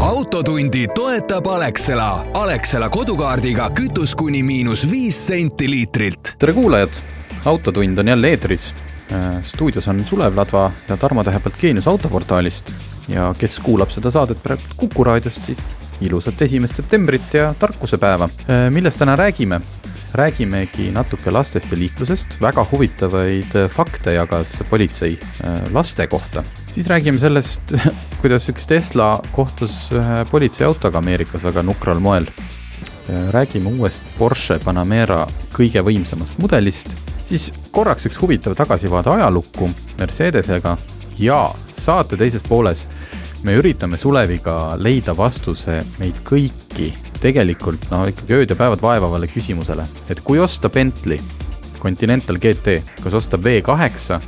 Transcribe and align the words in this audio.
autotundi 0.00 0.86
toetab 0.94 1.46
Alexela. 1.46 2.26
Alexela 2.34 2.88
kodukaardiga 2.88 3.70
kütus 3.74 4.14
kuni 4.14 4.42
miinus 4.42 4.84
viis 4.90 5.18
senti 5.26 5.70
liitrilt. 5.70 6.34
tere 6.38 6.52
kuulajad, 6.52 6.90
Autotund 7.44 7.98
on 7.98 8.08
jälle 8.08 8.28
eetris. 8.28 8.74
stuudios 9.42 9.88
on 9.88 10.04
Sulev 10.04 10.36
Ladva 10.36 10.72
ja 10.88 10.96
Tarmo 10.96 11.24
Tähepõld 11.24 11.54
Geenius 11.60 11.88
autoportaalist 11.88 12.72
ja 13.08 13.34
kes 13.38 13.60
kuulab 13.60 13.90
seda 13.90 14.10
saadet 14.10 14.42
praegu 14.42 14.62
Kuku 14.76 15.04
raadiost, 15.04 15.50
ilusat 16.00 16.42
esimest 16.42 16.76
septembrit 16.76 17.34
ja 17.34 17.54
tarkusepäeva. 17.58 18.28
millest 18.70 18.98
täna 18.98 19.16
räägime? 19.16 19.60
Räägimegi 20.16 20.90
natuke 20.94 21.30
lastest 21.30 21.72
ja 21.72 21.78
liiklusest, 21.78 22.38
väga 22.40 22.64
huvitavaid 22.70 23.54
fakte 23.72 24.14
jagas 24.16 24.56
politsei 24.70 25.18
laste 25.72 26.06
kohta. 26.06 26.44
siis 26.68 26.88
räägime 26.88 27.18
sellest, 27.18 27.74
kuidas 28.20 28.48
üks 28.48 28.66
Tesla 28.66 29.20
kohtus 29.32 29.90
ühe 29.92 30.24
politseiautoga 30.30 30.98
Ameerikas 30.98 31.44
väga 31.44 31.62
nukral 31.62 32.00
moel. 32.00 32.26
räägime 33.30 33.70
uuest 33.78 34.02
Porsche 34.18 34.58
Panamera 34.64 35.26
kõige 35.52 35.82
võimsamast 35.84 36.38
mudelist, 36.42 36.96
siis 37.24 37.52
korraks 37.70 38.06
üks 38.06 38.20
huvitav 38.20 38.54
tagasivaade 38.54 39.10
ajalukku 39.10 39.70
Mercedesega 39.98 40.76
ja 41.18 41.54
saate 41.72 42.16
teises 42.16 42.42
pooles 42.42 42.88
me 43.46 43.54
üritame 43.54 43.98
Suleviga 43.98 44.74
leida 44.80 45.14
vastuse 45.16 45.78
meid 46.00 46.18
kõiki 46.26 46.88
tegelikult 47.22 47.84
no 47.92 48.02
ikkagi 48.10 48.34
ööd 48.40 48.50
ja 48.50 48.56
päevad 48.58 48.82
vaevavale 48.82 49.28
küsimusele, 49.30 49.86
et 50.10 50.22
kui 50.26 50.40
osta 50.42 50.70
Bentley 50.72 51.20
Continental 51.78 52.40
GT, 52.42 52.80
kas 53.04 53.14
osta 53.14 53.38
V8 53.38 54.18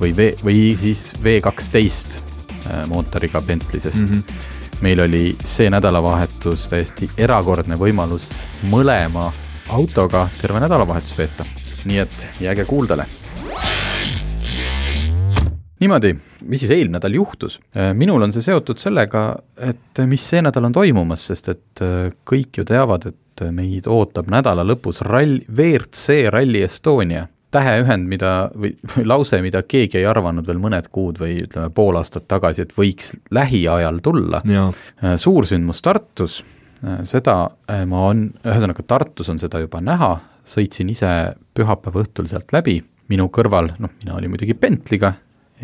või 0.00 0.10
V, 0.16 0.26
või 0.42 0.64
siis 0.80 1.12
V12 1.22 2.18
äh, 2.18 2.82
mootoriga 2.90 3.42
Bentley, 3.46 3.80
sest 3.80 4.08
mm 4.08 4.18
-hmm. 4.18 4.82
meil 4.82 5.04
oli 5.06 5.24
see 5.44 5.70
nädalavahetus 5.70 6.66
täiesti 6.72 7.10
erakordne 7.16 7.78
võimalus 7.78 8.32
mõlema 8.62 9.30
autoga 9.68 10.28
terve 10.40 10.60
nädalavahetus 10.60 11.18
veeta. 11.18 11.44
nii 11.84 11.98
et 11.98 12.32
jääge 12.40 12.64
kuuldele 12.64 13.06
niimoodi, 15.80 16.12
mis 16.48 16.62
siis 16.62 16.74
eelmine 16.74 16.98
nädal 16.98 17.16
juhtus? 17.16 17.58
Äh, 17.76 17.92
minul 17.96 18.22
on 18.22 18.34
see 18.34 18.44
seotud 18.44 18.80
sellega, 18.80 19.24
et 19.64 20.02
mis 20.08 20.24
see 20.32 20.42
nädal 20.44 20.68
on 20.68 20.76
toimumas, 20.76 21.24
sest 21.30 21.50
et 21.52 21.84
äh, 21.84 22.12
kõik 22.28 22.60
ju 22.60 22.66
teavad, 22.68 23.10
et 23.10 23.44
meid 23.56 23.86
ootab 23.88 24.28
nädala 24.28 24.66
lõpus 24.68 25.00
rall, 25.06 25.38
WRC 25.48 26.26
Rally 26.32 26.64
Estonia. 26.66 27.26
täheühend, 27.50 28.06
mida, 28.06 28.50
või, 28.54 28.76
või 28.94 29.06
lause, 29.08 29.40
mida 29.42 29.62
keegi 29.66 29.98
ei 29.98 30.06
arvanud 30.06 30.46
veel 30.46 30.60
mõned 30.62 30.86
kuud 30.92 31.18
või 31.18 31.40
ütleme, 31.46 31.70
pool 31.74 31.96
aastat 31.98 32.28
tagasi, 32.28 32.62
et 32.62 32.76
võiks 32.76 33.16
lähiajal 33.30 33.98
tulla. 34.02 34.42
Äh, 34.46 35.16
suursündmus 35.16 35.82
Tartus, 35.82 36.42
seda 37.04 37.34
ma 37.86 38.04
on, 38.08 38.22
ühesõnaga 38.40 38.82
Tartus 38.88 39.28
on 39.28 39.40
seda 39.40 39.60
juba 39.60 39.82
näha, 39.84 40.14
sõitsin 40.48 40.88
ise 40.88 41.10
pühapäeva 41.54 42.00
õhtul 42.00 42.28
sealt 42.30 42.54
läbi, 42.56 42.78
minu 43.10 43.26
kõrval, 43.28 43.74
noh, 43.82 43.92
mina 44.00 44.14
olin 44.16 44.32
muidugi 44.32 44.54
Bentley'ga, 44.56 45.12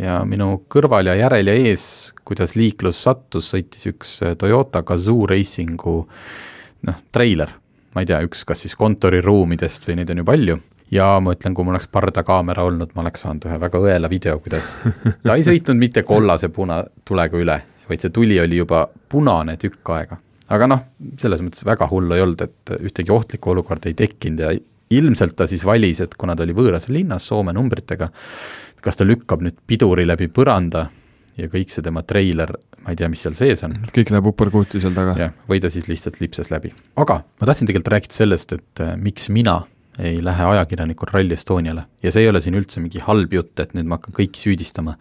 ja 0.00 0.20
minu 0.28 0.62
kõrval 0.72 1.11
ja 1.11 1.16
järel 1.19 1.50
ja 1.50 1.56
ees, 1.66 1.86
kuidas 2.27 2.57
liiklus 2.58 3.02
sattus, 3.07 3.51
sõitis 3.52 3.89
üks 3.90 4.17
äh, 4.27 4.36
Toyota 4.39 4.83
Gazoo 4.86 5.27
Racingu 5.30 5.98
noh, 6.86 7.02
treiler. 7.12 7.52
ma 7.95 8.05
ei 8.05 8.08
tea, 8.08 8.20
üks 8.27 8.45
kas 8.45 8.67
siis 8.67 8.77
kontoriruumidest 8.77 9.86
või 9.89 10.01
neid 10.01 10.11
on 10.12 10.20
ju 10.20 10.27
palju, 10.29 10.58
ja 10.92 11.08
ma 11.23 11.33
ütlen, 11.34 11.55
kui 11.57 11.64
mul 11.64 11.77
oleks 11.77 11.89
pardakaamera 11.92 12.67
olnud, 12.68 12.92
ma 12.95 13.05
oleks 13.05 13.24
saanud 13.24 13.48
ühe 13.48 13.58
väga 13.62 13.80
õela 13.80 14.11
video, 14.11 14.39
kuidas 14.42 14.77
ta 15.24 15.34
ei 15.36 15.46
sõitnud 15.46 15.80
mitte 15.80 16.05
kollase 16.07 16.51
punatulega 16.52 17.40
üle, 17.40 17.58
vaid 17.89 18.05
see 18.05 18.14
tuli 18.14 18.39
oli 18.42 18.61
juba 18.61 18.86
punane 19.08 19.57
tükk 19.61 19.95
aega. 19.96 20.20
aga 20.52 20.70
noh, 20.70 20.86
selles 21.18 21.42
mõttes 21.42 21.64
väga 21.67 21.89
hullu 21.90 22.14
ei 22.14 22.24
olnud, 22.27 22.45
et 22.45 22.77
ühtegi 22.78 23.14
ohtlikku 23.14 23.55
olukorda 23.55 23.90
ei 23.90 23.98
tekkinud 23.98 24.45
ja 24.45 24.52
ilmselt 24.91 25.36
ta 25.36 25.47
siis 25.51 25.64
valis, 25.67 26.01
et 26.05 26.14
kuna 26.19 26.36
ta 26.36 26.45
oli 26.47 26.55
võõras 26.57 26.89
linnas 26.92 27.27
Soome 27.27 27.55
numbritega, 27.57 28.11
kas 28.83 28.98
ta 28.98 29.07
lükkab 29.07 29.42
nüüd 29.42 29.58
piduri 29.67 30.07
läbi 30.07 30.29
põranda 30.33 30.86
ja 31.36 31.48
kõik 31.52 31.73
see 31.73 31.85
tema 31.85 32.02
treiler, 32.07 32.52
ma 32.85 32.92
ei 32.92 32.98
tea, 32.98 33.08
mis 33.13 33.23
seal 33.25 33.36
sees 33.36 33.64
on. 33.67 33.75
kõik 33.95 34.13
läheb 34.14 34.29
uperkuuti 34.33 34.80
seal 34.83 34.95
taga. 34.96 35.17
jah, 35.19 35.33
või 35.48 35.61
ta 35.63 35.70
siis 35.73 35.89
lihtsalt 35.91 36.20
lipsas 36.23 36.52
läbi. 36.52 36.73
aga 36.96 37.23
ma 37.25 37.48
tahtsin 37.48 37.69
tegelikult 37.69 37.92
rääkida 37.96 38.20
sellest, 38.23 38.57
et 38.57 38.85
äh, 38.85 38.95
miks 39.01 39.29
mina 39.35 39.63
ei 39.98 40.20
lähe 40.25 40.45
ajakirjanikul 40.45 41.08
Rally 41.13 41.33
Estoniale 41.33 41.86
ja 42.05 42.13
see 42.13 42.27
ei 42.27 42.29
ole 42.29 42.42
siin 42.45 42.57
üldse 42.58 42.83
mingi 42.85 43.01
halb 43.05 43.33
jutt, 43.33 43.55
et 43.61 43.73
nüüd 43.77 43.89
ma 43.89 43.96
hakkan 43.98 44.17
kõiki 44.17 44.42
süüdistama. 44.42 44.96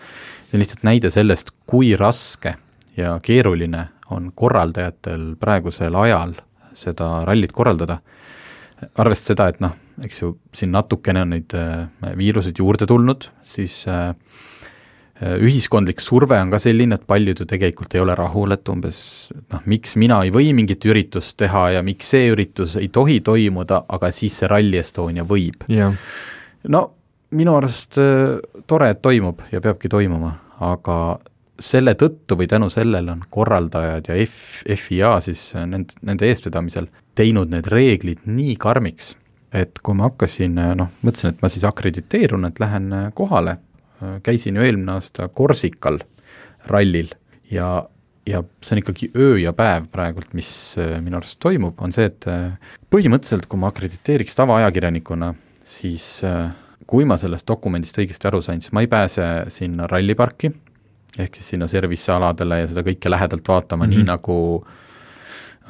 see 0.47 0.57
on 0.57 0.63
lihtsalt 0.63 0.87
näide 0.87 1.11
sellest, 1.11 1.51
kui 1.67 1.95
raske 1.99 2.55
ja 2.97 3.17
keeruline 3.23 3.89
on 4.15 4.31
korraldajatel 4.35 5.33
praegusel 5.39 5.95
ajal 5.99 6.35
seda 6.75 7.23
rallit 7.27 7.51
korraldada 7.55 7.99
arvestades 8.95 9.31
seda, 9.31 9.47
et 9.51 9.61
noh, 9.63 9.75
eks 10.03 10.21
ju, 10.21 10.33
siin 10.55 10.73
natukene 10.75 11.23
on 11.25 11.33
neid 11.35 11.55
äh, 11.57 11.87
viiruseid 12.19 12.59
juurde 12.59 12.87
tulnud, 12.89 13.27
siis 13.47 13.77
äh, 13.91 14.09
äh, 15.21 15.35
ühiskondlik 15.43 16.03
surve 16.03 16.37
on 16.41 16.51
ka 16.53 16.59
selline, 16.61 16.97
et 16.99 17.05
paljud 17.07 17.43
ju 17.43 17.47
tegelikult 17.49 17.95
ei 17.95 18.03
ole 18.03 18.15
rahul, 18.17 18.55
et 18.55 18.71
umbes 18.71 18.99
noh, 19.53 19.63
miks 19.71 19.95
mina 20.01 20.21
ei 20.25 20.33
või 20.35 20.51
mingit 20.57 20.85
üritust 20.89 21.37
teha 21.41 21.69
ja 21.77 21.85
miks 21.85 22.11
see 22.15 22.31
üritus 22.33 22.77
ei 22.81 22.91
tohi 22.93 23.21
toimuda, 23.25 23.85
aga 23.95 24.11
siis 24.15 24.41
see 24.41 24.51
Rally 24.51 24.81
Estonia 24.81 25.27
võib. 25.27 25.67
Yeah.. 25.71 25.95
no 26.71 26.89
minu 27.35 27.55
arust 27.57 27.97
tore, 28.67 28.91
et 28.91 29.01
toimub 29.03 29.41
ja 29.51 29.59
peabki 29.63 29.89
toimuma, 29.91 30.35
aga 30.63 31.17
selle 31.59 31.95
tõttu 31.95 32.35
või 32.35 32.47
tänu 32.51 32.67
sellele 32.71 33.13
on 33.13 33.23
korraldajad 33.31 34.11
ja 34.11 34.15
F, 34.27 34.63
FIA 34.67 35.15
siis 35.23 35.49
nende, 35.55 35.95
nende 36.03 36.27
eestvedamisel 36.27 36.87
teinud 37.15 37.51
need 37.53 37.67
reeglid 37.71 38.25
nii 38.27 38.55
karmiks, 38.61 39.15
et 39.55 39.79
kui 39.83 39.95
ma 39.97 40.09
hakkasin, 40.09 40.57
noh, 40.77 40.91
mõtlesin, 41.05 41.33
et 41.33 41.41
ma 41.43 41.49
siis 41.51 41.65
akrediteerun, 41.67 42.47
et 42.49 42.59
lähen 42.59 42.91
kohale, 43.15 43.57
käisin 44.23 44.59
ju 44.59 44.65
eelmine 44.65 44.97
aasta 44.97 45.29
Korsikal 45.31 46.01
rallil 46.67 47.13
ja, 47.51 47.85
ja 48.27 48.41
see 48.61 48.75
on 48.75 48.81
ikkagi 48.81 49.09
öö 49.15 49.37
ja 49.39 49.53
päev 49.55 49.87
praegult, 49.93 50.33
mis 50.35 50.49
minu 51.01 51.21
arust 51.21 51.39
toimub, 51.39 51.79
on 51.79 51.95
see, 51.95 52.09
et 52.11 52.27
põhimõtteliselt, 52.91 53.47
kui 53.47 53.61
ma 53.61 53.71
akrediteeriks 53.71 54.35
tavaajakirjanikuna, 54.41 55.31
siis 55.63 56.19
kui 56.85 57.05
ma 57.07 57.17
sellest 57.17 57.47
dokumendist 57.47 57.97
õigesti 58.01 58.29
aru 58.29 58.41
sain, 58.45 58.61
siis 58.61 58.73
ma 58.75 58.83
ei 58.83 58.89
pääse 58.91 59.25
sinna 59.53 59.87
ralliparki, 59.89 60.51
ehk 61.19 61.37
siis 61.37 61.53
sinna 61.53 61.67
servicealadele 61.71 62.61
ja 62.61 62.71
seda 62.71 62.83
kõike 62.85 63.09
lähedalt 63.09 63.47
vaatama 63.47 63.85
mm, 63.85 63.91
-hmm. 63.91 64.03
nii 64.03 64.09
nagu 64.11 64.37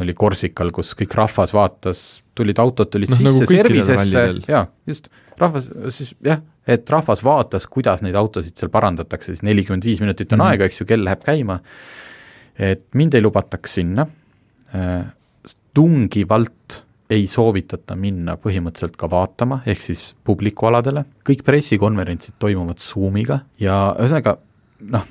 oli 0.03 0.15
Korsikal, 0.17 0.71
kus 0.75 0.93
kõik 0.99 1.13
rahvas 1.15 1.53
vaatas, 1.55 2.01
tulid 2.35 2.59
autod 2.59 2.89
tulid 2.91 3.13
no, 3.13 3.19
sisse 3.19 3.45
nagu 3.45 3.51
servicesse, 3.51 4.23
jaa, 4.49 4.65
just, 4.89 5.09
rahvas, 5.39 5.69
siis 5.95 6.13
jah, 6.25 6.41
et 6.67 6.89
rahvas 6.91 7.23
vaatas, 7.25 7.67
kuidas 7.71 8.03
neid 8.05 8.17
autosid 8.19 8.57
seal 8.59 8.71
parandatakse, 8.73 9.33
siis 9.33 9.45
nelikümmend 9.47 9.85
viis 9.87 10.01
minutit 10.03 10.33
on 10.33 10.39
mm 10.39 10.43
-hmm. 10.43 10.55
aega, 10.55 10.65
eks 10.65 10.81
ju, 10.81 10.87
kell 10.89 11.05
läheb 11.05 11.23
käima, 11.23 11.59
et 12.59 12.87
mind 12.93 13.13
ei 13.13 13.21
lubataks 13.21 13.77
sinna, 13.79 14.07
äh, 14.75 15.05
tungivalt 15.73 16.81
ei 17.09 17.27
soovitata 17.27 17.95
minna 17.95 18.35
põhimõtteliselt 18.41 18.95
ka 18.97 19.09
vaatama, 19.09 19.61
ehk 19.65 19.81
siis 19.81 20.15
publikualadele, 20.23 21.05
kõik 21.27 21.43
pressikonverentsid 21.45 22.39
toimuvad 22.39 22.81
Zoomiga 22.81 23.39
ja 23.59 23.95
ühesõnaga 23.99 24.37
noh, 24.91 25.05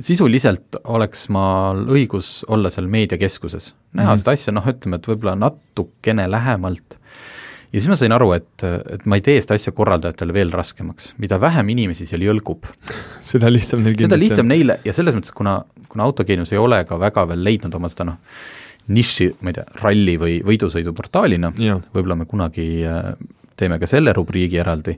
sisuliselt 0.00 0.80
oleks 0.84 1.28
mal 1.32 1.84
õigus 1.90 2.42
olla 2.48 2.70
seal 2.72 2.88
meediakeskuses, 2.90 3.74
näha 3.92 4.06
mm 4.06 4.10
-hmm. 4.10 4.22
seda 4.22 4.34
asja, 4.36 4.54
noh, 4.56 4.66
ütleme, 4.66 4.96
et 5.00 5.08
võib-olla 5.08 5.34
natukene 5.38 6.26
lähemalt, 6.30 6.98
ja 7.72 7.80
siis 7.80 7.88
ma 7.90 7.96
sain 7.98 8.12
aru, 8.14 8.32
et, 8.36 8.64
et 8.64 9.06
ma 9.06 9.18
ei 9.18 9.24
tee 9.24 9.40
seda 9.42 9.58
asja 9.58 9.72
korraldajatele 9.72 10.34
veel 10.34 10.52
raskemaks, 10.52 11.14
mida 11.18 11.40
vähem 11.40 11.68
inimesi 11.74 12.06
seal 12.06 12.22
jõlgub 12.22 12.66
seda 13.32 13.50
lihtsam 13.52 13.82
neil 13.82 13.96
kindlasti 13.96 14.08
seda 14.08 14.22
lihtsam 14.24 14.50
neile 14.50 14.80
ja 14.84 14.92
selles 14.92 15.16
mõttes, 15.16 15.34
kuna, 15.34 15.62
kuna 15.88 16.04
autogeenius 16.04 16.52
ei 16.52 16.58
ole 16.58 16.84
ka 16.84 16.98
väga 17.00 17.28
veel 17.28 17.44
leidnud 17.44 17.74
oma 17.74 17.88
seda 17.92 18.10
noh, 18.10 18.20
niši, 18.94 19.30
ma 19.40 19.50
ei 19.50 19.56
tea, 19.56 19.64
ralli 19.80 20.18
või 20.20 20.40
võidusõiduportaalina, 20.44 21.54
võib-olla 21.56 22.18
me 22.20 22.26
kunagi 22.28 22.66
äh, 22.84 23.14
teeme 23.56 23.78
ka 23.80 23.88
selle 23.88 24.12
rubriigi 24.16 24.58
eraldi, 24.60 24.96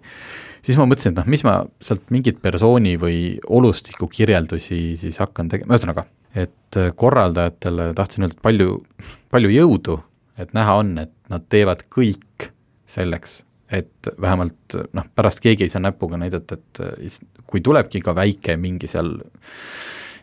siis 0.66 0.78
ma 0.80 0.86
mõtlesin, 0.88 1.14
et 1.14 1.20
noh, 1.20 1.30
mis 1.30 1.44
ma 1.46 1.56
sealt 1.84 2.10
mingit 2.14 2.40
persooni 2.42 2.96
või 3.00 3.20
olustiku 3.58 4.08
kirjeldusi 4.10 4.80
siis 5.00 5.20
hakkan 5.22 5.50
tegema, 5.52 5.76
ühesõnaga, 5.76 6.06
et 6.34 6.78
äh, 6.80 6.90
korraldajatele 6.98 7.92
tahtsin 7.96 8.26
öelda, 8.26 8.38
et 8.38 8.44
palju, 8.44 8.78
palju 9.32 9.52
jõudu, 9.54 9.98
et 10.42 10.52
näha 10.56 10.78
on, 10.82 10.94
et 11.06 11.14
nad 11.32 11.46
teevad 11.52 11.86
kõik 11.92 12.50
selleks, 12.90 13.40
et 13.72 14.10
vähemalt 14.22 14.76
noh, 14.94 15.08
pärast 15.14 15.40
keegi 15.42 15.66
ei 15.66 15.72
saa 15.72 15.82
näpuga 15.84 16.18
näidata, 16.20 16.58
et 16.58 16.84
äh, 16.84 17.18
kui 17.46 17.62
tulebki 17.64 18.02
ka 18.02 18.14
väike 18.16 18.58
mingi 18.60 18.90
seal 18.90 19.16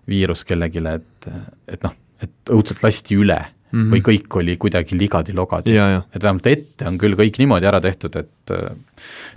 viirus 0.10 0.44
kellelegi, 0.48 0.84
et, 0.92 1.30
et 1.72 1.84
noh, 1.86 1.96
et 2.24 2.52
õudselt 2.52 2.84
lasti 2.84 3.16
üle 3.20 3.40
mm 3.74 3.82
-hmm. 3.82 3.92
või 3.94 4.02
kõik 4.06 4.40
oli 4.40 4.58
kuidagi 4.58 4.98
ligadi-logadi. 4.98 5.76
et 6.16 6.24
vähemalt 6.24 6.48
ette 6.48 6.88
on 6.88 6.98
küll 6.98 7.18
kõik 7.20 7.40
niimoodi 7.42 7.66
ära 7.66 7.82
tehtud, 7.82 8.16
et 8.16 8.52
äh, 8.52 8.76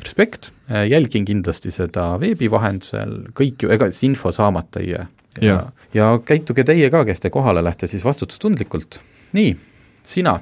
respekt, 0.02 0.52
jälgin 0.68 1.24
kindlasti 1.24 1.70
seda 1.70 2.20
veebi 2.20 2.50
vahendusel, 2.50 3.32
kõik 3.32 3.62
ju, 3.62 3.70
ega 3.70 3.90
see 3.90 4.10
info 4.10 4.32
saamata 4.32 4.80
ei 4.80 4.90
jää. 4.90 5.06
ja, 5.40 5.46
ja, 5.46 5.72
ja 5.94 6.18
käituge 6.24 6.64
teie 6.64 6.90
ka, 6.90 7.04
kes 7.04 7.20
te 7.20 7.30
kohale 7.30 7.64
lähete, 7.64 7.86
siis 7.86 8.04
vastutustundlikult. 8.04 9.00
nii, 9.32 9.56
sina 10.02 10.40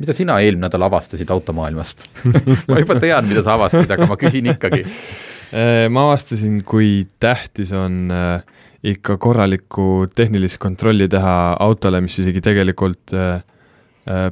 mida 0.00 0.16
sina 0.16 0.38
eelmine 0.40 0.66
nädal 0.66 0.86
avastasid 0.88 1.30
automaailmast 1.30 2.06
ma 2.70 2.80
juba 2.80 2.96
tean, 3.00 3.28
mida 3.28 3.44
sa 3.44 3.58
avastasid, 3.58 3.90
aga 3.90 4.08
ma 4.10 4.16
küsin 4.20 4.48
ikkagi 4.54 4.82
äh, 4.86 5.86
ma 5.92 6.08
avastasin, 6.08 6.62
kui 6.64 7.04
tähtis 7.20 7.72
on 7.76 8.08
äh, 8.14 8.40
ikka 8.82 9.16
korralikku 9.20 10.06
tehnilist 10.14 10.58
kontrolli 10.58 11.08
teha 11.08 11.56
autole, 11.60 12.00
mis 12.00 12.18
isegi 12.22 12.40
tegelikult 12.44 13.12
äh, 13.16 13.42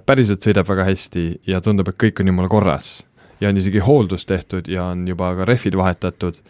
päriselt 0.07 0.45
sõidab 0.45 0.69
väga 0.71 0.87
hästi 0.89 1.25
ja 1.47 1.61
tundub, 1.65 1.91
et 1.91 2.01
kõik 2.01 2.23
on 2.23 2.33
jumala 2.33 2.49
korras. 2.49 3.03
ja 3.41 3.49
on 3.49 3.57
isegi 3.57 3.79
hooldus 3.79 4.27
tehtud 4.27 4.67
ja 4.69 4.89
on 4.91 5.07
juba 5.09 5.35
ka 5.37 5.45
rehvid 5.45 5.77
vahetatud 5.79 6.41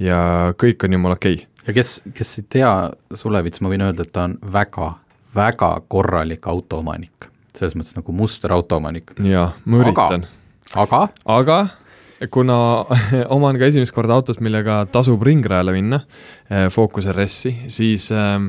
ja 0.00 0.54
kõik 0.56 0.84
on 0.84 0.92
jumala 0.92 1.18
okei 1.18 1.34
okay.. 1.34 1.48
ja 1.66 1.74
kes, 1.76 2.00
kes 2.14 2.38
ei 2.38 2.46
tea 2.48 2.70
Sulevits, 3.14 3.60
ma 3.60 3.68
võin 3.68 3.84
öelda, 3.84 4.06
et 4.06 4.12
ta 4.12 4.24
on 4.30 4.38
väga, 4.52 4.92
väga 5.34 5.72
korralik 5.88 6.46
autoomanik 6.46 7.28
selles 7.58 7.74
mõttes 7.74 7.96
nagu 7.96 8.14
musterauto-omanik. 8.14 9.12
jaa, 9.24 9.50
ma 9.64 9.82
üritan. 9.82 10.26
aga? 10.78 11.08
aga 11.24 11.58
kuna 12.26 12.84
oman 13.36 13.58
ka 13.58 13.68
esimest 13.70 13.94
korda 13.94 14.18
autot, 14.18 14.40
millega 14.42 14.82
tasub 14.92 15.22
ringrajale 15.26 15.74
minna, 15.76 16.02
eh, 16.50 16.66
Focus 16.74 17.06
RS-i, 17.12 17.54
siis 17.72 18.10
äh, 18.14 18.48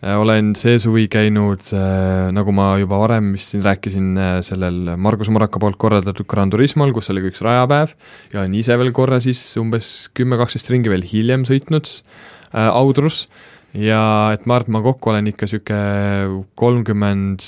olen 0.00 0.54
see 0.56 0.78
suvi 0.80 1.08
käinud 1.12 1.66
äh,, 1.76 2.30
nagu 2.32 2.54
ma 2.56 2.72
juba 2.80 3.00
varem 3.02 3.32
vist 3.34 3.52
siin 3.52 3.64
rääkisin 3.66 4.06
äh,, 4.16 4.36
sellel 4.46 4.94
Margus 4.96 5.28
Maraka 5.28 5.60
poolt 5.60 5.76
korraldatud 5.80 6.28
Gran 6.30 6.52
Turismol, 6.52 6.94
kus 6.96 7.10
oli 7.12 7.24
ka 7.24 7.32
üks 7.32 7.42
rajapäev 7.44 7.96
ja 8.32 8.40
olen 8.40 8.54
ise 8.56 8.78
veel 8.80 8.94
korra 8.96 9.18
siis 9.20 9.42
umbes 9.60 10.08
kümme-kaksteist 10.16 10.70
ringi 10.72 10.92
veel 10.92 11.04
hiljem 11.04 11.44
sõitnud 11.48 11.90
äh, 11.90 12.70
Audrus. 12.70 13.26
Ja 13.70 14.32
et 14.34 14.48
ma 14.50 14.56
arvan, 14.56 14.66
et 14.66 14.74
ma 14.74 14.80
kokku 14.82 15.12
olen 15.12 15.28
ikka 15.30 15.46
niisugune 15.46 16.40
kolmkümmend 16.58 17.44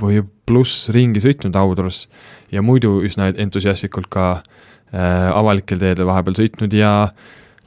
või 0.00 0.24
pluss 0.48 0.88
ringi 0.90 1.22
sõitnud 1.22 1.54
Audrus. 1.54 2.08
Ja 2.50 2.58
muidu 2.64 2.96
üsna 3.06 3.28
entusiastlikult 3.30 4.08
ka 4.10 4.24
äh, 4.40 4.56
avalikel 4.90 5.78
teedel 5.78 6.08
vahepeal 6.08 6.34
sõitnud 6.40 6.72
ja 6.74 6.92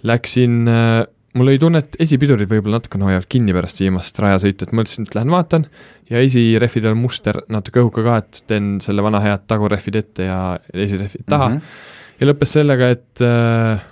läksin 0.03 0.67
äh,, 0.67 1.05
mul 1.37 1.49
oli 1.49 1.59
tunne, 1.61 1.81
et 1.83 1.97
esipidurid 2.03 2.49
võib-olla 2.51 2.79
natukene 2.79 3.07
hoiavad 3.07 3.27
kinni 3.31 3.55
pärast 3.55 3.81
viimast 3.81 4.19
rajasõitu, 4.21 4.67
et 4.67 4.75
mõtlesin, 4.75 5.07
et 5.07 5.17
lähen 5.17 5.33
vaatan 5.33 5.67
ja 6.11 6.21
esirehvidel 6.21 6.97
muster 6.99 7.41
natuke 7.53 7.81
õhuke 7.81 8.05
ka, 8.05 8.19
et 8.21 8.43
teen 8.49 8.77
selle 8.83 9.05
vana 9.05 9.21
head 9.23 9.47
tagurehvid 9.49 9.99
ette 10.03 10.29
ja 10.29 10.39
esirehvid 10.73 11.25
taha 11.29 11.49
mm. 11.49 11.57
-hmm. 11.57 12.21
ja 12.21 12.29
lõppes 12.29 12.55
sellega, 12.59 12.89
et 12.97 13.25
äh, 13.25 13.85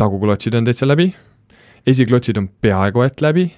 taguklotsid 0.00 0.56
on 0.58 0.66
täitsa 0.66 0.88
läbi, 0.88 1.10
esiklotsid 1.86 2.38
on 2.40 2.48
peaaegu 2.48 3.04
et 3.06 3.20
läbi 3.20 3.50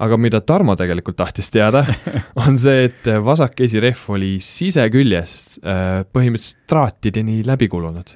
aga 0.00 0.16
mida 0.16 0.40
Tarmo 0.40 0.76
tegelikult 0.76 1.18
tahtis 1.18 1.50
teada, 1.52 1.84
on 2.42 2.56
see, 2.58 2.86
et 2.88 3.08
vasak 3.24 3.60
esirehv 3.66 4.06
oli 4.14 4.38
siseküljest 4.40 5.58
äh, 5.60 6.02
põhimõtteliselt 6.08 6.64
traatideni 6.70 7.42
läbi 7.44 7.68
kulunud. 7.68 8.14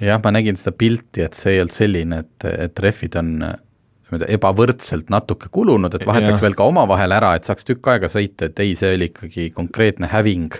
Jah, 0.00 0.20
ma 0.22 0.34
nägin 0.34 0.58
seda 0.58 0.74
pilti, 0.78 1.24
et 1.26 1.36
see 1.38 1.56
ei 1.56 1.62
olnud 1.62 1.74
selline, 1.74 2.24
et, 2.24 2.48
et 2.68 2.82
rehvid 2.82 3.20
on 3.20 3.30
ebavõrdselt 4.14 5.08
natuke 5.12 5.50
kulunud, 5.52 5.94
et 5.94 6.04
vahetaks 6.06 6.38
ja. 6.38 6.46
veel 6.46 6.56
ka 6.58 6.66
omavahel 6.70 7.14
ära, 7.16 7.34
et 7.36 7.48
saaks 7.48 7.66
tükk 7.66 7.88
aega 7.94 8.10
sõita, 8.10 8.50
et 8.50 8.60
ei, 8.62 8.74
see 8.78 8.94
oli 8.96 9.08
ikkagi 9.10 9.48
konkreetne 9.54 10.10
häving, 10.12 10.54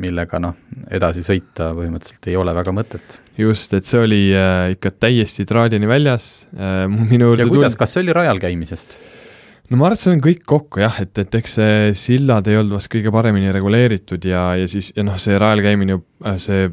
millega 0.00 0.40
noh, 0.40 0.56
edasi 0.94 1.22
sõita 1.22 1.68
põhimõtteliselt 1.76 2.30
ei 2.30 2.38
ole 2.40 2.54
väga 2.56 2.72
mõtet. 2.74 3.18
just, 3.38 3.74
et 3.76 3.86
see 3.86 4.00
oli 4.00 4.22
äh, 4.34 4.72
ikka 4.74 4.94
täiesti 4.96 5.44
traadini 5.46 5.88
väljas 5.90 6.46
äh,, 6.56 6.86
minu 6.88 7.34
ja 7.38 7.46
kuidas, 7.46 7.76
kas 7.78 7.94
see 7.94 8.06
oli 8.06 8.16
rajal 8.16 8.40
käimisest? 8.42 8.96
no 9.68 9.78
ma 9.78 9.90
arvan, 9.90 9.98
et 9.98 10.04
see 10.06 10.14
on 10.16 10.24
kõik 10.24 10.42
kokku 10.48 10.82
jah, 10.82 10.96
et, 11.04 11.12
et 11.20 11.36
eks 11.36 11.58
see 11.60 11.76
sillad 12.00 12.48
ei 12.48 12.58
olnud 12.60 12.78
vast 12.78 12.90
kõige 12.92 13.12
paremini 13.14 13.52
reguleeritud 13.54 14.24
ja, 14.28 14.48
ja 14.58 14.70
siis, 14.72 14.90
ja 14.96 15.04
noh, 15.06 15.20
see 15.20 15.36
rajal 15.40 15.62
käimine 15.64 16.00
äh, 16.00 16.40
see 16.42 16.66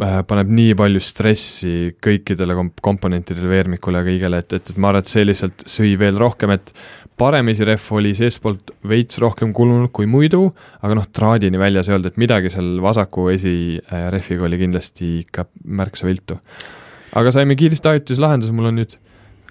paneb 0.00 0.48
nii 0.48 0.72
palju 0.78 1.02
stressi 1.04 1.92
kõikidele 2.02 2.56
komp-, 2.56 2.80
komponentidele, 2.84 3.48
veermikule 3.50 4.00
ja 4.00 4.08
kõigele, 4.08 4.40
et, 4.40 4.56
et, 4.56 4.72
et 4.72 4.80
ma 4.80 4.92
arvan, 4.92 5.04
et 5.04 5.12
see 5.12 5.24
lihtsalt 5.26 5.64
sõi 5.68 5.92
veel 6.00 6.16
rohkem, 6.20 6.54
et 6.54 6.72
parem 7.20 7.52
esirehv 7.52 7.90
oli 7.98 8.14
seestpoolt 8.16 8.72
veits 8.88 9.20
rohkem 9.22 9.52
kulunud 9.54 9.92
kui 9.94 10.08
muidu, 10.08 10.46
aga 10.80 10.96
noh, 10.96 11.08
traadini 11.12 11.60
väljas 11.60 11.90
ei 11.90 11.98
olnud, 11.98 12.08
et 12.08 12.20
midagi 12.20 12.52
seal 12.54 12.78
vasaku 12.82 13.28
esirehviga 13.34 14.48
oli 14.48 14.62
kindlasti 14.64 15.12
ikka 15.26 15.46
märksa 15.80 16.08
viltu. 16.08 16.40
aga 17.12 17.34
saime 17.34 17.56
kiiresti 17.60 17.92
ajutise 17.92 18.24
lahenduse, 18.24 18.56
mul 18.56 18.72
on 18.72 18.80
nüüd 18.80 18.96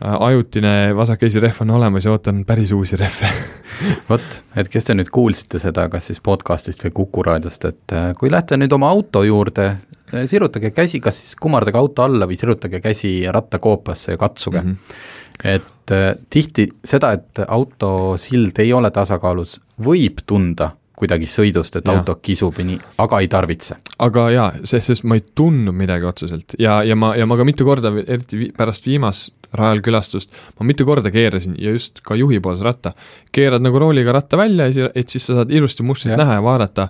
Äh, 0.02 0.16
ajutine 0.20 0.96
vasak 0.98 1.28
esirehv 1.28 1.60
on 1.62 1.76
olemas 1.78 2.06
ja 2.08 2.12
ootan 2.16 2.40
päris 2.46 2.72
uusi 2.74 2.98
rehve 2.98 3.28
vot, 4.10 4.38
et 4.58 4.70
kes 4.74 4.88
te 4.88 4.96
nüüd 4.98 5.12
kuulsite 5.14 5.60
seda, 5.62 5.84
kas 5.94 6.08
siis 6.10 6.22
podcast'ist 6.26 6.82
või 6.88 6.94
Kuku 6.96 7.26
raadiost, 7.28 7.68
et 7.70 7.94
äh, 7.94 8.08
kui 8.18 8.32
lähete 8.34 8.58
nüüd 8.58 8.74
oma 8.74 8.90
auto 8.90 9.22
juurde, 9.28 9.68
äh, 9.70 10.01
sirutage 10.26 10.72
käsi, 10.76 11.00
kas 11.00 11.18
siis 11.22 11.40
kummardage 11.40 11.78
auto 11.80 12.04
alla 12.04 12.28
või 12.30 12.38
sirutage 12.40 12.82
käsi 12.84 13.14
rattakoopasse 13.32 14.16
ja 14.16 14.22
katsuge 14.22 14.62
mm. 14.62 14.76
-hmm. 14.76 15.56
et 15.56 15.96
äh, 15.96 16.16
tihti 16.30 16.68
seda, 16.86 17.12
et 17.12 17.44
autosild 17.48 18.60
ei 18.60 18.74
ole 18.74 18.92
tasakaalus, 18.92 19.60
võib 19.80 20.24
tunda 20.26 20.72
kuidagi 21.02 21.26
sõidust, 21.26 21.76
et 21.80 21.88
ja. 21.88 21.98
auto 21.98 22.16
kisub 22.22 22.60
ja 22.62 22.66
nii, 22.68 22.78
aga 23.02 23.20
ei 23.24 23.28
tarvitse. 23.32 23.76
aga 24.00 24.30
jaa, 24.30 24.50
sest, 24.64 24.92
sest 24.92 25.04
ma 25.10 25.18
ei 25.18 25.24
tundnud 25.36 25.76
midagi 25.76 26.06
otseselt 26.06 26.58
ja, 26.60 26.84
ja 26.84 26.96
ma, 26.96 27.16
ja 27.18 27.26
ma 27.26 27.38
ka 27.40 27.46
mitu 27.48 27.66
korda, 27.66 27.94
eriti 28.06 28.52
pärast 28.58 28.86
viimast 28.86 29.34
rajal 29.58 29.82
külastust, 29.84 30.32
ma 30.60 30.68
mitu 30.68 30.86
korda 30.88 31.12
keerasin 31.12 31.56
ja 31.60 31.74
just 31.76 32.04
ka 32.06 32.16
juhipoolse 32.16 32.64
ratta, 32.64 32.94
keerad 33.36 33.64
nagu 33.64 33.80
rooliga 33.82 34.14
ratta 34.16 34.40
välja, 34.40 34.70
et 34.96 35.10
siis 35.10 35.26
sa 35.28 35.42
saad 35.42 35.52
ilusti 35.52 35.84
mustrit 35.84 36.16
näha 36.20 36.38
ja 36.38 36.46
vaadata 36.46 36.88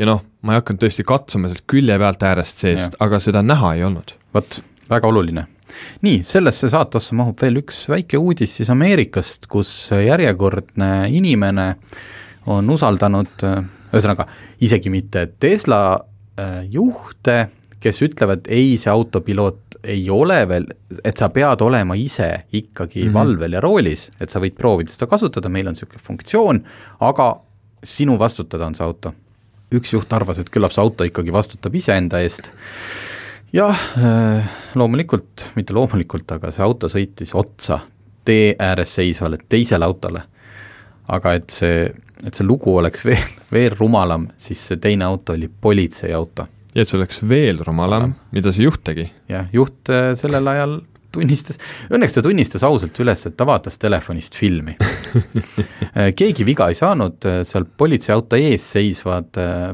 ja 0.00 0.08
noh, 0.08 0.24
ma 0.42 0.56
ei 0.56 0.62
hakanud 0.62 0.80
tõesti 0.82 1.04
katsuma 1.06 1.50
sealt 1.50 1.66
külje 1.68 1.96
pealt 2.00 2.22
äärest 2.24 2.64
seest, 2.64 2.98
aga 3.04 3.20
seda 3.20 3.44
näha 3.44 3.74
ei 3.76 3.84
olnud. 3.84 4.14
vot, 4.34 4.60
väga 4.90 5.10
oluline 5.12 5.46
nii, 6.02 6.22
sellesse 6.26 6.70
saatesse 6.72 7.14
mahub 7.18 7.38
veel 7.40 7.60
üks 7.62 7.84
väike 7.90 8.18
uudis 8.18 8.56
siis 8.58 8.70
Ameerikast, 8.72 9.46
kus 9.50 9.70
järjekordne 9.94 10.90
inimene 11.14 11.68
on 12.50 12.70
usaldanud, 12.72 13.44
ühesõnaga 13.90 14.26
isegi 14.64 14.92
mitte 14.92 15.26
Tesla 15.40 15.82
äh, 15.94 16.62
juhte, 16.70 17.50
kes 17.80 18.02
ütlevad, 18.04 18.48
ei, 18.52 18.74
see 18.80 18.92
autopiloot 18.92 19.78
ei 19.88 20.02
ole 20.12 20.42
veel, 20.48 20.66
et 21.04 21.20
sa 21.20 21.30
pead 21.32 21.62
olema 21.64 21.96
ise 21.96 22.28
ikkagi 22.52 23.04
mm 23.04 23.08
-hmm. 23.08 23.14
valvel 23.14 23.56
ja 23.56 23.60
roolis, 23.64 24.10
et 24.20 24.30
sa 24.30 24.40
võid 24.40 24.56
proovida 24.56 24.92
seda 24.92 25.06
kasutada, 25.08 25.48
meil 25.48 25.68
on 25.68 25.76
niisugune 25.76 26.02
funktsioon, 26.02 26.64
aga 27.00 27.30
sinu 27.84 28.18
vastutada 28.18 28.66
on 28.66 28.74
see 28.74 28.84
auto. 28.84 29.14
Üks 29.74 29.94
juht 29.94 30.12
arvas, 30.12 30.40
et 30.40 30.50
küllap 30.50 30.74
see 30.74 30.82
auto 30.82 31.06
ikkagi 31.06 31.32
vastutab 31.34 31.74
iseenda 31.78 32.20
eest, 32.24 32.50
jah, 33.54 33.86
äh, 33.98 34.60
loomulikult, 34.78 35.48
mitte 35.56 35.76
loomulikult, 35.76 36.30
aga 36.36 36.52
see 36.54 36.64
auto 36.66 36.90
sõitis 36.90 37.34
otsa 37.38 37.80
tee 38.26 38.54
ääres 38.58 38.94
seisvale 38.98 39.40
teisele 39.48 39.86
autole. 39.86 40.22
aga 41.10 41.32
et 41.34 41.50
see 41.50 41.88
et 42.26 42.36
see 42.36 42.46
lugu 42.46 42.74
oleks 42.76 43.04
veel, 43.06 43.30
veel 43.52 43.74
rumalam, 43.78 44.28
siis 44.38 44.62
see 44.70 44.80
teine 44.80 45.06
auto 45.08 45.34
oli 45.36 45.48
politseiauto. 45.48 46.46
ja 46.74 46.82
et 46.82 46.88
see 46.88 46.98
oleks 46.98 47.22
veel 47.26 47.62
rumalam, 47.66 48.14
mida 48.34 48.52
see 48.52 48.66
juht 48.66 48.84
tegi? 48.84 49.08
jah, 49.28 49.48
juht 49.52 49.90
äh, 49.92 50.12
sellel 50.18 50.50
ajal 50.52 50.80
tunnistas, 51.12 51.58
õnneks 51.90 52.14
ta 52.16 52.22
tunnistas 52.24 52.64
ausalt 52.66 53.00
üles, 53.02 53.26
et 53.26 53.36
ta 53.36 53.44
vaatas 53.48 53.78
telefonist 53.82 54.34
filmi 54.38 54.74
äh, 54.80 56.08
keegi 56.20 56.42
viga 56.48 56.64
ei 56.70 56.76
saanud, 56.78 57.18
äh, 57.28 57.32
seal 57.48 57.64
politseiauto 57.64 58.36
ees 58.40 58.64
seisvad 58.76 59.30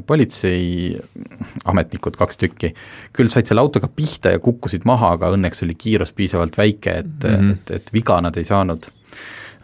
politseiametnikud, 0.07 2.15
kaks 2.19 2.37
tükki, 2.43 2.69
küll 3.17 3.31
said 3.33 3.47
selle 3.49 3.63
autoga 3.65 3.89
pihta 3.93 4.29
ja 4.35 4.39
kukkusid 4.43 4.83
maha, 4.89 5.09
aga 5.17 5.25
õnneks 5.37 5.59
oli 5.67 5.75
kiirus 5.79 6.13
piisavalt 6.17 6.55
väike, 6.59 6.91
et 7.05 7.19
mm, 7.25 7.31
-hmm. 7.37 7.51
et, 7.53 7.65
et 7.81 7.87
viga 7.95 8.17
nad 8.25 8.35
ei 8.37 8.47
saanud 8.49 8.83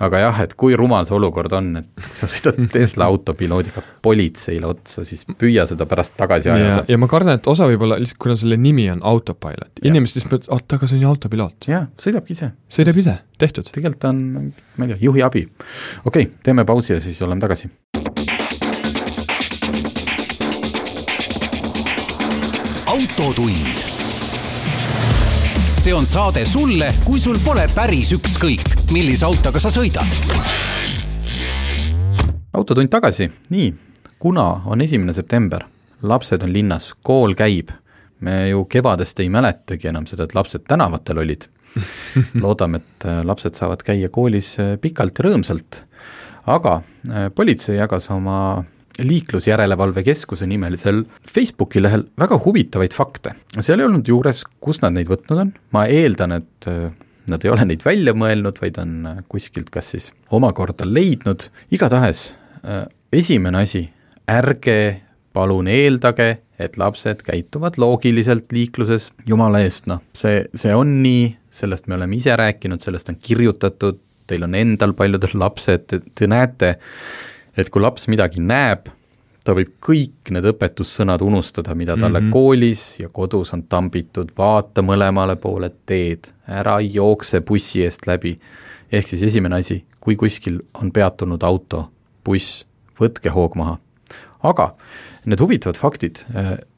aga 0.02 0.22
jah, 0.24 0.40
et 0.44 0.54
kui 0.58 0.76
rumal 0.78 1.06
see 1.08 1.16
olukord 1.16 1.52
on, 1.56 1.70
et 1.82 2.06
sa 2.16 2.28
sõidad 2.30 2.58
Tesla 2.74 3.08
autopiloodiga 3.12 3.84
politseile 4.04 4.68
otsa, 4.70 5.04
siis 5.08 5.24
püüa 5.26 5.66
seda 5.68 5.86
pärast 5.90 6.16
tagasi 6.20 6.52
ajada. 6.52 6.84
ja 6.88 6.98
ma 7.00 7.08
kardan, 7.10 7.40
et 7.40 7.48
osa 7.50 7.68
võib 7.70 7.84
olla 7.86 8.00
lihtsalt, 8.00 8.20
kuna 8.22 8.36
selle 8.38 8.58
nimi 8.60 8.88
on 8.92 9.02
autopilot, 9.12 9.84
inimesed 9.84 10.18
lihtsalt 10.18 10.36
mõtlevad, 10.36 10.50
oot, 10.56 10.76
aga 10.78 10.90
see 10.90 10.98
on 10.98 11.06
ju 11.06 11.12
autopiloot. 11.12 11.70
jaa, 11.70 11.84
sõidabki 12.00 12.36
ise. 12.36 12.52
sõidab 12.72 13.00
ise, 13.04 13.16
tehtud. 13.42 13.70
tegelikult 13.72 14.10
on, 14.10 14.52
ma 14.76 14.88
ei 14.88 14.94
tea, 14.94 15.00
juhi 15.08 15.24
abi. 15.26 15.46
okei 16.04 16.28
okay,, 16.28 16.30
teeme 16.42 16.66
pausi 16.68 16.96
ja 16.96 17.00
siis 17.04 17.20
oleme 17.22 17.42
tagasi. 17.44 17.70
autotund 22.92 23.91
see 25.82 25.94
on 25.94 26.06
saade 26.06 26.44
sulle, 26.46 26.92
kui 27.02 27.18
sul 27.18 27.40
pole 27.42 27.64
päris 27.74 28.12
ükskõik, 28.14 28.68
millise 28.94 29.24
autoga 29.26 29.58
sa 29.58 29.70
sõidad. 29.72 30.06
autotund 32.54 32.90
tagasi, 32.92 33.26
nii, 33.50 33.72
kuna 34.22 34.44
on 34.70 34.84
esimene 34.84 35.10
september, 35.16 35.64
lapsed 36.06 36.44
on 36.46 36.52
linnas, 36.54 36.92
kool 37.02 37.34
käib, 37.34 37.72
me 38.20 38.36
ju 38.52 38.62
kevadest 38.70 39.24
ei 39.24 39.32
mäletagi 39.32 39.90
enam 39.90 40.06
seda, 40.06 40.28
et 40.28 40.36
lapsed 40.38 40.68
tänavatel 40.70 41.18
olid. 41.18 41.48
loodame, 42.44 42.78
et 42.78 43.08
äh, 43.08 43.24
lapsed 43.26 43.58
saavad 43.58 43.82
käia 43.82 44.12
koolis 44.12 44.54
äh, 44.62 44.76
pikalt 44.78 45.18
ja 45.18 45.26
rõõmsalt. 45.26 45.82
aga 46.46 46.76
äh, 47.10 47.26
politsei 47.34 47.80
jagas 47.80 48.10
oma 48.10 48.62
liiklusjärelevalve 49.00 50.02
keskuse 50.04 50.46
nimelisel 50.48 51.02
Facebooki 51.28 51.82
lehel 51.82 52.04
väga 52.18 52.38
huvitavaid 52.44 52.92
fakte. 52.92 53.34
seal 53.60 53.80
ei 53.80 53.88
olnud 53.88 54.08
juures, 54.08 54.44
kust 54.60 54.84
nad 54.84 54.96
neid 54.96 55.08
võtnud 55.10 55.44
on, 55.46 55.54
ma 55.72 55.86
eeldan, 55.88 56.36
et 56.40 56.68
äh, 56.70 56.90
nad 57.32 57.44
ei 57.44 57.52
ole 57.52 57.66
neid 57.68 57.84
välja 57.86 58.14
mõelnud, 58.16 58.60
vaid 58.60 58.78
on 58.82 58.98
äh, 59.08 59.22
kuskilt 59.32 59.70
kas 59.72 59.92
siis 59.94 60.10
omakorda 60.34 60.86
leidnud, 60.88 61.48
igatahes 61.72 62.32
äh, 62.66 62.84
esimene 63.12 63.64
asi, 63.64 63.86
ärge 64.30 64.78
palun 65.32 65.68
eeldage, 65.72 66.30
et 66.60 66.76
lapsed 66.78 67.24
käituvad 67.26 67.78
loogiliselt 67.80 68.52
liikluses, 68.52 69.10
jumala 69.26 69.62
eest, 69.64 69.88
noh, 69.90 70.02
see, 70.16 70.44
see 70.58 70.74
on 70.76 70.98
nii, 71.02 71.30
sellest 71.52 71.88
me 71.88 71.96
oleme 71.96 72.18
ise 72.18 72.36
rääkinud, 72.38 72.82
sellest 72.84 73.10
on 73.12 73.18
kirjutatud, 73.22 74.00
teil 74.28 74.44
on 74.46 74.54
endal 74.56 74.92
paljudel 74.96 75.34
lapsed, 75.40 75.96
te 76.14 76.28
näete, 76.30 76.76
et 77.56 77.70
kui 77.70 77.82
laps 77.82 78.08
midagi 78.08 78.40
näeb, 78.40 78.88
ta 79.42 79.54
võib 79.56 79.72
kõik 79.82 80.30
need 80.34 80.46
õpetussõnad 80.52 81.22
unustada, 81.24 81.74
mida 81.74 81.96
talle 81.96 82.20
mm 82.20 82.26
-hmm. 82.26 82.32
koolis 82.32 83.00
ja 83.00 83.08
kodus 83.08 83.52
on 83.54 83.62
tambitud, 83.62 84.30
vaata 84.38 84.82
mõlemale 84.82 85.36
poole 85.36 85.70
teed, 85.86 86.30
ära 86.48 86.80
jookse 86.80 87.40
bussi 87.40 87.82
eest 87.84 88.06
läbi. 88.06 88.38
ehk 88.92 89.08
siis 89.08 89.22
esimene 89.22 89.56
asi, 89.56 89.84
kui 90.00 90.16
kuskil 90.16 90.60
on 90.74 90.92
peatunud 90.92 91.42
auto, 91.42 91.90
buss, 92.24 92.66
võtke 93.00 93.30
hoog 93.30 93.54
maha. 93.56 93.78
aga 94.42 94.74
need 95.24 95.40
huvitavad 95.40 95.76
faktid, 95.76 96.24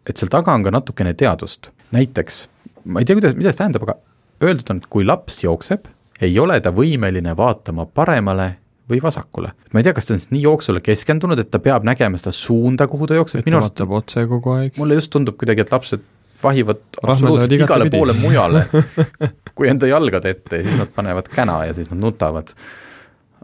et 0.07 0.16
seal 0.16 0.28
taga 0.28 0.54
on 0.54 0.62
ka 0.62 0.71
natukene 0.71 1.14
teadust, 1.14 1.71
näiteks 1.93 2.49
ma 2.85 3.00
ei 3.00 3.04
tea, 3.04 3.16
kuidas, 3.16 3.35
mida 3.35 3.52
see 3.52 3.59
tähendab, 3.59 3.83
aga 3.83 3.97
öeldud 4.45 4.71
on, 4.71 4.76
et 4.83 4.87
kui 4.93 5.04
laps 5.04 5.40
jookseb, 5.45 5.88
ei 6.21 6.38
ole 6.38 6.61
ta 6.61 6.73
võimeline 6.75 7.37
vaatama 7.37 7.87
paremale 7.87 8.50
või 8.90 9.00
vasakule. 9.02 9.52
ma 9.72 9.80
ei 9.80 9.86
tea, 9.86 9.94
kas 9.96 10.08
ta 10.08 10.14
on 10.14 10.20
siis 10.20 10.32
nii 10.34 10.42
jooksule 10.44 10.82
keskendunud, 10.84 11.40
et 11.40 11.50
ta 11.50 11.60
peab 11.62 11.86
nägema 11.88 12.20
seda 12.20 12.34
suunda, 12.36 12.88
kuhu 12.90 13.08
ta 13.08 13.16
jookseb, 13.18 13.44
minu 13.46 13.60
arust 13.60 13.72
vaatab 13.72 13.96
otse 14.00 14.26
kogu 14.30 14.52
aeg. 14.58 14.76
mulle 14.80 14.98
just 14.98 15.12
tundub 15.14 15.38
kuidagi, 15.40 15.64
et 15.64 15.72
lapsed 15.72 16.04
vahivad 16.44 16.82
absoluutselt 17.00 17.56
igale 17.56 17.88
pidi. 17.88 17.96
poole 17.96 18.16
mujale 18.18 18.66
kui 19.56 19.70
enda 19.72 19.88
jalgade 19.88 20.34
ette 20.36 20.60
ja 20.60 20.68
siis 20.68 20.78
nad 20.82 20.92
panevad 20.94 21.30
käna 21.32 21.62
ja 21.70 21.74
siis 21.76 21.90
nad 21.92 22.02
nutavad. 22.02 22.52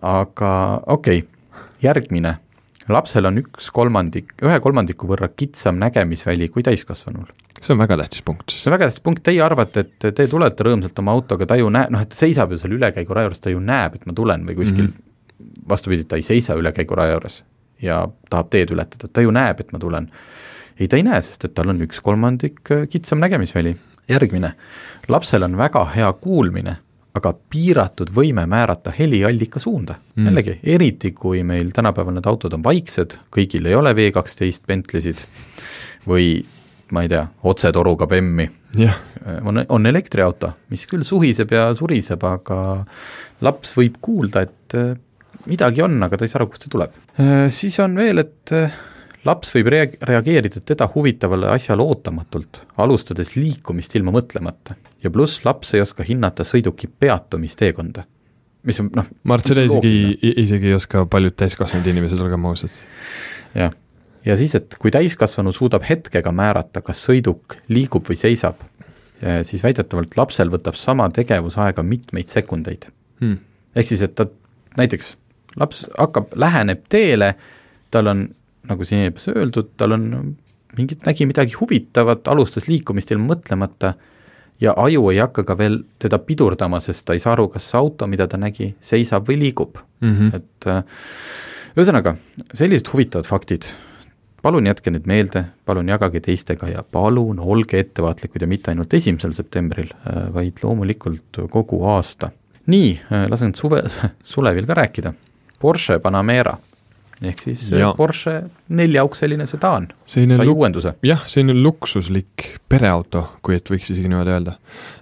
aga 0.03 0.53
okei 0.87 1.25
okay., 1.25 1.67
järgmine. 1.83 2.37
lapsel 2.89 3.25
on 3.31 3.41
üks 3.41 3.71
kolmandik, 3.73 4.35
ühe 4.45 4.61
kolmandiku 4.61 5.09
võrra 5.09 5.31
kitsam 5.33 5.81
nägemisväli 5.81 6.51
kui 6.53 6.67
täiskasvanul 6.67 7.31
see 7.61 7.75
on 7.75 7.81
väga 7.81 7.97
tähtis 8.01 8.23
punkt. 8.25 8.53
see 8.53 8.69
on 8.69 8.77
väga 8.77 8.89
tähtis 8.89 9.05
punkt, 9.05 9.23
teie 9.25 9.41
arvate, 9.45 9.85
et 9.85 10.15
te 10.17 10.27
tulete 10.29 10.65
rõõmsalt 10.65 11.01
oma 11.01 11.13
autoga, 11.17 11.49
ta 11.49 11.57
ju 11.61 11.69
näe-, 11.73 11.89
noh, 11.93 12.01
et 12.05 12.13
ta 12.13 12.17
seisab 12.17 12.53
ju 12.53 12.61
seal 12.61 12.77
ülekäiguraja 12.77 13.29
juures, 13.29 13.41
ta 13.41 13.53
ju 13.53 13.61
näeb, 13.61 13.97
et 13.97 14.07
ma 14.09 14.17
tulen 14.17 14.45
või 14.49 14.57
kuskil 14.61 14.85
mm 14.85 14.91
-hmm 14.91 15.07
vastupidi, 15.69 16.05
ta 16.05 16.19
ei 16.19 16.27
seisa 16.27 16.57
ülekäiguraja 16.59 17.17
juures 17.17 17.43
ja 17.83 18.03
tahab 18.31 18.51
teed 18.53 18.75
ületada, 18.75 19.09
ta 19.09 19.25
ju 19.25 19.33
näeb, 19.35 19.61
et 19.61 19.73
ma 19.73 19.81
tulen. 19.81 20.11
ei, 20.81 20.89
ta 20.89 20.97
ei 20.97 21.05
näe, 21.07 21.21
sest 21.25 21.45
et 21.49 21.55
tal 21.55 21.73
on 21.73 21.81
üks 21.85 22.01
kolmandik 22.05 22.61
äh, 22.73 22.87
kitsam 22.89 23.21
nägemisväli. 23.21 23.77
järgmine, 24.11 24.55
lapsel 25.09 25.43
on 25.47 25.57
väga 25.57 25.85
hea 25.95 26.13
kuulmine, 26.13 26.77
aga 27.15 27.33
piiratud 27.51 28.11
võime 28.15 28.47
määrata 28.47 28.93
heliallika 28.99 29.61
suunda 29.61 29.95
mm.. 30.15 30.27
jällegi, 30.27 30.59
eriti 30.63 31.13
kui 31.13 31.43
meil 31.43 31.71
tänapäeval 31.75 32.15
need 32.15 32.27
autod 32.27 32.55
on 32.59 32.65
vaiksed, 32.65 33.19
kõigil 33.31 33.67
ei 33.67 33.75
ole 33.75 33.95
V 33.97 34.11
kaksteist 34.15 34.67
Bentleysid 34.67 35.23
või 36.09 36.41
ma 36.91 37.05
ei 37.05 37.11
tea, 37.11 37.23
otsetoruga 37.47 38.07
BEM-i. 38.11 38.49
Äh, 38.81 38.97
on, 39.47 39.63
on 39.69 39.87
elektriauto, 39.87 40.53
mis 40.71 40.87
küll 40.91 41.05
suhiseb 41.07 41.53
ja 41.55 41.69
suriseb, 41.77 42.25
aga 42.27 42.59
laps 43.47 43.77
võib 43.77 44.01
kuulda, 44.03 44.43
et 44.47 44.79
äh, 44.79 44.97
midagi 45.49 45.83
on, 45.85 45.99
aga 46.05 46.19
ta 46.19 46.27
ei 46.27 46.33
saa 46.33 46.41
aru, 46.43 46.51
kust 46.53 46.67
see 46.67 46.73
tuleb. 46.73 46.95
Äh, 47.21 47.49
siis 47.55 47.79
on 47.83 47.97
veel, 47.99 48.23
et 48.23 48.53
äh, 48.57 48.77
laps 49.27 49.53
võib 49.55 49.71
rea-, 49.73 49.89
reageerida 50.11 50.63
teda 50.67 50.89
huvitavale 50.93 51.51
asjale 51.55 51.85
ootamatult, 51.85 52.65
alustades 52.83 53.35
liikumist 53.39 53.97
ilma 53.99 54.15
mõtlemata. 54.17 54.77
ja 55.03 55.11
pluss 55.11 55.45
laps 55.45 55.75
ei 55.75 55.85
oska 55.85 56.05
hinnata 56.07 56.45
sõiduki 56.45 56.89
peatumisteekonda, 56.89 58.05
mis 58.69 58.81
on 58.83 58.91
noh 58.97 59.07
ma 59.25 59.37
arvan, 59.37 59.45
et 59.45 59.53
seda 59.53 59.67
isegi, 59.69 60.33
isegi 60.45 60.73
ei 60.73 60.77
oska 60.77 61.07
paljud 61.09 61.37
täiskasvanud 61.41 61.87
inimesed, 61.93 62.21
olgem 62.21 62.51
ausad. 62.51 62.75
jah, 63.55 63.73
ja 64.27 64.37
siis, 64.37 64.57
et 64.59 64.77
kui 64.81 64.93
täiskasvanu 64.93 65.55
suudab 65.57 65.87
hetkega 65.89 66.33
määrata, 66.33 66.85
kas 66.85 67.07
sõiduk 67.09 67.57
liigub 67.73 68.09
või 68.09 68.19
seisab, 68.21 68.61
siis 69.45 69.65
väidetavalt 69.65 70.17
lapsel 70.17 70.53
võtab 70.53 70.77
sama 70.81 71.09
tegevus 71.13 71.59
aega 71.61 71.83
mitmeid 71.85 72.29
sekundeid 72.33 72.87
hmm.. 73.21 73.37
ehk 73.77 73.89
siis, 73.89 74.05
et 74.07 74.15
ta 74.17 74.25
näiteks 74.81 75.17
laps 75.57 75.87
hakkab, 75.99 76.35
läheneb 76.39 76.85
teele, 76.89 77.35
tal 77.91 78.11
on, 78.13 78.29
nagu 78.71 78.87
siin 78.87 79.09
ees 79.09 79.29
öeldud, 79.33 79.75
tal 79.81 79.97
on 79.97 80.07
mingit, 80.79 81.05
nägi 81.07 81.27
midagi 81.27 81.57
huvitavat, 81.59 82.29
alustas 82.31 82.69
liikumist 82.71 83.11
ilma 83.11 83.35
mõtlemata 83.35 83.95
ja 84.61 84.75
aju 84.77 85.09
ei 85.11 85.21
hakka 85.23 85.45
ka 85.49 85.57
veel 85.59 85.81
teda 86.03 86.21
pidurdama, 86.23 86.81
sest 86.85 87.07
ta 87.09 87.17
ei 87.17 87.23
saa 87.23 87.35
aru, 87.37 87.49
kas 87.55 87.71
see 87.71 87.79
auto, 87.81 88.09
mida 88.11 88.29
ta 88.31 88.41
nägi, 88.41 88.75
seisab 88.85 89.29
või 89.29 89.41
liigub 89.41 89.79
mm. 90.01 90.17
-hmm. 90.17 90.35
et 90.37 90.69
äh, 90.71 90.83
ühesõnaga, 91.77 92.17
sellised 92.53 92.91
huvitavad 92.93 93.27
faktid, 93.27 93.67
palun 94.43 94.67
jätke 94.67 94.93
need 94.93 95.09
meelde, 95.11 95.45
palun 95.65 95.89
jagage 95.89 96.21
teistega 96.25 96.69
ja 96.69 96.83
palun 96.83 97.41
olge 97.41 97.81
ettevaatlikud 97.81 98.43
ja 98.43 98.49
mitte 98.49 98.71
ainult 98.71 98.95
esimesel 98.95 99.33
septembril, 99.37 99.91
äh, 100.07 100.29
vaid 100.35 100.63
loomulikult 100.63 101.43
kogu 101.51 101.83
aasta. 101.97 102.31
nii, 102.67 103.01
äh, 103.11 103.27
lasen 103.31 103.55
suve, 103.55 103.83
Sulevil 104.35 104.67
ka 104.67 104.75
rääkida 104.75 105.15
Porsche 105.61 105.99
Panamera 106.03 106.57
ehk 107.21 107.43
siis 107.45 107.67
äh, 107.75 107.83
ja. 107.83 107.91
Porsche 107.97 108.37
neljaukseline 108.77 109.47
sedaan 109.49 109.91
sai 110.09 110.49
uuenduse. 110.49 110.95
jah, 111.05 111.25
selline 111.29 111.57
luksuslik 111.61 112.47
pereauto, 112.69 113.27
kui 113.45 113.59
et 113.59 113.69
võiks 113.71 113.93
isegi 113.93 114.09
niimoodi 114.09 114.35
öelda. 114.35 114.57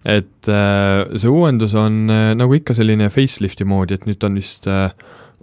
et 0.04 0.50
äh, 0.50 1.04
see 1.14 1.30
uuendus 1.30 1.76
on 1.78 2.06
äh, 2.10 2.32
nagu 2.38 2.58
ikka 2.58 2.76
selline 2.78 3.10
facelifti 3.14 3.66
moodi, 3.68 3.98
et 3.98 4.08
nüüd 4.10 4.26
on 4.26 4.38
vist 4.40 4.66
äh, 4.70 4.90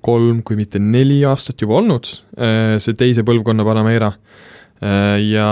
kolm, 0.06 0.44
kui 0.46 0.60
mitte 0.60 0.82
neli 0.82 1.22
aastat 1.26 1.64
juba 1.64 1.80
olnud 1.80 2.12
äh, 2.38 2.76
see 2.84 2.98
teise 3.00 3.24
põlvkonna 3.28 3.66
Panamera 3.68 4.12
äh, 4.12 5.20
ja 5.24 5.50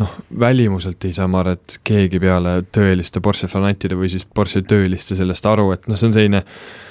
noh, 0.00 0.20
välimuselt 0.40 1.04
ei 1.04 1.12
saa 1.12 1.28
ma 1.28 1.44
arvan, 1.44 1.60
et 1.60 1.80
keegi 1.84 2.20
peale 2.22 2.62
tõeliste 2.72 3.20
Porsche 3.20 3.50
fanatide 3.50 3.98
või 3.98 4.08
siis 4.12 4.24
Porsche 4.24 4.64
tööliste 4.64 5.18
sellest 5.18 5.44
aru, 5.50 5.74
et 5.76 5.90
noh, 5.90 6.00
see 6.00 6.08
on 6.08 6.16
selline 6.16 6.46
äh, 6.46 6.88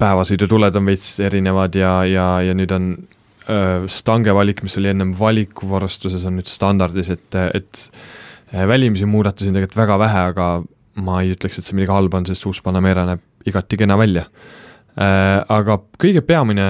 päevasõidutuled 0.00 0.76
on 0.78 0.88
veits 0.88 1.18
erinevad 1.24 1.76
ja, 1.78 1.94
ja, 2.08 2.26
ja 2.44 2.54
nüüd 2.56 2.72
on 2.74 2.90
öö, 3.48 3.86
stange 3.92 4.34
valik, 4.34 4.62
mis 4.66 4.76
oli 4.80 4.90
ennem 4.92 5.14
valikuvarustuses, 5.18 6.24
on 6.28 6.38
nüüd 6.40 6.50
standardis, 6.50 7.10
et, 7.14 7.40
et 7.54 7.86
välimisi 8.68 9.08
muudatusi 9.08 9.50
on 9.50 9.58
tegelikult 9.58 9.80
väga 9.80 9.98
vähe, 10.04 10.26
aga 10.32 10.48
ma 11.04 11.20
ei 11.22 11.32
ütleks, 11.34 11.58
et 11.58 11.66
see 11.66 11.76
midagi 11.76 11.94
halba 11.94 12.20
on, 12.20 12.28
sest 12.28 12.46
uus 12.46 12.60
Panamera 12.62 13.06
näeb 13.08 13.48
igati 13.48 13.78
kena 13.80 13.96
välja. 13.98 14.28
Aga 14.94 15.80
kõige 16.00 16.22
peamine 16.22 16.66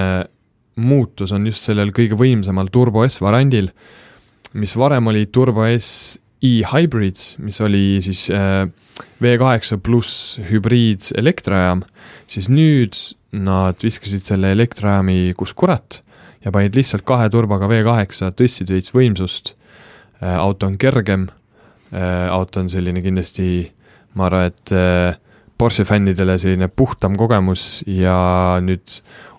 muutus 0.81 1.31
on 1.35 1.45
just 1.47 1.67
sellel 1.67 1.93
kõige 1.95 2.17
võimsamal 2.19 2.71
Turbo 2.73 3.05
S 3.05 3.21
variandil, 3.21 3.69
mis 4.57 4.73
varem 4.75 5.11
oli 5.11 5.27
Turbo 5.31 5.67
S 5.69 6.17
e-hybrid, 6.43 7.21
mis 7.43 7.61
oli 7.63 8.01
siis 8.03 8.27
V8 9.23 9.79
pluss 9.83 10.39
hübriid 10.49 11.11
elektrijaam 11.17 11.83
siis 12.29 12.49
nüüd 12.49 12.95
nad 13.35 13.79
viskasid 13.83 14.25
selle 14.25 14.51
elektrijaami 14.55 15.33
kus 15.37 15.53
kurat 15.57 16.01
ja 16.45 16.53
panid 16.53 16.77
lihtsalt 16.77 17.05
kahe 17.07 17.27
turbaga 17.33 17.69
V8, 17.69 18.31
tõstsid 18.37 18.71
veits 18.73 18.93
võimsust, 18.95 19.55
äh, 20.21 20.35
auto 20.37 20.69
on 20.69 20.77
kergem, 20.81 21.29
äh, 21.91 22.27
auto 22.29 22.61
on 22.61 22.69
selline 22.71 23.01
kindlasti, 23.05 23.69
ma 24.15 24.29
arvan, 24.29 24.51
et 24.53 24.75
äh, 24.75 25.21
Porsche 25.55 25.85
fännidele 25.87 26.33
selline 26.35 26.67
puhtam 26.67 27.13
kogemus 27.15 27.79
ja 27.87 28.59
nüüd 28.59 28.97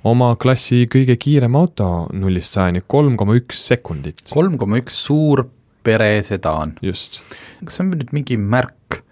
oma 0.08 0.30
klassi 0.40 0.86
kõige 0.88 1.18
kiirem 1.20 1.58
auto 1.60 2.06
nullist 2.16 2.56
sajani, 2.56 2.80
kolm 2.88 3.18
koma 3.20 3.36
üks 3.36 3.60
sekundit. 3.68 4.24
kolm 4.32 4.56
koma 4.56 4.80
üks 4.80 4.96
suur 5.04 5.44
peresedaan. 5.86 6.76
just. 6.82 7.20
kas 7.64 7.78
see 7.78 7.86
on 7.86 7.94
nüüd 7.94 8.12
mingi 8.16 8.38
märk 8.40 9.02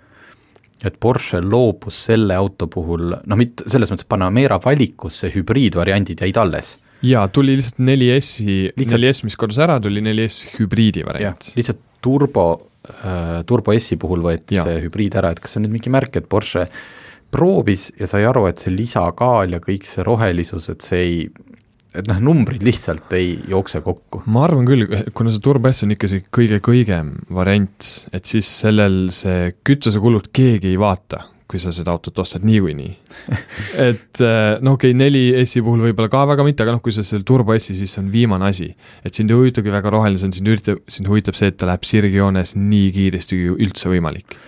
et 0.85 0.97
Porsche 1.01 1.41
loobus 1.41 1.97
selle 2.11 2.37
auto 2.37 2.69
puhul, 2.71 3.15
noh, 3.17 3.39
mitte 3.41 3.67
selles 3.71 3.93
mõttes 3.93 4.09
Panamera 4.09 4.59
valikusse 4.63 5.31
hübriidvariandid 5.35 6.25
jäid 6.25 6.41
alles. 6.41 6.75
jaa, 7.05 7.27
tuli 7.29 7.57
lihtsalt 7.59 7.81
4S-i, 7.85 8.59
4S, 8.81 9.25
mis 9.27 9.39
kadus 9.41 9.61
ära, 9.65 9.79
tuli 9.83 10.03
4S 10.05 10.59
hübriidi 10.59 11.05
variant. 11.07 11.51
lihtsalt 11.57 11.81
turbo 12.05 12.47
äh, 12.85 13.41
Turbo 13.49 13.73
S-i 13.77 13.97
puhul 14.01 14.25
võeti 14.25 14.59
Jaa. 14.59 14.67
see 14.69 14.85
hübriid 14.85 15.17
ära, 15.21 15.33
et 15.33 15.41
kas 15.41 15.55
see 15.55 15.63
on 15.63 15.69
nüüd 15.69 15.79
mingi 15.79 15.93
märk, 15.93 16.21
et 16.21 16.29
Porsche 16.29 16.67
proovis 17.35 17.89
ja 17.99 18.07
sai 18.11 18.27
aru, 18.29 18.47
et 18.51 18.61
see 18.63 18.75
lisakaal 18.75 19.57
ja 19.57 19.63
kõik 19.65 19.89
see 19.89 20.05
rohelisus, 20.07 20.69
et 20.71 20.85
see 20.85 21.01
ei, 21.01 21.23
et 21.95 22.09
noh, 22.11 22.19
numbrid 22.31 22.65
lihtsalt 22.67 23.13
ei 23.17 23.37
jookse 23.51 23.81
kokku. 23.85 24.25
ma 24.31 24.45
arvan 24.49 24.67
küll, 24.67 24.87
kuna 25.15 25.33
see 25.33 25.43
Turbo 25.45 25.71
S 25.71 25.87
on 25.87 25.95
ikka 25.95 26.11
see 26.11 26.25
kõige 26.35 26.59
kõigem 26.65 27.15
variant, 27.35 27.93
et 28.15 28.27
siis 28.27 28.49
sellel 28.65 29.07
see 29.15 29.53
kütusekulud 29.67 30.33
keegi 30.35 30.73
ei 30.73 30.81
vaata, 30.81 31.23
kui 31.51 31.61
sa 31.63 31.71
seda 31.77 31.93
autot 31.95 32.19
ostad 32.25 32.43
niikuinii. 32.47 32.91
et 33.89 34.23
äh, 34.25 34.57
no 34.65 34.75
okei 34.75 34.91
okay,, 34.91 34.99
neli 34.99 35.23
S-i 35.45 35.63
puhul 35.63 35.85
võib-olla 35.87 36.11
ka 36.11 36.25
väga 36.33 36.47
mitte, 36.47 36.67
aga 36.67 36.75
noh, 36.75 36.83
kui 36.83 36.95
sa 36.97 37.07
selle 37.07 37.27
Turbo 37.29 37.55
S-i, 37.55 37.77
siis 37.79 37.95
see 37.95 38.03
on 38.03 38.11
viimane 38.11 38.51
asi. 38.51 38.73
et 39.05 39.15
sind 39.15 39.31
ei 39.31 39.39
huvitagi 39.39 39.73
väga 39.75 39.95
roheline, 39.95 40.19
see 40.19 40.33
on 40.33 40.37
sind 40.41 40.51
üritab, 40.51 40.83
sind 40.91 41.11
huvitab 41.11 41.39
see, 41.39 41.53
et 41.53 41.61
ta 41.61 41.71
läheb 41.71 41.87
sirgjoones 41.87 42.57
nii 42.59 42.91
kiiresti 42.99 43.39
kui 43.39 43.57
üldse 43.69 43.93
võimalik. 43.93 44.39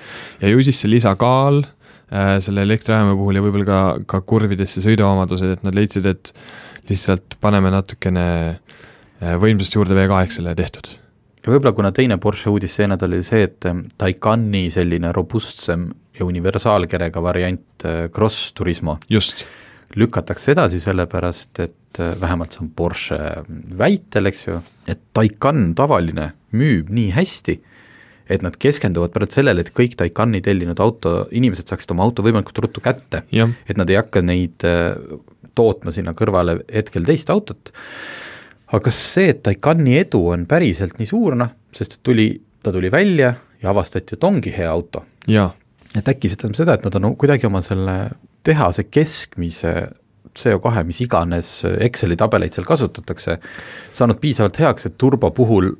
ja 0.43 0.51
ju 0.51 0.67
siis 0.67 0.83
see 0.83 0.91
lisakaal 0.97 1.63
äh, 1.63 2.37
selle 2.43 2.67
elektriajama 2.67 3.15
puhul 3.15 3.39
ja 3.39 3.47
võib-olla 3.47 3.71
ka, 3.71 3.83
ka 4.17 4.25
kurvidesse 4.35 4.83
sõiduomadused, 4.83 5.59
et 5.59 5.69
nad 5.69 5.79
leidsid, 5.79 6.11
et 6.11 6.35
lihtsalt 6.91 7.37
paneme 7.43 7.73
natukene 7.75 8.27
äh, 8.47 9.35
võimsust 9.41 9.77
juurde 9.77 9.97
V8-le 9.99 10.55
ja 10.55 10.59
tehtud. 10.59 10.91
ja 11.43 11.53
võib-olla 11.53 11.75
kuna 11.77 11.93
teine 11.95 12.19
Porsche 12.23 12.51
uudis 12.51 12.75
see 12.79 12.89
nädal 12.91 13.15
oli 13.17 13.27
see, 13.27 13.47
et 13.49 13.69
ähm, 13.69 13.87
Taycani 13.99 14.67
selline 14.75 15.13
robustsem 15.17 15.89
ja 16.19 16.27
universaalkerega 16.27 17.23
variant 17.23 17.87
äh, 17.87 18.07
Cross 18.15 18.53
Turismo 18.57 18.99
just, 19.11 19.45
lükatakse 19.97 20.53
edasi, 20.55 20.81
sellepärast 20.83 21.63
et 21.65 22.01
äh, 22.01 22.15
vähemalt 22.21 22.57
see 22.57 22.65
on 22.65 22.73
Porsche 22.77 23.21
väitel, 23.79 24.31
eks 24.33 24.47
ju, 24.49 24.61
et 24.89 25.03
Taycan 25.17 25.73
tavaline 25.79 26.33
müüb 26.57 26.91
nii 26.95 27.11
hästi, 27.17 27.61
et 28.29 28.43
nad 28.43 28.57
keskenduvad 28.59 29.13
praegu 29.15 29.39
sellele, 29.39 29.63
et 29.63 29.73
kõik 29.75 29.97
Taycani 29.99 30.43
tellinud 30.45 30.81
auto, 30.83 31.17
inimesed 31.31 31.71
saaksid 31.71 31.93
oma 31.95 32.07
auto 32.07 32.25
võimalikult 32.27 32.59
ruttu 32.65 32.83
kätte. 32.83 33.23
et 33.69 33.77
nad 33.77 33.91
ei 33.91 33.99
hakka 34.01 34.23
neid 34.23 34.67
äh, 34.67 34.97
tootma 35.55 35.93
sinna 35.95 36.15
kõrvale 36.17 36.61
hetkel 36.73 37.07
teist 37.07 37.31
autot, 37.31 37.73
aga 38.77 38.91
see, 38.91 39.31
et 39.31 39.43
Taycani 39.47 39.99
edu 40.01 40.25
on 40.33 40.47
päriselt 40.47 40.99
nii 40.99 41.07
suur, 41.07 41.37
noh, 41.39 41.53
sest 41.73 41.99
et 41.99 42.03
tuli, 42.03 42.31
ta 42.63 42.73
tuli 42.75 42.91
välja 42.91 43.35
ja 43.63 43.71
avastati, 43.71 44.17
et 44.17 44.25
ongi 44.25 44.53
hea 44.55 44.71
auto. 44.71 45.05
et 45.97 46.09
äkki 46.09 46.29
see 46.29 46.41
tähendab 46.41 46.59
seda, 46.59 46.75
et 46.75 46.85
nad 46.85 46.99
on 46.99 47.15
kuidagi 47.17 47.47
oma 47.49 47.63
selle 47.65 47.97
tehase 48.47 48.87
keskmise 48.91 49.73
CO2, 50.37 50.85
mis 50.85 51.01
iganes 51.01 51.51
Exceli 51.65 52.17
tabeleid 52.19 52.55
seal 52.55 52.67
kasutatakse, 52.69 53.39
saanud 53.97 54.21
piisavalt 54.21 54.59
heaks, 54.61 54.89
et 54.89 54.99
turbo 55.01 55.31
puhul 55.35 55.73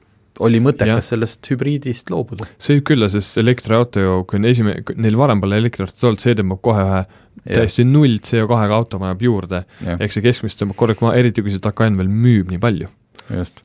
oli 0.45 0.61
mõttekas 0.63 1.11
sellest 1.13 1.51
hübriidist 1.51 2.11
loobuda. 2.13 2.49
see 2.59 2.77
võib 2.77 2.89
küll, 2.91 3.07
sest 3.13 3.39
elektriauto 3.41 4.03
ju, 4.03 4.17
kui 4.29 4.41
on 4.41 4.49
esimene, 4.51 4.83
neil 5.01 5.19
varem 5.19 5.43
pole 5.43 5.61
elektriautot 5.63 6.09
olnud, 6.11 6.23
see 6.23 6.37
tõmbab 6.39 6.63
kohe 6.65 6.85
ühe 6.87 7.05
täiesti 7.47 7.87
null 7.87 8.19
CO2-ga 8.25 8.81
auto 8.81 9.01
paneb 9.03 9.23
juurde, 9.27 9.63
ehk 9.97 10.15
see 10.15 10.25
keskmist 10.25 10.61
tõmbab 10.61 10.81
korralikult 10.81 11.09
maha, 11.09 11.23
eriti 11.23 11.45
kui 11.45 11.55
see 11.55 11.63
Taycan 11.65 11.99
veel 12.01 12.11
müüb 12.11 12.53
nii 12.53 12.63
palju. 12.63 12.91
just, 13.31 13.63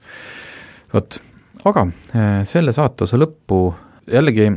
vot, 0.93 1.19
aga 1.69 1.87
äh, 1.87 2.41
selle 2.49 2.73
saate 2.75 3.05
osa 3.07 3.19
lõppu 3.19 3.63
jällegi 4.11 4.47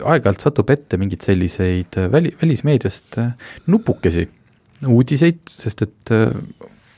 aeg-ajalt 0.00 0.44
satub 0.44 0.70
ette 0.72 0.98
mingeid 1.00 1.24
selliseid 1.26 1.98
väli, 2.12 2.32
välismeediast 2.40 3.18
äh, 3.20 3.32
nupukesi 3.70 4.28
uudiseid, 4.88 5.42
sest 5.50 5.82
et 5.84 6.12
äh, 6.14 6.30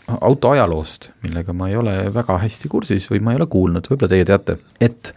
auto 0.09 0.53
ajaloost, 0.57 1.11
millega 1.23 1.55
ma 1.57 1.69
ei 1.71 1.77
ole 1.79 1.95
väga 2.15 2.39
hästi 2.43 2.71
kursis 2.73 3.09
või 3.11 3.23
ma 3.23 3.35
ei 3.35 3.41
ole 3.41 3.49
kuulnud, 3.51 3.87
võib-olla 3.91 4.11
teie 4.11 4.27
teate, 4.29 4.59
et 4.83 5.13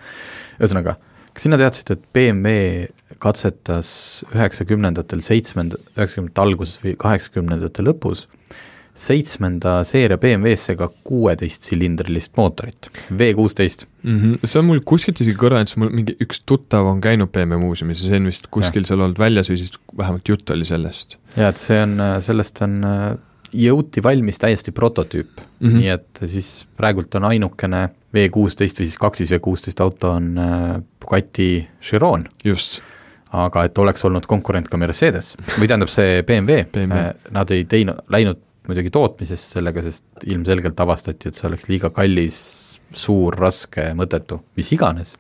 ühesõnaga, 0.60 0.98
kas 1.34 1.48
sina 1.48 1.60
teadsid, 1.60 1.92
et 1.96 2.06
BMW 2.16 3.18
katsetas 3.22 3.90
üheksakümnendatel, 4.34 5.24
seitsmenda, 5.26 5.80
üheksakümnendate 5.96 6.46
alguses 6.46 6.80
või 6.84 6.96
kaheksakümnendate 7.02 7.86
lõpus 7.86 8.28
seitsmenda 8.96 9.82
seeria 9.84 10.18
BMW-sse 10.20 10.78
ka 10.80 10.88
kuueteistsilindrilist 11.08 12.32
mootorit, 12.40 12.88
V 13.12 13.34
kuusteist. 13.36 13.86
mm. 14.04 14.20
-hmm. 14.20 14.48
see 14.48 14.60
on 14.60 14.66
mul 14.70 14.80
kuskilt 14.88 15.20
isegi 15.20 15.36
kõrvanud, 15.40 15.68
sest 15.68 15.82
mul 15.82 15.92
mingi 15.92 16.16
üks 16.24 16.40
tuttav 16.48 16.88
on 16.88 17.02
käinud 17.04 17.32
BMW 17.36 17.60
muuseumis 17.60 18.04
ja 18.04 18.14
see 18.14 18.22
on 18.22 18.32
vist 18.32 18.48
kuskil 18.48 18.88
seal 18.88 19.04
olnud 19.04 19.20
väljas 19.20 19.52
või 19.52 19.60
siis 19.60 19.76
vähemalt 19.98 20.30
jutt 20.32 20.50
oli 20.56 20.66
sellest. 20.66 21.18
ja 21.36 21.52
et 21.52 21.60
see 21.60 21.82
on, 21.84 22.00
sellest 22.24 22.62
on 22.64 22.80
jõuti 23.56 24.04
valmis 24.04 24.40
täiesti 24.42 24.74
prototüüp 24.76 25.40
mm. 25.40 25.68
-hmm. 25.68 25.78
nii 25.80 25.94
et 25.94 26.22
siis 26.32 26.66
praegult 26.78 27.16
on 27.16 27.30
ainukene 27.32 27.88
V 28.16 28.30
kuusteist 28.32 28.80
või 28.80 28.90
siis 28.90 29.00
kaksis 29.00 29.32
V 29.32 29.40
kuusteist 29.44 29.82
auto 29.84 30.12
on 30.16 30.38
äh, 30.40 30.76
Bugatti 31.02 31.68
Chiron, 31.82 32.26
just, 32.44 32.80
aga 33.36 33.66
et 33.68 33.78
oleks 33.78 34.06
olnud 34.06 34.26
konkurent 34.26 34.70
ka 34.72 34.78
Mercedes 34.78 35.36
või 35.58 35.68
tähendab 35.68 35.92
see 35.92 36.24
BMW, 36.24 36.64
BMW. 36.72 37.00
äh, 37.00 37.32
nad 37.36 37.52
ei 37.52 37.66
teinud, 37.66 38.06
läinud 38.10 38.42
muidugi 38.68 38.90
tootmisest 38.90 39.58
sellega, 39.58 39.84
sest 39.86 40.26
ilmselgelt 40.26 40.80
avastati, 40.80 41.30
et 41.30 41.38
see 41.38 41.48
oleks 41.50 41.68
liiga 41.70 41.92
kallis, 41.94 42.40
suur, 42.96 43.36
raske, 43.38 43.92
mõttetu, 43.98 44.40
mis 44.58 44.72
iganes. 44.72 45.16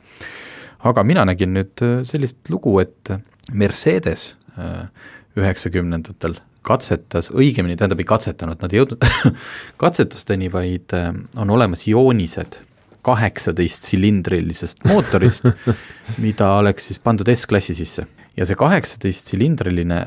aga 0.79 1.03
mina 1.03 1.25
nägin 1.25 1.53
nüüd 1.53 1.83
äh, 1.85 2.01
sellist 2.07 2.49
lugu, 2.49 2.79
et 2.79 3.13
Mercedes 3.51 4.35
üheksakümnendatel 5.35 6.37
katsetas, 6.65 7.31
õigemini 7.33 7.77
tähendab 7.77 8.01
ei 8.01 8.07
katsetanud, 8.09 8.61
nad 8.61 8.73
ei 8.73 8.81
jõudnud 8.81 9.05
katsetusteni, 9.83 10.51
vaid 10.53 10.95
äh, 10.97 11.11
on 11.41 11.53
olemas 11.53 11.85
joonised 11.89 12.61
kaheksateistsilindrilisest 13.05 14.85
mootorist, 14.89 15.51
mida 16.25 16.55
oleks 16.59 16.89
siis 16.89 17.01
pandud 17.03 17.29
S-klassi 17.35 17.75
sisse. 17.77 18.07
ja 18.37 18.45
see 18.45 18.57
kaheksateistsilindriline 18.59 19.99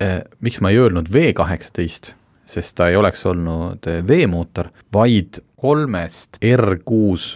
eh,, 0.00 0.22
miks 0.40 0.62
ma 0.64 0.72
ei 0.72 0.80
öelnud 0.80 1.12
V 1.12 1.32
kaheksateist, 1.36 2.14
sest 2.48 2.76
ta 2.78 2.88
ei 2.88 2.96
oleks 2.96 3.26
olnud 3.28 3.84
eh, 3.90 4.00
V-mootor, 4.06 4.72
vaid 4.94 5.42
kolmest 5.60 6.40
R6 6.40 7.28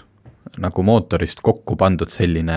nagu 0.63 0.85
mootorist 0.85 1.41
kokku 1.45 1.77
pandud 1.81 2.11
selline, 2.13 2.57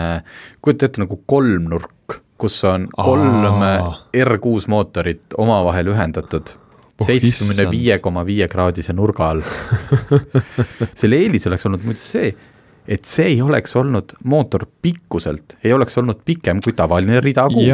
kujuta 0.64 0.90
ette 0.90 1.04
nagu 1.04 1.20
kolmnurk, 1.28 2.20
kus 2.38 2.60
on 2.68 2.88
kolm 2.96 3.62
Aa. 3.64 3.90
R6 4.26 4.70
mootorit 4.72 5.38
omavahel 5.38 5.94
ühendatud 5.96 6.58
Oh, 6.96 7.04
seitsmekümne 7.04 7.66
viie 7.74 7.98
koma 8.00 8.22
viie 8.24 8.46
kraadise 8.48 8.94
nurga 8.96 9.26
all. 9.34 9.42
selle 11.02 11.18
eelis 11.26 11.44
oleks 11.50 11.68
olnud 11.68 11.84
muide 11.84 12.00
see, 12.00 12.30
et 12.88 13.04
see 13.04 13.34
ei 13.34 13.42
oleks 13.44 13.76
olnud 13.76 14.14
mootor 14.32 14.64
pikkuselt, 14.82 15.58
ei 15.64 15.74
oleks 15.76 16.00
olnud 16.00 16.22
pikem 16.24 16.62
kui 16.64 16.72
tavaline 16.78 17.20
rida 17.20 17.50
kuus 17.52 17.68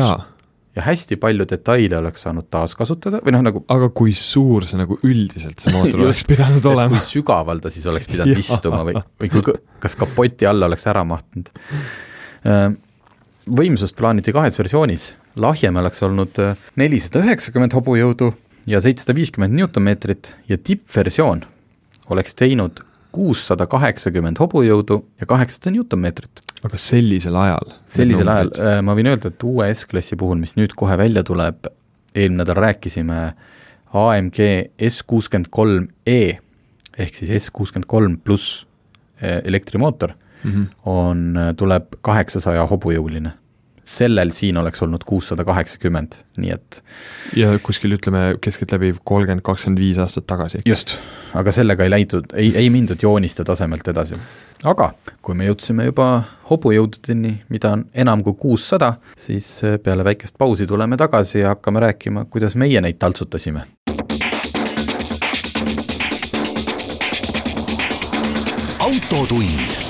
ja 0.75 0.81
hästi 0.85 1.17
palju 1.21 1.45
detaile 1.49 1.97
oleks 1.99 2.23
saanud 2.25 2.47
taaskasutada 2.49 3.19
või 3.25 3.33
noh, 3.35 3.43
nagu 3.43 3.63
aga 3.75 3.89
kui 3.95 4.13
suur 4.17 4.65
see 4.67 4.79
nagu 4.79 4.97
üldiselt 5.03 5.59
see 5.59 5.73
mootor 5.75 6.01
oleks 6.07 6.23
pidanud 6.27 6.65
olema 6.71 6.95
kui 6.95 7.03
sügaval 7.03 7.59
ta 7.61 7.69
siis 7.73 7.85
oleks 7.91 8.07
pidanud 8.11 8.39
istuma 8.45 8.81
või, 8.87 8.95
või 9.21 9.33
kui, 9.33 9.57
kas 9.83 9.99
kapoti 9.99 10.47
alla 10.49 10.71
oleks 10.71 10.87
ära 10.89 11.03
mahtunud. 11.07 11.51
Võimsust 13.49 13.95
plaaniti 13.97 14.33
kahes 14.35 14.59
versioonis, 14.59 15.15
lahjem 15.35 15.79
oleks 15.81 16.03
olnud 16.05 16.37
äh, 16.43 16.57
nelisada 16.77 17.23
üheksakümmend 17.25 17.73
hobujõudu 17.73 18.29
ja 18.69 18.81
seitsesada 18.83 19.15
viiskümmend 19.17 19.57
newtonmeetrit 19.57 20.35
ja 20.49 20.59
tippversioon 20.61 21.41
oleks 22.13 22.37
teinud 22.37 22.83
kuussada 23.11 23.65
kaheksakümmend 23.67 24.37
hobujõudu 24.39 24.99
ja 25.19 25.27
kaheksasada 25.27 25.73
newtonmeetrit. 25.73 26.43
aga 26.63 26.77
sellisel 26.77 27.35
ajal? 27.35 27.73
sellisel 27.89 28.29
ajal 28.29 28.53
äh, 28.61 28.77
ma 28.85 28.95
võin 28.97 29.09
öelda, 29.09 29.33
et 29.33 29.47
uue 29.47 29.71
S-klassi 29.73 30.19
puhul, 30.19 30.37
mis 30.37 30.53
nüüd 30.59 30.77
kohe 30.77 30.97
välja 31.01 31.25
tuleb, 31.25 31.65
eelmine 32.13 32.43
nädal 32.43 32.61
rääkisime 32.61 33.23
AMG 33.97 34.39
S 34.87 35.01
kuuskümmend 35.03 35.49
kolm 35.49 35.89
E 36.05 36.37
ehk 36.97 37.17
siis 37.17 37.33
S 37.41 37.49
kuuskümmend 37.49 37.89
kolm 37.89 38.19
pluss 38.21 38.67
eh, 39.21 39.41
elektrimootor 39.49 40.13
mm 40.43 40.51
-hmm. 40.51 40.65
on, 40.85 41.39
tuleb 41.57 41.95
kaheksasaja 42.01 42.67
hobujõuline. 42.67 43.31
sellel 43.91 44.29
siin 44.31 44.57
oleks 44.57 44.81
olnud 44.81 45.03
kuussada 45.05 45.43
kaheksakümmend, 45.43 46.13
nii 46.37 46.51
et 46.53 46.83
ja 47.35 47.59
kuskil 47.59 47.91
ütleme 47.91 48.37
keskeltläbi 48.41 48.93
kolmkümmend, 49.03 49.41
kakskümmend 49.41 49.79
viis 49.79 49.97
aastat 49.97 50.27
tagasi. 50.27 50.57
just, 50.65 50.95
aga 51.33 51.51
sellega 51.51 51.83
ei 51.83 51.89
läinud, 51.89 52.25
ei, 52.33 52.53
ei 52.55 52.69
mindud 52.69 53.01
jooniste 53.01 53.43
tasemelt 53.43 53.87
edasi. 53.87 54.15
aga 54.63 54.93
kui 55.21 55.35
me 55.35 55.49
jõudsime 55.49 55.85
juba 55.85 56.23
hobujõududeni, 56.49 57.41
mida 57.49 57.71
on 57.71 57.85
enam 57.93 58.23
kui 58.23 58.33
kuussada, 58.33 58.93
siis 59.17 59.63
eh, 59.63 59.79
peale 59.79 60.03
väikest 60.03 60.37
pausi 60.37 60.67
tuleme 60.67 60.97
tagasi 60.97 61.39
ja 61.39 61.55
hakkame 61.55 61.79
rääkima, 61.79 62.25
kuidas 62.25 62.55
meie 62.55 62.81
neid 62.81 62.95
taltsutasime. 62.99 63.65
autotund. 68.91 69.80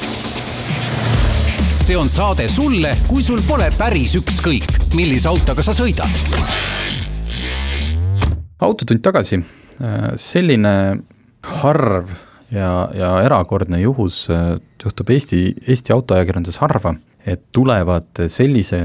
See 1.82 1.98
on 1.98 2.10
saade 2.14 2.46
sulle, 2.52 2.92
kui 3.10 3.24
sul 3.26 3.40
pole 3.48 3.66
päris 3.74 4.14
ükskõik, 4.20 4.76
millise 4.94 5.30
autoga 5.32 5.64
sa 5.66 5.74
sõidad. 5.74 6.14
autotund 8.62 9.02
tagasi, 9.02 9.40
selline 10.22 10.74
harv 11.42 12.12
ja, 12.54 12.70
ja 12.94 13.10
erakordne 13.26 13.82
juhus 13.82 14.28
äh, 14.30 14.60
juhtub 14.84 15.10
Eesti, 15.10 15.42
Eesti 15.66 15.94
autoajakirjanduses 15.96 16.62
harva, 16.62 16.94
et 17.26 17.48
tulevad 17.52 18.28
sellise 18.30 18.82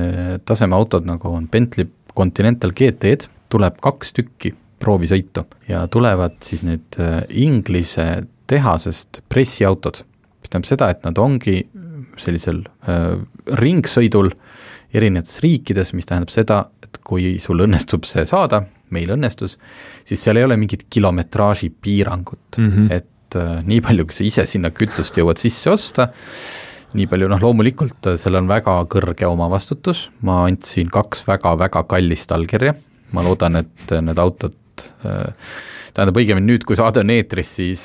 taseme 0.48 0.76
autod, 0.76 1.04
nagu 1.04 1.34
on 1.36 1.50
Bentley 1.52 1.90
Continental 2.16 2.72
GT-d, 2.72 3.28
tuleb 3.52 3.76
kaks 3.84 4.16
tükki 4.16 4.54
proovisõitu 4.80 5.44
ja 5.68 5.84
tulevad 5.92 6.40
siis 6.44 6.64
need 6.64 6.96
äh, 6.96 7.20
Inglise 7.28 8.24
tehasest 8.48 9.20
pressiautod, 9.28 10.00
mis 10.40 10.48
tähendab 10.48 10.70
seda, 10.70 10.94
et 10.94 11.04
nad 11.04 11.18
ongi 11.20 11.60
sellisel 12.22 12.62
äh, 12.88 13.16
ringsõidul 13.60 14.32
erinevates 14.96 15.40
riikides, 15.44 15.92
mis 15.96 16.08
tähendab 16.08 16.32
seda, 16.32 16.62
et 16.84 17.00
kui 17.04 17.36
sul 17.42 17.64
õnnestub 17.66 18.06
see 18.08 18.24
saada, 18.28 18.62
meil 18.94 19.10
õnnestus, 19.16 19.56
siis 20.06 20.22
seal 20.22 20.38
ei 20.40 20.46
ole 20.46 20.58
mingit 20.60 20.86
kilometraaži 20.92 21.72
piirangut. 21.82 22.58
Mm, 22.58 22.70
-hmm. 22.70 22.92
et 22.92 23.36
äh, 23.36 23.62
nii 23.66 23.80
palju, 23.80 24.06
kui 24.06 24.14
sa 24.14 24.24
ise 24.24 24.46
sinna 24.46 24.70
kütust 24.70 25.18
jõuad 25.18 25.40
sisse 25.42 25.70
osta, 25.70 26.10
nii 26.94 27.06
palju, 27.10 27.28
noh 27.28 27.42
loomulikult 27.42 28.12
äh, 28.12 28.18
seal 28.20 28.38
on 28.38 28.48
väga 28.48 28.78
kõrge 28.92 29.26
omavastutus, 29.26 30.10
ma 30.22 30.44
andsin 30.46 30.90
kaks 30.92 31.26
väga-väga 31.26 31.82
kallist 31.90 32.32
allkirja, 32.32 32.74
ma 33.12 33.24
loodan, 33.26 33.56
et 33.62 33.92
äh, 33.92 34.02
need 34.04 34.18
autod 34.18 34.54
äh,, 35.04 35.32
tähendab 35.94 36.16
õigemini 36.20 36.52
nüüd, 36.52 36.64
kui 36.64 36.76
saade 36.76 37.00
on 37.00 37.10
eetris, 37.10 37.56
siis 37.58 37.84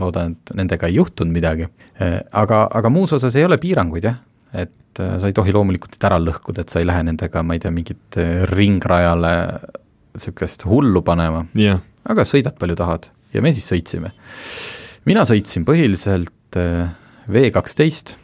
loodan, 0.00 0.34
et 0.34 0.54
nendega 0.58 0.88
ei 0.90 0.98
juhtunud 0.98 1.34
midagi. 1.34 1.68
Äh,, 2.00 2.20
aga, 2.32 2.64
aga 2.70 2.92
muus 2.92 3.14
osas 3.16 3.36
ei 3.38 3.46
ole 3.46 3.58
piiranguid 3.62 4.08
jah, 4.08 4.18
et 4.54 5.02
äh, 5.02 5.16
sa 5.20 5.30
ei 5.30 5.36
tohi 5.36 5.54
loomulikult 5.54 5.98
ära 6.08 6.18
lõhkuda, 6.22 6.64
et 6.64 6.74
sa 6.74 6.82
ei 6.82 6.88
lähe 6.88 7.04
nendega, 7.06 7.42
ma 7.46 7.56
ei 7.56 7.62
tea, 7.62 7.72
mingit 7.74 8.18
äh, 8.20 8.44
ringrajale 8.50 9.34
niisugust 10.14 10.66
hullu 10.70 11.02
panema. 11.06 11.44
Jah, 11.58 11.82
aga 12.10 12.26
sõidad 12.28 12.58
palju 12.60 12.78
tahad. 12.78 13.08
Ja 13.34 13.42
me 13.42 13.50
siis 13.54 13.66
sõitsime. 13.66 14.12
mina 15.08 15.24
sõitsin 15.26 15.66
põhiliselt 15.66 16.58
äh, 16.60 16.92
V 17.26 17.48
kaksteist, 17.50 18.16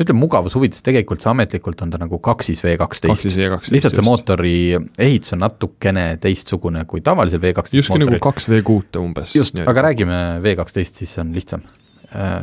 ütleme 0.00 0.22
mugavuse 0.22 0.56
huvides, 0.58 0.82
tegelikult 0.86 1.22
see 1.22 1.30
ametlikult 1.32 1.82
on 1.84 1.92
ta 1.92 2.00
nagu 2.00 2.18
kaksis 2.24 2.62
V 2.64 2.76
kaksteist. 2.80 3.36
lihtsalt 3.74 3.98
see 3.98 4.06
mootori 4.06 4.54
ehitus 4.98 5.36
on 5.36 5.44
natukene 5.44 6.06
teistsugune 6.22 6.86
kui 6.90 7.04
tavalisel 7.04 7.42
V 7.42 7.52
kaksteist 7.56 7.82
justkui 7.82 8.02
nagu 8.04 8.20
kaks 8.30 8.48
V 8.50 8.62
kuute 8.66 9.02
umbes. 9.02 9.34
just, 9.36 9.58
aga 9.60 9.86
räägime 9.90 10.40
V 10.44 10.56
kaksteist, 10.60 11.02
siis 11.02 11.14
see 11.16 11.24
on 11.24 11.34
lihtsam. 11.36 11.66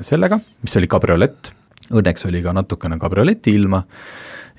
sellega, 0.01 0.39
mis 0.63 0.77
oli 0.79 0.87
kabriolett, 0.87 1.51
õnneks 1.91 2.27
oli 2.29 2.43
ka 2.45 2.53
natukene 2.55 2.99
kabrioleti 3.01 3.55
ilma 3.57 3.81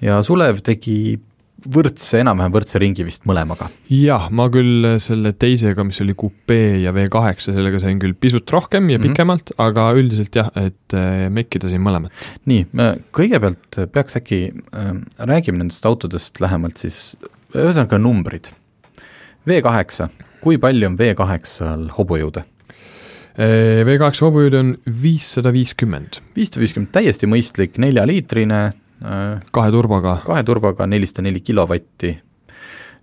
ja 0.05 0.21
Sulev 0.23 0.61
tegi 0.65 1.19
võrdse, 1.67 2.21
enam-vähem 2.23 2.53
võrdse 2.55 2.79
ringi 2.79 3.05
vist 3.07 3.25
mõlemaga. 3.27 3.69
jah, 3.91 4.29
ma 4.31 4.49
küll 4.53 4.99
selle 5.03 5.33
teisega, 5.33 5.85
mis 5.85 6.01
oli 6.05 6.15
kupee 6.15 6.83
ja 6.85 6.93
V8, 6.95 7.49
sellega 7.51 7.81
sain 7.83 7.99
küll 7.99 8.15
pisut 8.15 8.51
rohkem 8.51 8.91
ja 8.91 8.99
Mhm. 8.99 9.09
pikemalt 9.09 9.51
mm, 9.51 9.57
-hmm. 9.57 9.65
aga 9.67 9.93
üldiselt 9.99 10.35
jah, 10.37 10.51
et 10.57 10.95
äh, 10.95 11.29
mekkidasin 11.31 11.81
mõlemat. 11.83 12.11
nii, 12.47 12.67
kõigepealt 13.13 13.91
peaks 13.93 14.17
äkki 14.17 14.53
äh,, 14.75 14.95
räägime 15.19 15.59
nendest 15.59 15.87
autodest 15.87 16.41
lähemalt 16.41 16.77
siis, 16.79 17.17
ühesõnaga 17.55 17.99
numbrid. 17.99 18.53
V8, 19.49 20.09
kui 20.41 20.59
palju 20.59 20.87
on 20.87 20.97
V8-l 20.99 21.91
hobujõude? 21.97 22.45
V8 23.39 24.19
hobujõud 24.25 24.55
on 24.59 24.71
viissada 25.03 25.53
viiskümmend, 25.55 26.19
viissada 26.35 26.61
viiskümmend, 26.65 26.91
täiesti 26.91 27.29
mõistlik 27.31 27.79
neljaliitrine 27.79 28.73
kahe 28.99 29.71
turboga, 29.71 30.19
kahe 30.27 30.43
turbaga 30.47 30.87
nelisada 30.91 31.23
neli 31.27 31.41
kilovatti 31.45 32.11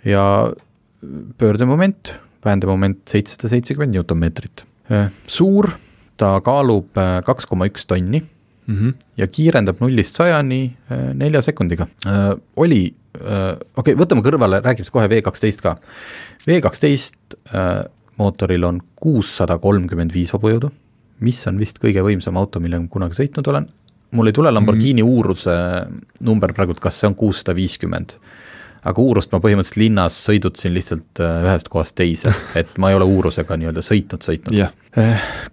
ja 0.05 0.25
pöördemoment, 1.37 2.13
väändemoment 2.45 3.07
seitsesada 3.09 3.49
seitsekümmend 3.49 3.95
newtonmeetrit. 3.95 4.65
suur, 5.27 5.69
ta 6.17 6.39
kaalub 6.45 6.97
äh, 6.97 7.19
kaks 7.25 7.47
koma 7.49 7.65
üks 7.65 7.87
tonni 7.89 8.21
mm. 8.21 8.75
-hmm. 8.75 8.93
ja 9.17 9.27
kiirendab 9.27 9.81
nullist 9.81 10.15
sajani 10.15 10.75
äh, 10.91 11.13
nelja 11.13 11.41
sekundiga. 11.41 11.87
oli, 12.55 12.95
okei 13.15 13.57
okay,, 13.75 13.95
võtame 13.95 14.21
kõrvale, 14.21 14.61
räägime 14.61 14.91
kohe 14.91 15.09
V 15.09 15.21
kaksteist 15.21 15.61
ka. 15.61 15.77
V 16.47 16.61
kaksteist 16.61 17.39
mootoril 18.17 18.63
on 18.63 18.81
kuussada 18.95 19.57
kolmkümmend 19.57 20.13
viis 20.13 20.33
hobujõudu, 20.33 20.69
mis 21.19 21.47
on 21.47 21.59
vist 21.59 21.79
kõige 21.79 22.03
võimsam 22.03 22.37
auto, 22.37 22.59
millega 22.59 22.83
ma 22.83 22.91
kunagi 22.91 23.17
sõitnud 23.17 23.47
olen. 23.47 23.67
Mul 24.11 24.29
ei 24.29 24.33
tule 24.35 24.51
Lamborghini 24.51 25.03
mm. 25.03 25.09
uuruse 25.09 25.55
number 26.19 26.53
praegu, 26.53 26.75
kas 26.81 26.99
see 26.99 27.09
on 27.09 27.15
kuussada 27.15 27.55
viiskümmend. 27.57 28.17
aga 28.85 29.01
uurust 29.01 29.31
ma 29.33 29.39
põhimõtteliselt 29.41 29.81
linnas 29.81 30.17
sõidutasin 30.27 30.73
lihtsalt 30.75 31.21
äh, 31.25 31.39
ühest 31.47 31.71
kohast 31.73 31.95
teise, 31.97 32.33
et 32.59 32.77
ma 32.77 32.91
ei 32.91 32.99
ole 32.99 33.07
uurusega 33.09 33.57
nii-öelda 33.57 33.81
sõitnud, 33.85 34.21
sõitnud. 34.21 34.57
jah, 34.59 34.73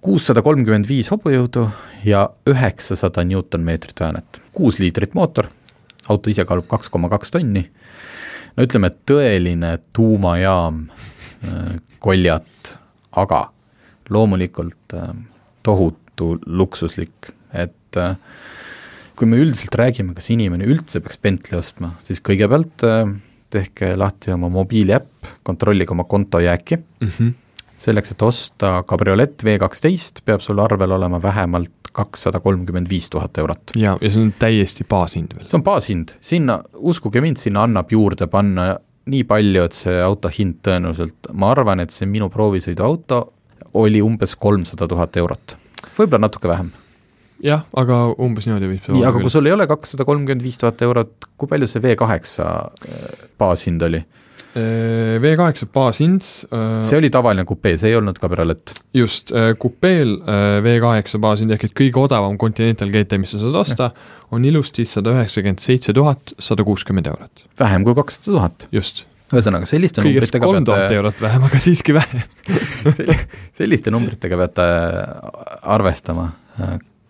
kuussada 0.04 0.44
kolmkümmend 0.44 0.88
viis 0.88 1.08
hobujõudu 1.10 1.64
ja 2.04 2.26
üheksasada 2.46 3.24
Newton-meetrit 3.24 4.04
väänet. 4.04 4.42
kuus 4.52 4.78
liitrit 4.78 5.14
mootor, 5.14 5.48
auto 6.08 6.30
ise 6.30 6.44
kaalub 6.44 6.68
kaks 6.68 6.92
koma 6.92 7.08
kaks 7.08 7.32
tonni, 7.32 7.64
no 8.56 8.66
ütleme, 8.66 8.92
et 8.92 9.00
tõeline 9.08 9.78
tuumajaam 9.96 10.84
äh, 10.90 11.74
koljat, 12.02 12.76
aga 13.16 13.46
loomulikult 14.10 14.96
äh, 14.98 15.12
tohutu 15.62 16.36
luksuslik, 16.46 17.32
et 17.52 18.00
äh, 18.00 18.16
kui 19.16 19.28
me 19.28 19.40
üldiselt 19.42 19.76
räägime, 19.78 20.16
kas 20.16 20.30
inimene 20.32 20.66
üldse 20.68 21.02
peaks 21.04 21.20
Bentley 21.22 21.58
ostma, 21.58 21.94
siis 22.04 22.22
kõigepealt 22.24 22.86
äh, 22.88 23.04
tehke 23.52 23.92
lahti 23.98 24.32
oma 24.34 24.50
mobiiliäpp, 24.52 25.28
kontrollige 25.44 25.92
oma 25.92 26.04
kontojääki 26.08 26.76
mm. 26.76 27.08
-hmm. 27.08 27.32
selleks, 27.76 28.14
et 28.14 28.22
osta 28.22 28.82
kabriolett 28.88 29.44
V 29.44 29.58
kaksteist, 29.58 30.24
peab 30.24 30.40
sul 30.40 30.58
arvel 30.58 30.92
olema 30.98 31.22
vähemalt 31.22 31.92
kakssada 31.92 32.40
kolmkümmend 32.40 32.88
viis 32.88 33.10
tuhat 33.10 33.38
eurot. 33.38 33.76
ja, 33.76 33.98
ja 34.00 34.10
see 34.10 34.22
on 34.22 34.32
täiesti 34.38 34.84
baashind 34.88 35.36
veel. 35.36 35.48
see 35.48 35.58
on 35.58 35.64
baashind, 35.64 36.16
sinna, 36.20 36.62
uskuge 36.72 37.20
mind, 37.20 37.36
sinna 37.36 37.62
annab 37.68 37.92
juurde 37.92 38.26
panna 38.26 38.76
nii 39.06 39.24
palju, 39.24 39.64
et 39.66 39.76
see 39.76 40.02
auto 40.02 40.30
hind 40.32 40.60
tõenäoliselt, 40.66 41.32
ma 41.32 41.50
arvan, 41.50 41.80
et 41.80 41.90
see 41.90 42.06
minu 42.06 42.30
proovisõiduauto 42.30 43.22
oli 43.74 44.02
umbes 44.04 44.36
kolmsada 44.36 44.88
tuhat 44.88 45.16
eurot, 45.16 45.56
võib-olla 45.98 46.26
natuke 46.26 46.48
vähem. 46.48 46.70
jah, 47.42 47.66
aga 47.78 48.00
umbes 48.22 48.48
niimoodi 48.48 48.70
võib 48.70 48.86
see 48.86 48.96
nii, 48.96 49.06
aga 49.08 49.22
kui 49.22 49.32
sul 49.34 49.50
ei 49.50 49.54
ole 49.56 49.68
kakssada 49.70 50.06
kolmkümmend 50.08 50.44
viis 50.44 50.58
tuhat 50.60 50.82
eurot, 50.86 51.30
kui 51.36 51.50
palju 51.50 51.70
see 51.70 51.84
V 51.84 51.94
kaheksa 52.00 52.48
äh, 52.88 53.30
baashind 53.40 53.88
oli? 53.88 54.02
V8 54.52 55.64
baashind, 55.72 56.24
see 56.84 56.96
oli 56.98 57.08
tavaline 57.12 57.46
kupee, 57.48 57.78
see 57.80 57.88
ei 57.88 57.96
olnud 57.96 58.18
kabriolett. 58.20 58.74
just, 58.92 59.32
kupeel 59.58 60.18
äh, 60.28 60.58
V8 60.64 61.20
baashind 61.24 61.54
ehk 61.56 61.70
et 61.70 61.74
kõige 61.78 62.02
odavam 62.02 62.36
Continental 62.40 62.92
GT, 62.92 63.16
mis 63.22 63.32
sa 63.32 63.40
saad 63.40 63.56
osta, 63.62 63.88
on 64.32 64.44
ilusti 64.44 64.84
sada 64.88 65.14
üheksakümmend 65.16 65.64
seitse 65.64 65.96
tuhat 65.96 66.34
sada 66.36 66.68
kuuskümmend 66.68 67.08
eurot, 67.08 67.46
vähem 67.60 67.88
kui 67.88 67.96
kakssada 67.96 68.28
tuhat, 68.28 68.68
just. 68.76 69.06
ühesõnaga 69.32 69.68
selliste 69.70 70.04
kõigest 70.04 70.36
kolm 70.44 70.68
tuhat 70.68 70.92
eurot 71.00 71.24
vähem, 71.24 71.48
aga 71.48 71.64
siiski 71.70 71.96
vähem. 71.96 72.20
selliste 73.58 73.94
numbritega 73.94 74.36
peate 74.44 74.70
arvestama. 75.62 76.28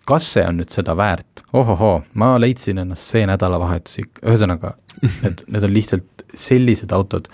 Kas 0.07 0.29
see 0.35 0.45
on 0.47 0.61
nüüd 0.61 0.73
seda 0.73 0.95
väärt? 0.97 1.43
ohohoo, 1.53 2.01
ma 2.19 2.33
leidsin 2.41 2.81
ennast 2.81 3.13
see 3.13 3.27
nädalavahetus 3.29 3.99
ikka, 4.01 4.23
ühesõnaga, 4.25 4.73
need, 5.21 5.43
need 5.53 5.67
on 5.67 5.73
lihtsalt 5.73 6.25
sellised 6.33 6.93
autod, 6.95 7.29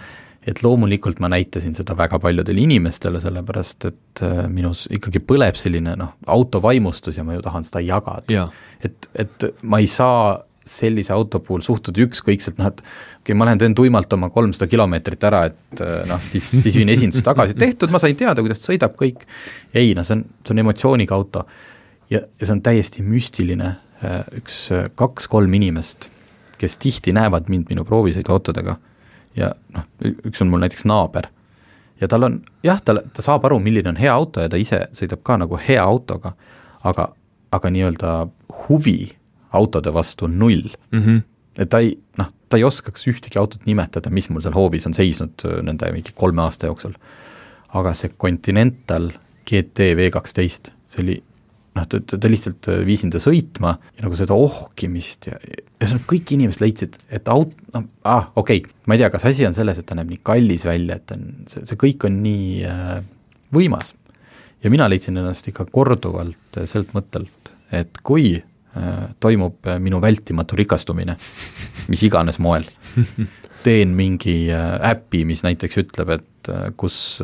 et 0.49 0.59
loomulikult 0.63 1.21
ma 1.23 1.29
näitasin 1.31 1.75
seda 1.77 1.95
väga 1.97 2.19
paljudele 2.19 2.63
inimestele, 2.65 3.21
sellepärast 3.23 3.87
et 3.89 4.23
äh, 4.25 4.43
minus 4.51 4.85
ikkagi 4.91 5.21
põleb 5.23 5.57
selline 5.59 5.95
noh, 5.99 6.13
autovaimustus 6.27 7.19
ja 7.19 7.25
ma 7.27 7.37
ju 7.37 7.45
tahan 7.45 7.65
seda 7.67 7.83
jagada 7.85 8.49
et, 8.83 9.09
et 9.15 9.49
ma 9.61 9.81
ei 9.83 9.87
saa 9.91 10.37
sellise 10.69 11.13
auto 11.15 11.39
puhul 11.41 11.63
suhtuda 11.65 12.03
ükskõikselt, 12.03 12.59
noh 12.59 12.69
et 12.69 12.81
okei 12.83 13.23
okay,, 13.23 13.37
ma 13.39 13.47
lähen 13.47 13.61
teen 13.61 13.75
tuimalt 13.77 14.11
oma 14.13 14.29
kolmsada 14.33 14.67
kilomeetrit 14.69 15.23
ära, 15.25 15.45
et 15.49 15.81
äh, 15.81 16.03
noh, 16.09 16.21
siis, 16.21 16.51
siis 16.65 16.77
viin 16.77 16.91
esinduse 16.93 17.25
tagasi, 17.25 17.57
tehtud, 17.57 17.89
ma 17.93 18.01
sain 18.03 18.17
teada, 18.19 18.43
kuidas 18.45 18.61
sõidab, 18.61 18.93
kõik. 18.99 19.25
ei 19.73 19.95
no 19.97 20.05
see 20.05 20.19
on, 20.19 20.25
see 20.43 20.53
on 20.55 20.63
emotsiooniga 20.65 21.17
auto 21.17 21.47
ja, 22.09 22.21
ja 22.21 22.45
see 22.45 22.55
on 22.55 22.61
täiesti 22.65 23.03
müstiline, 23.05 23.75
üks 24.37 24.69
kaks-kolm 24.95 25.53
inimest, 25.53 26.09
kes 26.59 26.77
tihti 26.79 27.13
näevad 27.15 27.49
mind 27.51 27.67
minu 27.71 27.83
proovisõiduautodega 27.87 28.77
ja 29.35 29.51
noh, 29.75 29.85
üks 30.27 30.41
on 30.43 30.51
mul 30.51 30.63
näiteks 30.63 30.87
naaber 30.89 31.29
ja 32.01 32.07
tal 32.07 32.27
on, 32.27 32.39
jah, 32.63 32.81
tal, 32.85 33.01
ta 33.13 33.23
saab 33.23 33.45
aru, 33.49 33.59
milline 33.63 33.91
on 33.91 33.99
hea 33.99 34.11
auto 34.13 34.43
ja 34.43 34.51
ta 34.51 34.59
ise 34.59 34.85
sõidab 34.95 35.23
ka 35.27 35.37
nagu 35.41 35.59
hea 35.59 35.83
autoga, 35.83 36.33
aga, 36.87 37.09
aga 37.55 37.71
nii-öelda 37.75 38.13
huvi 38.65 39.11
autode 39.55 39.93
vastu 39.93 40.27
on 40.29 40.37
null 40.39 40.69
mm. 40.91 40.99
-hmm. 40.99 41.21
et 41.57 41.69
ta 41.69 41.81
ei, 41.83 41.95
noh, 42.17 42.31
ta 42.49 42.57
ei 42.57 42.63
oskaks 42.63 43.07
ühtegi 43.07 43.39
autot 43.39 43.65
nimetada, 43.65 44.09
mis 44.09 44.29
mul 44.29 44.41
seal 44.41 44.55
hoovis 44.55 44.87
on 44.87 44.93
seisnud 44.93 45.45
äh, 45.45 45.61
nende 45.65 45.91
mingi 45.91 46.13
kolme 46.15 46.41
aasta 46.41 46.69
jooksul. 46.69 46.93
aga 47.73 47.93
see 47.93 48.09
Continental 48.17 49.11
GT 49.45 49.93
V 49.95 50.09
kaksteist, 50.09 50.71
see 50.87 51.03
oli 51.03 51.23
noh, 51.79 51.87
ta, 51.89 52.01
ta, 52.03 52.19
ta 52.19 52.31
lihtsalt 52.31 52.69
äh, 52.71 52.81
viisin 52.87 53.13
ta 53.13 53.21
sõitma 53.23 53.77
ja 53.95 54.05
nagu 54.05 54.17
seda 54.19 54.35
ohkimist 54.37 55.29
ja, 55.31 55.39
ja 55.39 55.89
see 55.89 56.01
kõik 56.09 56.35
inimesed 56.35 56.63
leidsid, 56.63 56.99
et 57.13 57.31
aut-, 57.31 57.55
noh, 57.75 57.87
ah, 58.03 58.29
okei 58.35 58.63
okay., 58.63 58.81
ma 58.85 58.97
ei 58.97 59.03
tea, 59.03 59.11
kas 59.13 59.27
asi 59.31 59.47
on 59.47 59.55
selles, 59.57 59.79
et 59.79 59.87
ta 59.89 59.97
näeb 59.97 60.11
nii 60.11 60.21
kallis 60.27 60.67
välja, 60.67 60.99
et 60.99 61.07
ta 61.09 61.17
on, 61.17 61.31
see, 61.51 61.65
see 61.69 61.79
kõik 61.87 62.05
on 62.09 62.21
nii 62.25 62.51
äh, 62.67 62.99
võimas. 63.55 63.93
ja 64.63 64.69
mina 64.69 64.89
leidsin 64.89 65.17
ennast 65.17 65.47
ikka 65.47 65.65
korduvalt 65.71 66.57
äh, 66.59 66.67
sellelt 66.67 66.93
mõttelt, 66.93 67.53
et 67.71 68.01
kui 68.03 68.35
äh, 68.35 69.03
toimub 69.19 69.67
äh, 69.67 69.79
minu 69.79 70.01
vältimatu 70.01 70.57
rikastumine, 70.59 71.15
mis 71.87 72.03
iganes 72.03 72.39
moel, 72.39 72.67
teen 73.65 73.95
mingi 73.95 74.49
äpi, 74.51 75.25
mis 75.27 75.43
näiteks 75.43 75.81
ütleb, 75.81 76.13
et 76.15 76.49
kus 76.79 77.19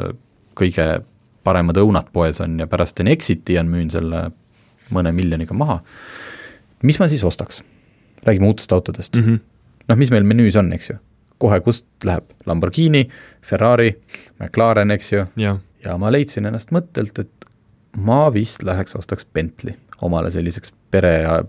kõige 0.56 0.88
paremad 1.46 1.78
õunad 1.80 2.10
poes 2.12 2.42
on 2.44 2.58
ja 2.60 2.68
pärast 2.68 2.98
teen 2.98 3.08
exit'i 3.08 3.56
ja 3.56 3.64
müün 3.64 3.88
selle 3.94 4.26
mõne 4.94 5.12
miljoniga 5.16 5.54
maha, 5.54 5.80
mis 6.84 7.00
ma 7.00 7.08
siis 7.08 7.24
ostaks? 7.24 7.64
räägime 8.26 8.48
uutest 8.48 8.72
autodest 8.74 9.16
mm. 9.16 9.24
-hmm. 9.24 9.40
noh, 9.88 9.98
mis 9.98 10.12
meil 10.12 10.24
menüüs 10.24 10.56
on, 10.58 10.74
eks 10.74 10.90
ju, 10.90 10.96
kohe 11.38 11.60
kust 11.62 11.86
läheb 12.04 12.24
Lamborghini, 12.46 13.10
Ferrari, 13.42 13.96
McLaren, 14.40 14.92
eks 14.92 15.12
ju, 15.14 15.26
jah, 15.36 15.60
ja 15.86 15.98
ma 15.98 16.12
leidsin 16.12 16.46
ennast 16.46 16.72
mõttelt, 16.72 17.20
et 17.20 17.46
ma 17.98 18.34
vist 18.34 18.64
läheks 18.64 18.96
ostaks 18.96 19.26
Bentley 19.34 19.76
omale 20.02 20.32
selliseks 20.32 20.74
pere 20.92 21.22
ja, 21.22 21.44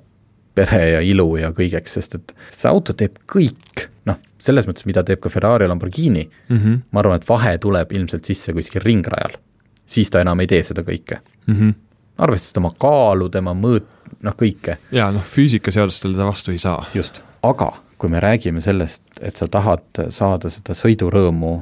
pere 0.54 0.90
ja 0.90 1.00
ilu 1.00 1.36
ja 1.36 1.50
kõigeks, 1.50 1.96
sest 1.98 2.14
et 2.14 2.34
see 2.50 2.68
auto 2.70 2.92
teeb 2.92 3.18
kõik, 3.32 3.88
noh, 4.04 4.20
selles 4.38 4.68
mõttes, 4.68 4.86
mida 4.86 5.02
teeb 5.04 5.20
ka 5.20 5.28
Ferrari 5.32 5.64
ja 5.64 5.68
Lamborghini 5.68 6.28
mm, 6.28 6.56
Mhm. 6.56 6.74
ma 6.90 7.00
arvan, 7.00 7.16
et 7.16 7.28
vahe 7.28 7.58
tuleb 7.58 7.92
ilmselt 7.92 8.24
sisse 8.24 8.52
kuskil 8.52 8.82
ringrajal. 8.84 9.38
siis 9.86 10.10
ta 10.10 10.20
enam 10.20 10.40
ei 10.40 10.46
tee 10.46 10.62
seda 10.62 10.82
kõike. 10.82 11.20
Mhm. 11.46 11.70
Arvestades 12.18 12.56
tema 12.56 12.70
kaalu, 12.78 13.28
tema 13.32 13.54
mõõt, 13.56 13.88
noh 14.24 14.36
kõike, 14.38 14.78
ja 14.94 15.10
noh, 15.14 15.24
füüsikaseadustele 15.24 16.16
ta 16.16 16.28
vastu 16.28 16.54
ei 16.54 16.60
saa. 16.62 16.84
just, 16.94 17.22
aga 17.42 17.72
kui 17.98 18.12
me 18.12 18.20
räägime 18.20 18.60
sellest, 18.60 19.02
et 19.20 19.36
sa 19.36 19.48
tahad 19.48 20.04
saada 20.12 20.50
seda 20.52 20.76
sõidurõõmu, 20.76 21.54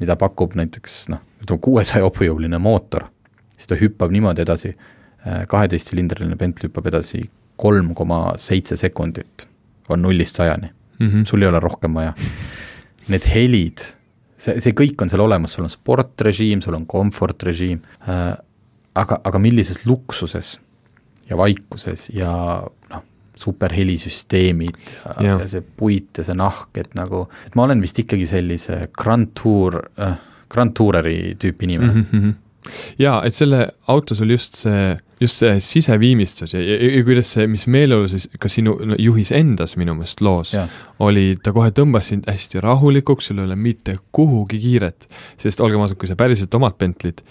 mida 0.00 0.16
pakub 0.16 0.54
näiteks 0.56 1.06
noh, 1.12 1.20
ütleme 1.44 1.60
kuuesaja 1.60 2.06
hobujõuline 2.06 2.58
mootor, 2.62 3.08
siis 3.56 3.68
ta 3.68 3.76
hüppab 3.76 4.12
niimoodi 4.14 4.44
edasi, 4.46 4.74
kaheteistsülindraline 5.48 6.36
Bentley 6.40 6.70
hüppab 6.70 6.88
edasi 6.88 7.26
kolm 7.60 7.92
koma 7.94 8.32
seitse 8.40 8.76
sekundit, 8.80 9.46
on 9.92 10.02
nullist 10.02 10.40
sajani 10.40 10.72
Mm 11.02 11.08
-hmm. 11.08 11.24
sul 11.26 11.42
ei 11.42 11.48
ole 11.48 11.60
rohkem 11.60 11.94
vaja. 11.94 12.12
Need 13.08 13.26
helid, 13.34 13.78
see, 14.36 14.60
see 14.60 14.72
kõik 14.72 15.02
on 15.02 15.10
seal 15.10 15.24
olemas, 15.24 15.52
sul 15.52 15.64
on 15.64 15.70
sportrežiim, 15.70 16.62
sul 16.62 16.74
on 16.74 16.86
komfortrežiim 16.86 17.80
äh,, 18.08 18.36
aga, 18.94 19.20
aga 19.24 19.40
millises 19.42 19.86
luksuses 19.86 20.58
ja 21.28 21.38
vaikuses 21.38 22.08
ja 22.14 22.32
noh, 22.90 23.04
superhelisüsteemid 23.42 24.76
ja, 24.76 25.14
Jah. 25.16 25.40
ja 25.40 25.48
see 25.48 25.64
puit 25.64 26.20
ja 26.20 26.26
see 26.26 26.36
nahk, 26.38 26.70
et 26.78 26.92
nagu, 26.98 27.24
et 27.46 27.56
ma 27.58 27.66
olen 27.66 27.80
vist 27.82 27.98
ikkagi 28.02 28.28
sellise 28.28 28.86
Grand 28.96 29.32
Tour 29.38 29.80
äh,, 29.98 30.16
Grand 30.52 30.74
Toureri 30.76 31.34
tüüpi 31.40 31.64
inimene 31.64 31.92
mm. 31.94 32.06
-hmm. 32.12 32.34
jaa, 33.00 33.22
et 33.24 33.34
selle 33.34 33.68
autos 33.88 34.20
oli 34.20 34.36
just 34.36 34.60
see, 34.60 34.98
just 35.20 35.40
see 35.40 35.60
siseviimistlus 35.60 36.52
ja, 36.54 36.60
ja, 36.60 36.76
ja 36.98 37.04
kuidas 37.04 37.32
see, 37.32 37.46
mis 37.46 37.66
meeleolu 37.66 38.08
siis 38.12 38.28
ka 38.38 38.48
sinu 38.52 38.76
no, 38.84 38.98
juhis 38.98 39.32
endas 39.32 39.76
minu 39.80 39.96
meelest 39.96 40.20
loos 40.20 40.52
Jah. 40.54 40.68
oli, 40.98 41.38
ta 41.42 41.54
kohe 41.56 41.72
tõmbas 41.72 42.12
sind 42.12 42.28
hästi 42.28 42.60
rahulikuks, 42.60 43.30
sul 43.30 43.40
ei 43.40 43.48
ole 43.48 43.56
mitte 43.56 43.96
kuhugi 44.12 44.60
kiiret, 44.60 45.08
sest 45.40 45.60
olgem 45.64 45.80
ausad, 45.80 45.96
kui 45.96 46.10
sa 46.10 46.18
päriselt 46.18 46.54
omad 46.54 46.76
Bentley'd, 46.78 47.24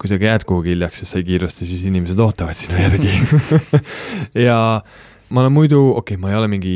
kui 0.00 0.10
sa 0.10 0.18
jääd 0.20 0.46
kuhugi 0.48 0.74
hiljaks, 0.74 1.02
sest 1.02 1.14
sa 1.14 1.20
ei 1.20 1.26
kiirusta, 1.28 1.66
siis 1.68 1.84
inimesed 1.88 2.20
ootavad 2.20 2.58
sinu 2.58 2.78
järgi. 2.80 3.12
Ja 4.46 4.58
ma 5.34 5.44
olen 5.44 5.54
muidu, 5.54 5.80
okei 5.94 6.14
okay,, 6.14 6.20
ma 6.20 6.32
ei 6.32 6.38
ole 6.38 6.48
mingi 6.52 6.74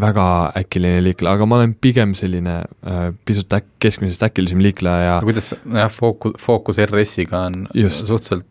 väga 0.00 0.26
äkiline 0.60 1.00
liikleja, 1.04 1.36
aga 1.38 1.48
ma 1.48 1.60
olen 1.60 1.72
pigem 1.80 2.12
selline 2.18 2.58
äh, 2.62 3.06
pisut 3.28 3.56
äk-, 3.56 3.72
keskmisest 3.82 4.26
äkilisem 4.26 4.60
liikleja 4.64 5.06
ja 5.06 5.16
kuidas 5.24 5.54
jah, 5.54 5.90
Focus, 5.92 6.36
Focus 6.42 6.82
RS-iga 6.84 7.46
on 7.48 7.64
Just. 7.74 8.06
suhteliselt 8.06 8.46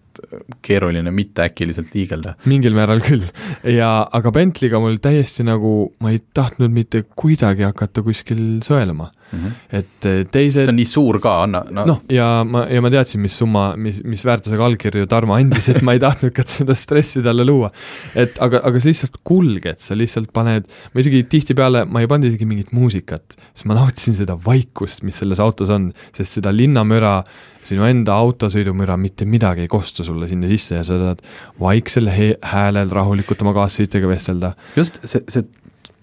keeruline 0.64 1.12
mitte 1.12 1.44
äkiliselt 1.44 1.90
liigelda. 1.92 2.36
Mingil 2.48 2.76
määral 2.78 3.02
küll. 3.04 3.26
Ja, 3.68 4.08
aga 4.16 4.32
Bentley'ga 4.32 4.80
mul 4.80 4.96
täiesti 5.04 5.44
nagu, 5.44 5.92
ma 6.00 6.14
ei 6.14 6.22
tahtnud 6.36 6.72
mitte 6.72 7.04
kuidagi 7.20 7.68
hakata 7.68 8.04
kuskil 8.06 8.42
sõeluma 8.66 9.10
mm. 9.32 9.40
-hmm. 9.40 9.52
et 9.80 10.08
eh, 10.10 10.20
teised 10.32 10.66
ta 10.66 10.74
on 10.74 10.80
nii 10.80 10.90
suur 10.90 11.20
ka, 11.24 11.36
anna, 11.46 11.64
no, 11.70 11.86
noh, 11.90 12.02
ja 12.12 12.28
ma, 12.48 12.66
ja 12.72 12.82
ma 12.84 12.92
teadsin, 12.94 13.22
mis 13.24 13.38
summa, 13.42 13.68
mis, 13.80 14.02
mis 14.04 14.26
väärtusega 14.26 14.66
allkirju 14.70 15.08
Tarmo 15.12 15.38
andis, 15.38 15.70
et 15.74 15.82
ma 15.86 15.96
ei 15.96 16.04
tahtnud 16.04 16.34
ka 16.36 16.46
seda 16.50 16.76
stressi 16.78 17.24
talle 17.26 17.46
luua. 17.48 17.72
et 18.16 18.38
aga, 18.44 18.62
aga 18.68 18.82
sa 18.82 18.92
lihtsalt 18.92 19.20
kulged, 19.28 19.82
sa 19.84 19.98
lihtsalt 19.98 20.32
paned, 20.36 20.70
ma 20.94 21.04
isegi 21.04 21.26
tihtipeale, 21.32 21.86
ma 21.86 22.04
ei 22.04 22.12
pannud 22.12 22.30
isegi 22.32 22.48
mingit 22.50 22.72
muusikat, 22.76 23.38
sest 23.54 23.68
ma 23.70 23.78
nautisin 23.80 24.18
seda 24.18 24.38
vaikust, 24.46 25.04
mis 25.08 25.20
selles 25.22 25.42
autos 25.44 25.74
on, 25.74 25.92
sest 26.16 26.40
seda 26.40 26.54
linnamüra, 26.56 27.18
sinu 27.66 27.86
enda 27.88 28.14
autosõidumüra, 28.22 28.98
mitte 29.02 29.26
midagi 29.26 29.66
ei 29.66 29.70
kostu 29.72 30.06
sulle 30.06 30.30
sinna 30.30 30.50
sisse 30.52 30.78
ja 30.78 30.84
sa 30.86 31.00
saad 31.02 31.24
vaiksel 31.60 32.12
häälel 32.14 32.92
rahulikult 32.94 33.42
oma 33.42 33.56
kaassõitjaga 33.58 34.12
vestelda. 34.12 34.54
just 34.78 35.02
see, 35.02 35.24
see 35.34 35.48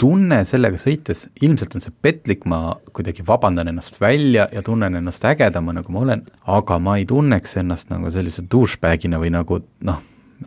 tunne 0.02 0.40
sellega 0.48 0.78
sõites, 0.80 1.26
ilmselt 1.44 1.76
on 1.78 1.84
see 1.84 1.94
petlik, 2.02 2.46
ma 2.50 2.74
kuidagi 2.94 3.24
vabandan 3.26 3.70
ennast 3.70 4.00
välja 4.02 4.48
ja 4.52 4.62
tunnen 4.66 4.98
ennast 4.98 5.24
ägedama, 5.28 5.74
nagu 5.76 5.94
ma 5.94 6.02
olen, 6.02 6.24
aga 6.50 6.78
ma 6.82 6.96
ei 6.98 7.06
tunneks 7.08 7.54
ennast 7.62 7.92
nagu 7.92 8.10
sellise 8.14 8.42
douchebag'ina 8.50 9.20
või 9.22 9.30
nagu 9.34 9.60
noh, 9.86 10.00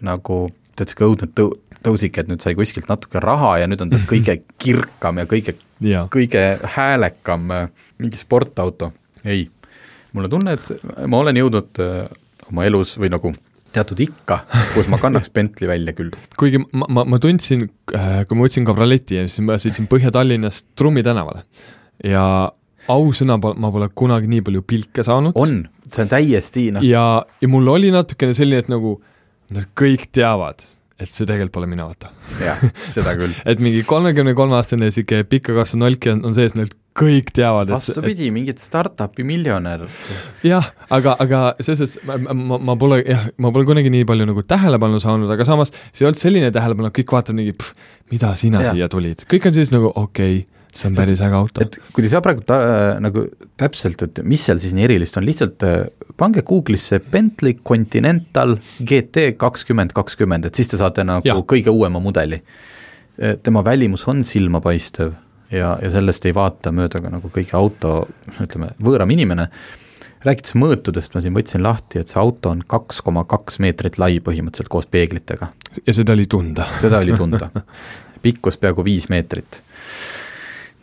nagu 0.03 0.41
tead, 0.75 0.91
sihuke 0.91 1.07
õudne 1.07 1.29
tõu-, 1.39 1.53
tõusik, 1.85 2.19
et 2.19 2.31
nüüd 2.31 2.43
sai 2.43 2.57
kuskilt 2.57 2.89
natuke 2.91 3.21
raha 3.23 3.55
ja 3.61 3.69
nüüd 3.71 3.85
on 3.85 3.93
ta 3.93 4.01
kõige 4.11 4.41
kirkam 4.61 5.23
ja 5.23 5.29
kõige 5.29 5.57
kõige 6.11 6.43
häälekam 6.75 7.49
äh, 7.51 7.89
mingi 7.99 8.19
sportauto, 8.19 8.91
ei. 9.23 9.49
mul 10.15 10.27
on 10.27 10.35
tunne, 10.37 10.55
et 10.55 11.07
ma 11.07 11.19
olen 11.19 11.39
jõudnud 11.39 11.83
äh, 11.83 12.05
oma 12.49 12.67
elus 12.67 12.95
või 12.99 13.11
nagu 13.11 13.31
teatud 13.75 14.01
ikka, 14.05 14.41
kus 14.73 14.89
ma 14.91 14.99
kannaks 15.01 15.31
Bentley 15.35 15.69
välja 15.69 15.95
küll. 15.97 16.13
kuigi 16.39 16.61
ma, 16.65 16.88
ma, 16.88 17.05
ma 17.15 17.21
tundsin, 17.21 17.67
kui 17.91 18.38
ma 18.38 18.45
võtsin 18.45 18.67
kabrioleti 18.67 19.19
ja 19.19 19.25
siis 19.27 19.43
ma 19.45 19.59
sõitsin 19.61 19.89
Põhja-Tallinnast 19.91 20.69
Trummi 20.79 21.03
tänavale 21.05 21.45
ja 22.03 22.25
ausõna, 22.91 23.38
ma 23.39 23.71
pole 23.73 23.89
kunagi 23.97 24.29
nii 24.29 24.43
palju 24.45 24.63
pilke 24.67 25.05
saanud. 25.05 25.35
on, 25.39 25.63
see 25.89 26.05
on 26.05 26.11
täiesti 26.11 26.69
noh, 26.75 26.85
ja, 26.85 27.05
ja 27.41 27.51
mul 27.51 27.71
oli 27.73 27.91
natukene 27.93 28.35
selline, 28.38 28.63
et 28.65 28.71
nagu 28.71 28.97
nad 29.55 29.69
kõik 29.77 30.09
teavad, 30.15 30.65
et 30.95 31.12
see 31.12 31.27
tegelikult 31.27 31.58
pole 31.58 31.67
mina, 31.69 31.86
vaata. 31.89 32.12
jah, 32.39 32.62
seda 32.95 33.15
küll. 33.19 33.36
et 33.51 33.62
mingi 33.63 33.84
kolmekümne 33.88 34.36
kolme 34.38 34.58
aastane 34.60 34.91
sihuke 34.95 35.23
pika 35.27 35.55
kasvu 35.58 35.81
nolki 35.81 36.13
on, 36.13 36.23
on 36.29 36.36
sees, 36.38 36.55
nad 36.55 36.71
kõik 36.95 37.34
teavad, 37.36 37.67
vastupidi, 37.73 38.29
mingid 38.31 38.62
startup'i 38.63 39.25
miljonär. 39.27 39.86
jah, 40.47 40.69
aga, 40.95 41.17
aga 41.19 41.41
selles 41.60 41.84
suhtes 41.84 42.08
ma, 42.08 42.17
ma, 42.31 42.60
ma 42.71 42.77
pole 42.79 43.01
jah, 43.03 43.27
ma 43.43 43.51
pole 43.55 43.67
kunagi 43.67 43.91
nii 43.91 44.08
palju 44.08 44.29
nagu 44.31 44.45
tähelepanu 44.47 45.01
saanud, 45.03 45.31
aga 45.36 45.47
samas 45.47 45.73
see 45.91 46.05
ei 46.05 46.10
olnud 46.10 46.21
selline 46.21 46.51
tähelepanu, 46.55 46.93
kõik 46.95 47.15
vaatavad 47.17 47.41
mingi, 47.41 47.58
mida 48.13 48.31
sina 48.39 48.63
ja. 48.63 48.71
siia 48.71 48.91
tulid, 48.91 49.27
kõik 49.31 49.49
on 49.51 49.58
siis 49.58 49.75
nagu 49.75 49.91
okei 49.91 50.45
okay,, 50.45 50.54
see 50.75 50.89
on 50.89 50.95
päris 50.97 51.21
äge 51.23 51.38
auto. 51.39 51.63
et 51.63 51.77
kui 51.91 52.03
te 52.03 52.09
ei 52.09 52.13
saa 52.13 52.23
praegu 52.25 52.43
ta, 52.47 52.59
nagu 53.03 53.25
täpselt, 53.59 54.01
et 54.07 54.23
mis 54.27 54.43
seal 54.43 54.59
siis 54.61 54.75
nii 54.75 54.88
erilist 54.89 55.17
on, 55.19 55.25
lihtsalt 55.27 55.65
äh, 55.67 55.83
pange 56.19 56.43
Google'isse 56.47 56.99
Bentley 56.99 57.57
Continental 57.65 58.57
GT 58.83 59.31
kakskümmend 59.39 59.95
kakskümmend, 59.95 60.49
et 60.49 60.59
siis 60.59 60.71
te 60.71 60.79
saate 60.81 61.07
nagu 61.07 61.25
Jah. 61.25 61.43
kõige 61.47 61.73
uuema 61.73 62.03
mudeli. 62.03 62.41
tema 63.15 63.61
välimus 63.63 64.01
on 64.11 64.23
silmapaistev 64.27 65.13
ja, 65.51 65.77
ja 65.81 65.89
sellest 65.91 66.25
ei 66.25 66.33
vaata 66.35 66.71
mööda 66.75 66.99
ka 67.01 67.11
nagu 67.13 67.31
kõigi 67.33 67.55
auto, 67.57 68.07
ütleme, 68.43 68.71
võõram 68.83 69.11
inimene, 69.13 69.47
rääkides 70.25 70.55
mõõtudest, 70.59 71.13
ma 71.15 71.21
siin 71.23 71.35
võtsin 71.35 71.63
lahti, 71.63 72.01
et 72.01 72.11
see 72.11 72.19
auto 72.21 72.51
on 72.51 72.63
kaks 72.67 72.99
koma 73.05 73.25
kaks 73.29 73.61
meetrit 73.63 73.99
lai 74.01 74.17
põhimõtteliselt 74.25 74.71
koos 74.73 74.89
peeglitega, 74.91 75.51
ja 75.85 75.95
seda 75.95 76.15
oli 76.15 76.25
tunda. 76.27 76.67
seda 76.81 76.99
oli 77.03 77.15
tunda. 77.21 77.49
pikkus 78.25 78.57
peaaegu 78.57 78.83
viis 78.83 79.07
meetrit 79.13 79.61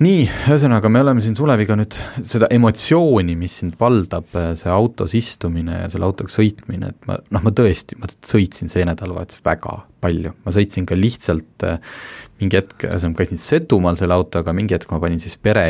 nii, 0.03 0.23
ühesõnaga 0.49 0.89
me 0.89 1.03
oleme 1.05 1.23
siin 1.25 1.37
Suleviga 1.39 1.77
nüüd 1.79 1.97
seda 2.27 2.49
emotsiooni, 2.51 3.37
mis 3.39 3.59
sind 3.61 3.77
valdab, 3.81 4.29
see 4.59 4.73
autos 4.73 5.15
istumine 5.19 5.83
ja 5.85 5.91
selle 5.93 6.09
autoga 6.09 6.33
sõitmine, 6.33 6.93
et 6.95 7.09
ma 7.09 7.19
noh, 7.23 7.45
ma 7.45 7.53
tõesti, 7.55 7.99
ma 8.01 8.11
sõitsin 8.11 8.73
see 8.73 8.87
nädalavahetus 8.89 9.43
väga 9.45 9.77
palju, 10.03 10.35
ma 10.43 10.55
sõitsin 10.55 10.89
ka 10.89 10.99
lihtsalt 10.99 11.67
äh, 11.69 11.79
mingi 12.41 12.59
hetk, 12.59 12.89
ühesõnaga 12.89 13.23
käisin 13.23 13.43
Setumaal 13.43 14.01
selle 14.01 14.17
autoga, 14.17 14.55
mingi 14.57 14.75
hetk 14.75 14.91
ma 14.91 15.03
panin 15.03 15.23
siis 15.23 15.37
pere 15.39 15.67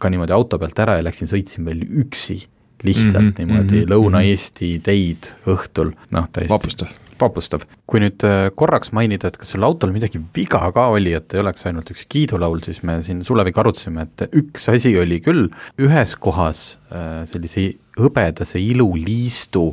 ka 0.00 0.10
niimoodi 0.10 0.34
auto 0.34 0.58
pealt 0.58 0.80
ära 0.82 0.96
ja 0.98 1.04
läksin, 1.06 1.28
sõitsin 1.30 1.68
veel 1.68 1.84
üksi 1.84 2.40
lihtsalt 2.82 3.14
mm 3.14 3.28
Mhm, 3.28 3.30
-hmm, 3.30 3.38
niimoodi 3.38 3.74
mm 3.74 3.80
mhm, 3.80 3.84
-hmm, 3.84 3.92
Lõuna-Eesti 3.92 4.80
teid 4.82 5.32
õhtul, 5.46 5.92
noh 6.10 6.28
täiesti 6.32 6.52
vapustav. 6.54 6.88
vapustav. 7.20 7.64
kui 7.90 8.02
nüüd 8.02 8.24
äh, 8.26 8.48
korraks 8.56 8.92
mainida, 8.96 9.30
et 9.30 9.38
kas 9.40 9.52
sellel 9.54 9.70
autol 9.70 9.92
midagi 9.94 10.20
viga 10.36 10.62
ka 10.74 10.88
oli, 10.94 11.14
et 11.16 11.34
ei 11.34 11.42
oleks 11.42 11.66
ainult 11.68 11.90
üks 11.92 12.06
kiidulaul, 12.10 12.60
siis 12.64 12.82
me 12.86 13.00
siin 13.06 13.22
Suleviga 13.26 13.62
arutasime, 13.64 14.06
et 14.06 14.36
üks 14.40 14.68
asi 14.72 14.94
oli 14.98 15.20
küll, 15.24 15.48
ühes 15.82 16.16
kohas 16.20 16.64
äh, 16.90 17.22
sellise 17.30 17.70
hõbedase 18.00 18.60
iluliistu 18.62 19.70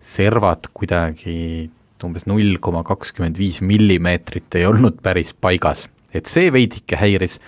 servad 0.00 0.70
kuidagi 0.74 1.68
umbes 2.06 2.28
null 2.30 2.60
koma 2.62 2.84
kakskümmend 2.86 3.38
viis 3.40 3.58
millimeetrit 3.64 4.54
ei 4.58 4.68
olnud 4.68 5.00
päris 5.02 5.32
paigas, 5.34 5.88
et 6.14 6.30
see 6.30 6.52
veidike 6.54 6.98
häiris 6.98 7.38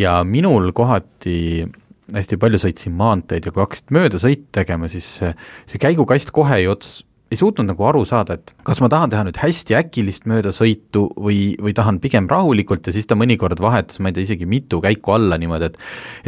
ja 0.00 0.16
minul 0.24 0.72
kohati 0.76 1.66
hästi 2.12 2.38
palju 2.40 2.60
sõitsin 2.60 2.94
maanteid 2.96 3.46
ja 3.46 3.52
kui 3.52 3.62
hakkasid 3.62 3.92
möödasõite 3.94 4.48
tegema, 4.60 4.88
siis 4.90 5.08
see 5.20 5.80
käigukast 5.80 6.32
kohe 6.34 6.58
ei 6.60 6.68
ots-, 6.72 7.02
ei 7.32 7.38
suutnud 7.40 7.68
nagu 7.70 7.86
aru 7.88 8.02
saada, 8.08 8.36
et 8.36 8.52
kas 8.66 8.82
ma 8.84 8.90
tahan 8.92 9.12
teha 9.12 9.24
nüüd 9.26 9.38
hästi 9.40 9.76
äkilist 9.78 10.26
möödasõitu 10.28 11.06
või, 11.16 11.54
või 11.62 11.74
tahan 11.76 12.00
pigem 12.02 12.28
rahulikult 12.30 12.88
ja 12.88 12.94
siis 12.94 13.08
ta 13.08 13.16
mõnikord 13.18 13.60
vahetas, 13.62 14.00
ma 14.02 14.10
ei 14.10 14.16
tea, 14.18 14.26
isegi 14.28 14.48
mitu 14.48 14.82
käiku 14.84 15.16
alla 15.16 15.38
niimoodi, 15.40 15.70
et 15.70 15.78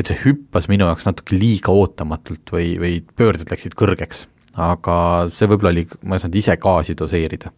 et 0.00 0.10
see 0.10 0.20
hüppas 0.24 0.68
minu 0.72 0.88
jaoks 0.88 1.08
natuke 1.08 1.36
liiga 1.36 1.74
ootamatult 1.74 2.54
või, 2.54 2.70
või 2.80 2.94
pöörded 3.16 3.52
läksid 3.52 3.76
kõrgeks. 3.78 4.28
aga 4.54 4.96
see 5.34 5.48
võib-olla 5.50 5.72
oli, 5.74 5.82
ma 6.06 6.16
ei 6.16 6.22
saanud 6.22 6.38
ise 6.38 6.56
gaasi 6.62 6.96
doseerida. 6.96 7.52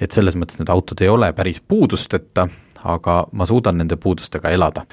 et 0.00 0.12
selles 0.12 0.36
mõttes 0.36 0.58
need 0.58 0.72
autod 0.72 1.02
ei 1.02 1.12
ole 1.12 1.32
päris 1.32 1.60
puudusteta, 1.60 2.48
aga 2.84 3.26
ma 3.32 3.46
suudan 3.46 3.76
nende 3.76 3.96
puudustega 4.00 4.50
elada 4.56 4.86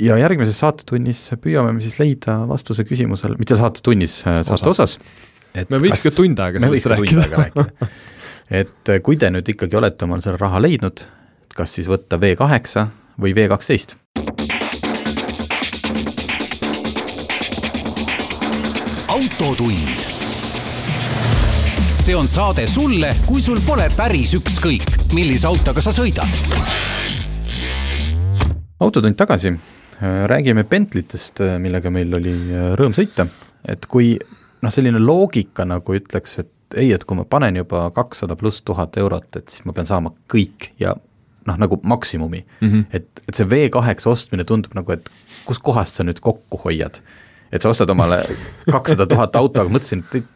ja 0.00 0.16
järgmises 0.18 0.58
saatetunnis 0.58 1.28
püüame 1.42 1.74
me 1.76 1.84
siis 1.84 2.00
leida 2.00 2.40
vastuse 2.48 2.84
küsimusele, 2.88 3.38
mitte 3.38 3.54
saatetunnis, 3.58 4.22
saate 4.24 4.70
osas, 4.72 4.98
et 4.98 5.33
me 5.54 5.80
võiks 5.82 6.02
ka 6.02 6.10
tund 6.14 6.40
aega 6.42 6.62
sellest 6.62 6.88
rääkida. 6.90 7.66
et 8.60 8.90
äh, 8.90 9.02
kui 9.02 9.18
te 9.20 9.30
nüüd 9.30 9.48
ikkagi 9.54 9.78
olete 9.78 10.08
omal 10.08 10.24
selle 10.24 10.40
raha 10.40 10.62
leidnud, 10.62 11.04
kas 11.54 11.76
siis 11.78 11.90
võtta 11.90 12.18
V 12.20 12.34
kaheksa 12.38 12.88
või 13.20 13.34
V 13.36 13.46
kaksteist? 13.52 13.98
autotund. 19.14 20.02
see 22.04 22.16
on 22.16 22.28
saade 22.28 22.66
sulle, 22.66 23.14
kui 23.26 23.40
sul 23.40 23.60
pole 23.64 23.86
päris 23.96 24.34
ükskõik, 24.36 24.90
millise 25.14 25.46
autoga 25.46 25.80
sa 25.80 25.94
sõidad. 25.94 26.28
autotund 28.80 29.16
tagasi, 29.16 29.54
räägime 30.26 30.64
Bentleytest, 30.64 31.40
millega 31.62 31.90
meil 31.94 32.14
oli 32.18 32.34
äh, 32.34 32.72
rõõm 32.78 32.96
sõita, 32.96 33.28
et 33.68 33.86
kui 33.86 34.16
noh, 34.64 34.72
selline 34.74 35.00
loogika 35.02 35.66
nagu 35.68 35.96
ütleks, 35.96 36.38
et 36.42 36.78
ei, 36.80 36.90
et 36.94 37.04
kui 37.06 37.18
ma 37.18 37.26
panen 37.28 37.60
juba 37.60 37.86
kakssada 37.94 38.36
pluss 38.38 38.64
tuhat 38.66 38.96
eurot, 39.00 39.28
et 39.38 39.52
siis 39.52 39.66
ma 39.68 39.74
pean 39.76 39.88
saama 39.88 40.14
kõik 40.32 40.70
ja 40.80 40.94
noh, 41.46 41.58
nagu 41.60 41.78
maksimumi 41.82 42.40
mm. 42.60 42.70
-hmm. 42.70 42.84
et, 42.92 43.22
et 43.28 43.34
see 43.34 43.46
V8 43.46 44.08
ostmine 44.10 44.44
tundub 44.48 44.74
nagu, 44.76 44.92
et 44.92 45.10
kuskohast 45.44 46.00
sa 46.00 46.06
nüüd 46.06 46.20
kokku 46.20 46.60
hoiad. 46.64 47.00
et 47.52 47.62
sa 47.62 47.68
ostad 47.68 47.90
omale 47.90 48.22
kakssada 48.74 49.06
tuhat 49.06 49.36
auto, 49.36 49.60
aga 49.60 49.70
mõtlesin, 49.70 50.04
et 50.14 50.32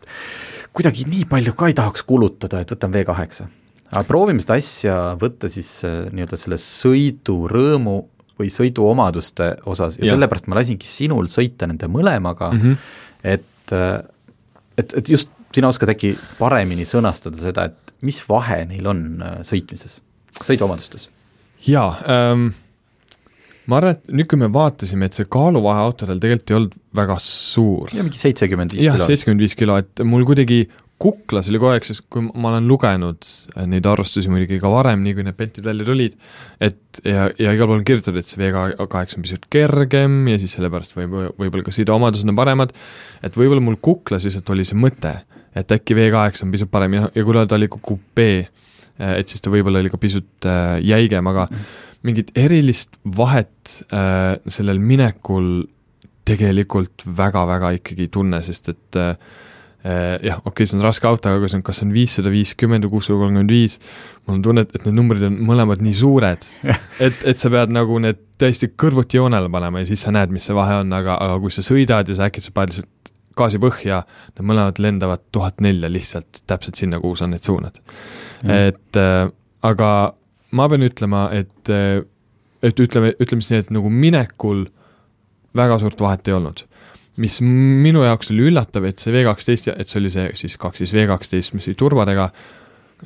kuidagi 0.72 1.06
nii 1.08 1.24
palju 1.30 1.54
ka 1.58 1.70
ei 1.70 1.74
tahaks 1.74 2.04
kulutada, 2.06 2.60
et 2.60 2.70
võtan 2.72 2.92
V8. 2.92 3.48
aga 3.90 4.04
proovime 4.04 4.44
seda 4.44 4.58
asja 4.60 4.98
võtta 5.20 5.48
siis 5.48 5.84
äh, 5.84 6.06
nii-öelda 6.12 6.36
selle 6.36 6.60
sõidurõõmu 6.62 7.98
või 8.38 8.52
sõiduomaduste 8.54 9.56
osas 9.66 9.96
ja, 9.98 10.04
ja. 10.04 10.14
sellepärast 10.14 10.46
ma 10.46 10.60
lasingi 10.60 10.86
sinul 10.86 11.26
sõita 11.32 11.66
nende 11.66 11.88
mõlemaga 11.90 12.52
mm, 12.52 12.60
-hmm. 12.60 12.76
et 13.24 13.74
äh, 13.74 14.04
et, 14.78 14.94
et 15.00 15.10
just 15.12 15.32
sina 15.54 15.70
oskad 15.72 15.92
äkki 15.92 16.14
paremini 16.38 16.86
sõnastada 16.88 17.40
seda, 17.40 17.68
et 17.70 17.94
mis 18.06 18.20
vahe 18.28 18.62
neil 18.68 18.88
on 18.90 19.04
äh, 19.24 19.36
sõitmises, 19.48 20.00
sõiduomadustes? 20.42 21.08
jaa 21.66 21.90
ähm,, 22.06 22.50
ma 23.68 23.80
arvan, 23.80 23.96
et 23.96 24.12
nüüd, 24.14 24.28
kui 24.30 24.40
me 24.40 24.50
vaatasime, 24.54 25.08
et 25.08 25.16
see 25.18 25.28
kaaluvahe 25.30 25.86
autodel 25.88 26.20
tegelikult 26.22 26.52
ei 26.52 26.58
olnud 26.60 26.76
väga 27.00 27.16
suur. 27.24 27.94
ja 27.94 28.04
mingi 28.06 28.20
seitsekümmend 28.20 28.76
viis 28.76 28.86
kilo. 28.86 29.00
jah, 29.00 29.08
seitsekümmend 29.10 29.46
viis 29.46 29.56
kilo, 29.58 29.78
et 29.82 30.04
mul 30.06 30.26
kuidagi 30.28 30.62
kuklas 30.98 31.48
oli 31.50 31.60
kogu 31.60 31.70
aeg, 31.72 31.86
sest 31.86 32.04
kui 32.10 32.24
ma 32.26 32.50
olen 32.52 32.66
lugenud 32.68 33.22
äh, 33.54 33.66
neid 33.70 33.86
arvustusi 33.86 34.30
muidugi 34.32 34.58
ka 34.62 34.70
varem, 34.72 35.04
nii 35.04 35.14
kui 35.14 35.26
need 35.26 35.38
Bentid 35.38 35.66
välja 35.66 35.86
tulid, 35.86 36.16
et 36.64 37.00
ja, 37.06 37.28
ja 37.38 37.54
igal 37.54 37.70
pool 37.70 37.78
on 37.78 37.86
kirjutatud, 37.86 38.18
et 38.18 38.30
see 38.30 38.40
V8 38.40 39.18
on 39.18 39.26
pisut 39.26 39.46
kergem 39.52 40.20
ja 40.32 40.38
siis 40.42 40.56
sellepärast 40.58 40.96
võib, 40.98 41.16
võib-olla 41.38 41.66
ka 41.66 41.74
sõiduomadused 41.76 42.30
on 42.30 42.38
paremad, 42.38 42.74
et 43.22 43.38
võib-olla 43.38 43.62
mul 43.64 43.78
kuklas 43.82 44.26
lihtsalt 44.26 44.54
oli 44.54 44.66
see 44.68 44.78
mõte, 44.78 45.14
et 45.58 45.74
äkki 45.78 45.96
V8 45.98 46.46
on 46.46 46.54
pisut 46.54 46.72
parem 46.72 46.98
ja, 46.98 47.08
ja 47.14 47.26
kuna 47.26 47.46
ta 47.46 47.58
oli 47.58 47.70
ka 47.70 47.82
kupee, 47.90 48.46
äh, 48.98 49.18
et 49.20 49.30
siis 49.30 49.44
ta 49.44 49.54
võib-olla 49.54 49.84
oli 49.84 49.94
ka 49.94 50.02
pisut 50.02 50.50
äh, 50.50 50.78
jäigem, 50.82 51.30
aga 51.30 51.46
mingit 52.06 52.34
erilist 52.38 52.98
vahet 53.18 53.82
äh, 53.94 54.38
sellel 54.50 54.82
minekul 54.82 55.68
tegelikult 56.28 57.06
väga-väga 57.06 57.78
ikkagi 57.78 58.04
ei 58.04 58.10
tunne, 58.12 58.42
sest 58.44 58.74
et 58.74 58.98
Äh, 58.98 59.14
jah, 59.84 60.40
okei 60.42 60.50
okay,, 60.50 60.66
see 60.66 60.76
on 60.78 60.82
raske 60.82 61.06
auto, 61.06 61.30
aga 61.30 61.48
see 61.48 61.60
on, 61.60 61.64
kas 61.66 61.78
see 61.78 61.86
on 61.86 61.92
viissada 61.94 62.32
viiskümmend 62.32 62.86
või 62.86 62.96
kuussada 62.96 63.18
kolmkümmend 63.20 63.52
viis, 63.52 63.78
mul 64.26 64.38
on 64.38 64.42
tunne, 64.42 64.64
et 64.66 64.86
need 64.88 64.96
numbrid 64.96 65.22
on 65.28 65.36
mõlemad 65.48 65.84
nii 65.84 65.94
suured, 65.94 66.48
et, 67.06 67.20
et 67.30 67.38
sa 67.38 67.50
pead 67.54 67.72
nagu 67.74 68.00
need 68.02 68.18
täiesti 68.42 68.72
kõrvuti 68.74 69.20
joonele 69.20 69.50
panema 69.54 69.82
ja 69.82 69.88
siis 69.90 70.02
sa 70.06 70.12
näed, 70.14 70.34
mis 70.34 70.48
see 70.48 70.56
vahe 70.58 70.80
on, 70.82 70.92
aga, 70.98 71.14
aga 71.22 71.38
kui 71.42 71.54
sa 71.54 71.62
sõidad 71.66 72.10
ja 72.10 72.18
sa 72.18 72.26
äkitselt 72.26 72.56
paned 72.58 72.74
lihtsalt 72.74 73.12
gaasi 73.38 73.60
põhja, 73.62 74.02
need 74.34 74.48
mõlemad 74.50 74.80
lendavad 74.82 75.22
tuhat 75.34 75.62
nelja 75.62 75.90
lihtsalt 75.92 76.42
täpselt 76.50 76.80
sinna, 76.80 76.98
kuhu 77.02 77.18
sa 77.18 77.28
need 77.30 77.46
suunad. 77.46 77.78
et 78.42 78.98
äh, 78.98 79.28
aga 79.62 79.90
ma 80.58 80.66
pean 80.70 80.86
ütlema, 80.86 81.28
et, 81.34 81.70
äh, 81.70 82.02
et 82.62 82.82
ütleme, 82.82 83.14
ütleme 83.18 83.44
siis 83.44 83.54
nii, 83.54 83.62
et 83.66 83.70
nagu 83.74 83.90
minekul 83.94 84.66
väga 85.58 85.78
suurt 85.82 86.02
vahet 86.02 86.28
ei 86.28 86.34
olnud 86.34 86.64
mis 87.22 87.40
minu 87.44 88.04
jaoks 88.06 88.32
oli 88.34 88.48
üllatav, 88.50 88.86
et 88.88 89.02
see 89.02 89.12
V12, 89.14 89.74
et 89.74 89.90
see 89.90 90.00
oli 90.00 90.14
see 90.14 90.30
siis 90.38 90.56
kaks 90.60 90.82
siis 90.82 90.94
V12, 90.94 91.58
mis 91.58 91.68
oli 91.70 91.78
turbadega, 91.78 92.30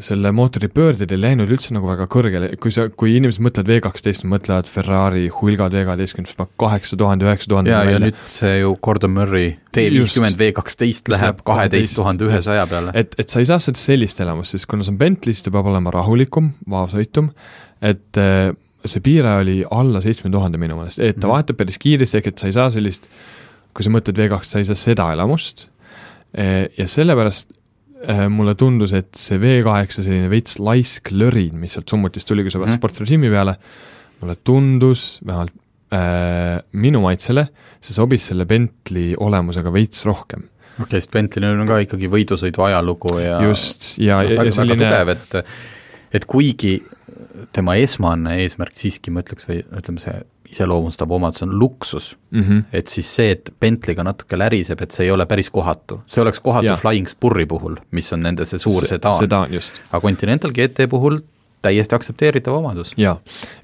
selle 0.01 0.31
mootori 0.33 0.71
pöörded 0.73 1.11
ei 1.13 1.21
läinud 1.21 1.51
üldse 1.53 1.75
nagu 1.77 1.89
väga 1.91 2.07
kõrgele, 2.11 2.49
kui 2.61 2.73
sa, 2.73 2.87
kui 2.89 3.13
inimesed 3.19 3.43
mõtlevad 3.45 3.69
V12, 3.75 4.25
mõtlevad 4.31 4.71
Ferrari 4.71 5.27
hulgad 5.33 5.75
V12, 5.77 6.25
mis 6.25 6.39
paneb 6.39 6.55
kaheksa 6.63 6.97
tuhande, 7.01 7.27
üheksa 7.29 7.51
tuhande 7.53 7.75
ja, 7.75 7.83
ja 7.85 8.01
nüüd 8.01 8.17
see 8.33 8.55
ju 8.63 8.73
Gordon 8.85 9.13
Murray 9.19 9.53
T50 9.77 10.41
V12 10.41 11.13
läheb 11.13 11.45
kaheteist. 11.45 11.97
tuhande 11.99 12.29
ühesaja 12.31 12.65
peale. 12.71 12.97
et, 12.97 13.19
et 13.21 13.29
sa 13.29 13.45
ei 13.45 13.51
saa 13.51 13.61
seda 13.61 13.81
sellist 13.81 14.25
elamust, 14.25 14.57
sest 14.57 14.71
kuna 14.71 14.87
see 14.87 14.95
on 14.95 15.01
Bentley, 15.03 15.37
siis 15.37 15.45
ta 15.45 15.53
peab 15.53 15.69
olema 15.69 15.93
rahulikum, 15.93 16.55
vaoshoitum, 16.73 17.29
et 17.85 18.23
äh, 18.23 18.49
see 18.89 19.05
piire 19.05 19.37
oli 19.43 19.61
alla 19.71 20.01
seitsme 20.05 20.33
tuhande 20.33 20.61
minu 20.61 20.81
meelest, 20.81 21.05
et 21.05 21.21
ta 21.21 21.27
mm. 21.27 21.35
vahetab 21.35 21.61
päris 21.61 21.77
kiiresti, 21.83 22.23
ehk 22.23 22.33
et 22.33 22.41
sa 22.41 22.49
ei 22.49 22.57
saa 22.57 22.73
sellist 22.73 23.13
kui 23.73 23.87
sa 23.87 23.93
mõtled 23.93 24.21
V2, 24.21 24.43
sa 24.47 24.61
ei 24.61 24.69
saa 24.69 24.79
seda 24.79 25.09
elamust 25.15 25.67
eh, 26.37 26.69
ja 26.79 26.87
sellepärast 26.91 27.53
eh, 28.07 28.27
mulle 28.33 28.55
tundus, 28.59 28.95
et 28.97 29.11
see 29.19 29.41
V8 29.43 29.99
selline 30.01 30.31
veits 30.33 30.59
laisk 30.63 31.13
lõrin, 31.15 31.57
mis 31.61 31.77
sealt 31.77 31.91
summutist 31.93 32.29
tuli, 32.29 32.45
kui 32.45 32.53
sa 32.53 32.61
vaatasid 32.63 32.79
mm. 32.79 32.83
sportrežiimi 32.83 33.33
peale, 33.33 33.57
mulle 34.23 34.39
tundus 34.45 35.07
vähemalt 35.27 35.55
äh, 35.93 36.63
minu 36.79 37.03
maitsele, 37.05 37.49
see 37.83 37.97
sobis 37.97 38.31
selle 38.31 38.47
Bentley 38.49 39.13
olemusega 39.19 39.73
veits 39.75 40.07
rohkem 40.09 40.49
okei 40.73 40.87
okay,, 40.87 41.03
sest 41.03 41.13
Bentley'l 41.13 41.61
on 41.61 41.69
ka 41.69 41.83
ikkagi 41.85 42.09
võidusõidu 42.13 42.65
ajalugu 42.65 43.19
ja 43.21 43.39
just, 43.45 43.95
ja, 44.01 44.23
ja, 44.25 44.47
ja 44.47 44.55
selline 44.55 44.81
tugev, 44.81 45.13
et 45.17 45.39
et 46.13 46.27
kuigi 46.29 46.77
tema 47.57 47.77
esmane 47.81 48.37
eesmärk 48.43 48.77
siiski, 48.77 49.13
ma 49.13 49.23
ütleks, 49.25 49.47
või 49.49 49.63
ütleme, 49.65 50.03
see 50.03 50.17
iseloomustav 50.53 51.11
omadus 51.13 51.43
on 51.43 51.59
luksus 51.59 52.17
mm, 52.31 52.43
-hmm. 52.43 52.63
et 52.73 52.87
siis 52.89 53.15
see, 53.15 53.31
et 53.31 53.55
Bentley'ga 53.61 54.05
natuke 54.05 54.39
läriseb, 54.39 54.81
et 54.83 54.91
see 54.91 55.07
ei 55.07 55.11
ole 55.11 55.27
päris 55.27 55.51
kohatu. 55.51 56.01
see 56.07 56.23
oleks 56.23 56.41
kohatu 56.41 56.67
ja. 56.67 56.77
Flying 56.77 57.09
Spurri 57.09 57.47
puhul, 57.47 57.77
mis 57.91 58.13
on 58.13 58.23
nende 58.23 58.45
see 58.45 58.59
suur 58.59 58.87
sedaan, 58.87 59.19
sedaan. 59.19 59.51
aga 59.93 60.01
Continental 60.01 60.53
GT 60.53 60.89
puhul 60.91 61.19
täiesti 61.63 61.95
aktsepteeritav 61.95 62.55
omadus. 62.55 62.93
jaa, 62.97 63.17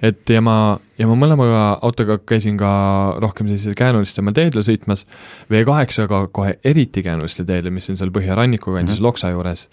et 0.03 0.31
ja 0.31 0.40
ma, 0.40 0.79
ja 0.98 1.07
ma 1.11 1.18
mõlemaga 1.18 1.62
autoga 1.83 2.18
käisin 2.18 2.57
ka 2.59 2.70
rohkem 3.18 3.51
sellise 3.51 3.74
käänulistema 3.79 4.33
teedel 4.33 4.62
sõitmas, 4.62 5.05
V8-ga 5.51 6.27
kohe 6.33 6.59
eriti 6.64 7.03
käänuliste 7.03 7.44
teedel, 7.44 7.74
mis 7.74 7.90
on 7.90 7.96
seal 8.01 8.14
Põhjaranniku 8.14 8.72
kandis 8.74 8.94
mm 8.94 8.98
-hmm. 8.98 9.03
Loksa 9.11 9.31
juures 9.31 9.68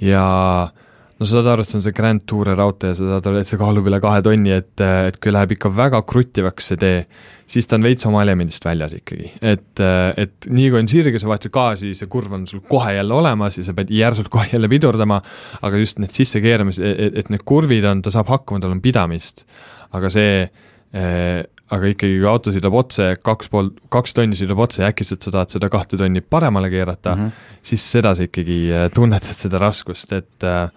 ja 0.00 0.26
äh, 0.62 0.89
no 1.20 1.28
sa 1.28 1.36
saad 1.36 1.50
aru, 1.52 1.64
et 1.64 1.68
see 1.68 1.76
on 1.76 1.82
see 1.84 1.96
Grand 1.96 2.22
Touri 2.28 2.54
raudtee, 2.56 2.94
sa 2.96 3.04
saad 3.04 3.26
aru, 3.28 3.40
et 3.42 3.48
see 3.48 3.60
kaalub 3.60 3.88
üle 3.90 3.98
kahe 4.00 4.22
tonni, 4.24 4.54
et, 4.56 4.72
et 4.80 5.18
kui 5.20 5.34
läheb 5.34 5.52
ikka 5.56 5.70
väga 5.76 6.00
kruttivaks 6.08 6.70
see 6.72 6.80
tee, 6.80 7.02
siis 7.50 7.68
ta 7.68 7.76
on 7.76 7.84
veits 7.84 8.08
oma 8.08 8.22
elemendist 8.24 8.64
väljas 8.64 8.96
ikkagi, 8.96 9.34
et, 9.52 9.82
et 10.24 10.48
nii 10.48 10.72
kui 10.72 10.80
on 10.80 10.88
sirge, 10.88 11.20
sa 11.20 11.28
vahetad 11.28 11.52
gaasi, 11.52 11.92
see 11.98 12.08
kurv 12.10 12.38
on 12.38 12.48
sul 12.48 12.64
kohe 12.64 12.96
jälle 12.96 13.16
olemas 13.18 13.60
ja 13.60 13.66
sa 13.68 13.76
pead 13.76 13.92
järsult 13.92 14.32
kohe 14.32 14.48
jälle 14.48 14.72
pidurdama, 14.72 15.20
aga 15.60 15.84
just 15.84 16.00
need 16.00 16.14
sissekeeramised, 16.16 16.88
et, 16.88 17.20
et 17.20 17.32
need 17.34 17.44
kurvid 17.44 17.84
on, 17.90 18.00
ta 18.06 18.12
saab 18.14 18.32
hakkama, 18.32 18.64
tal 18.64 18.72
on 18.78 18.80
pidamist, 18.84 19.44
aga 19.92 20.12
see 20.16 20.34
äh, 20.48 21.40
aga 21.70 21.90
ikkagi, 21.92 22.16
kui 22.16 22.26
auto 22.26 22.50
sõidab 22.54 22.74
otse, 22.80 23.12
kaks 23.22 23.52
pool, 23.52 23.74
kaks 23.92 24.16
tonni 24.16 24.38
sõidab 24.38 24.64
otse 24.64 24.80
ja 24.82 24.88
äkitselt 24.88 25.22
sa 25.22 25.36
tahad 25.36 25.52
seda 25.52 25.68
kahte 25.70 26.00
tonni 26.00 26.24
paremale 26.24 26.70
keerata 26.72 27.12
mm, 27.12 27.26
-hmm. 27.28 27.58
siis 27.62 27.84
seda 27.92 28.16
sa 28.16 28.24
ikkagi 28.24 28.62
tunnetad, 28.94 29.36
seda 29.36 29.60
raskust, 29.62 30.16
et 30.16 30.48
äh, 30.48 30.70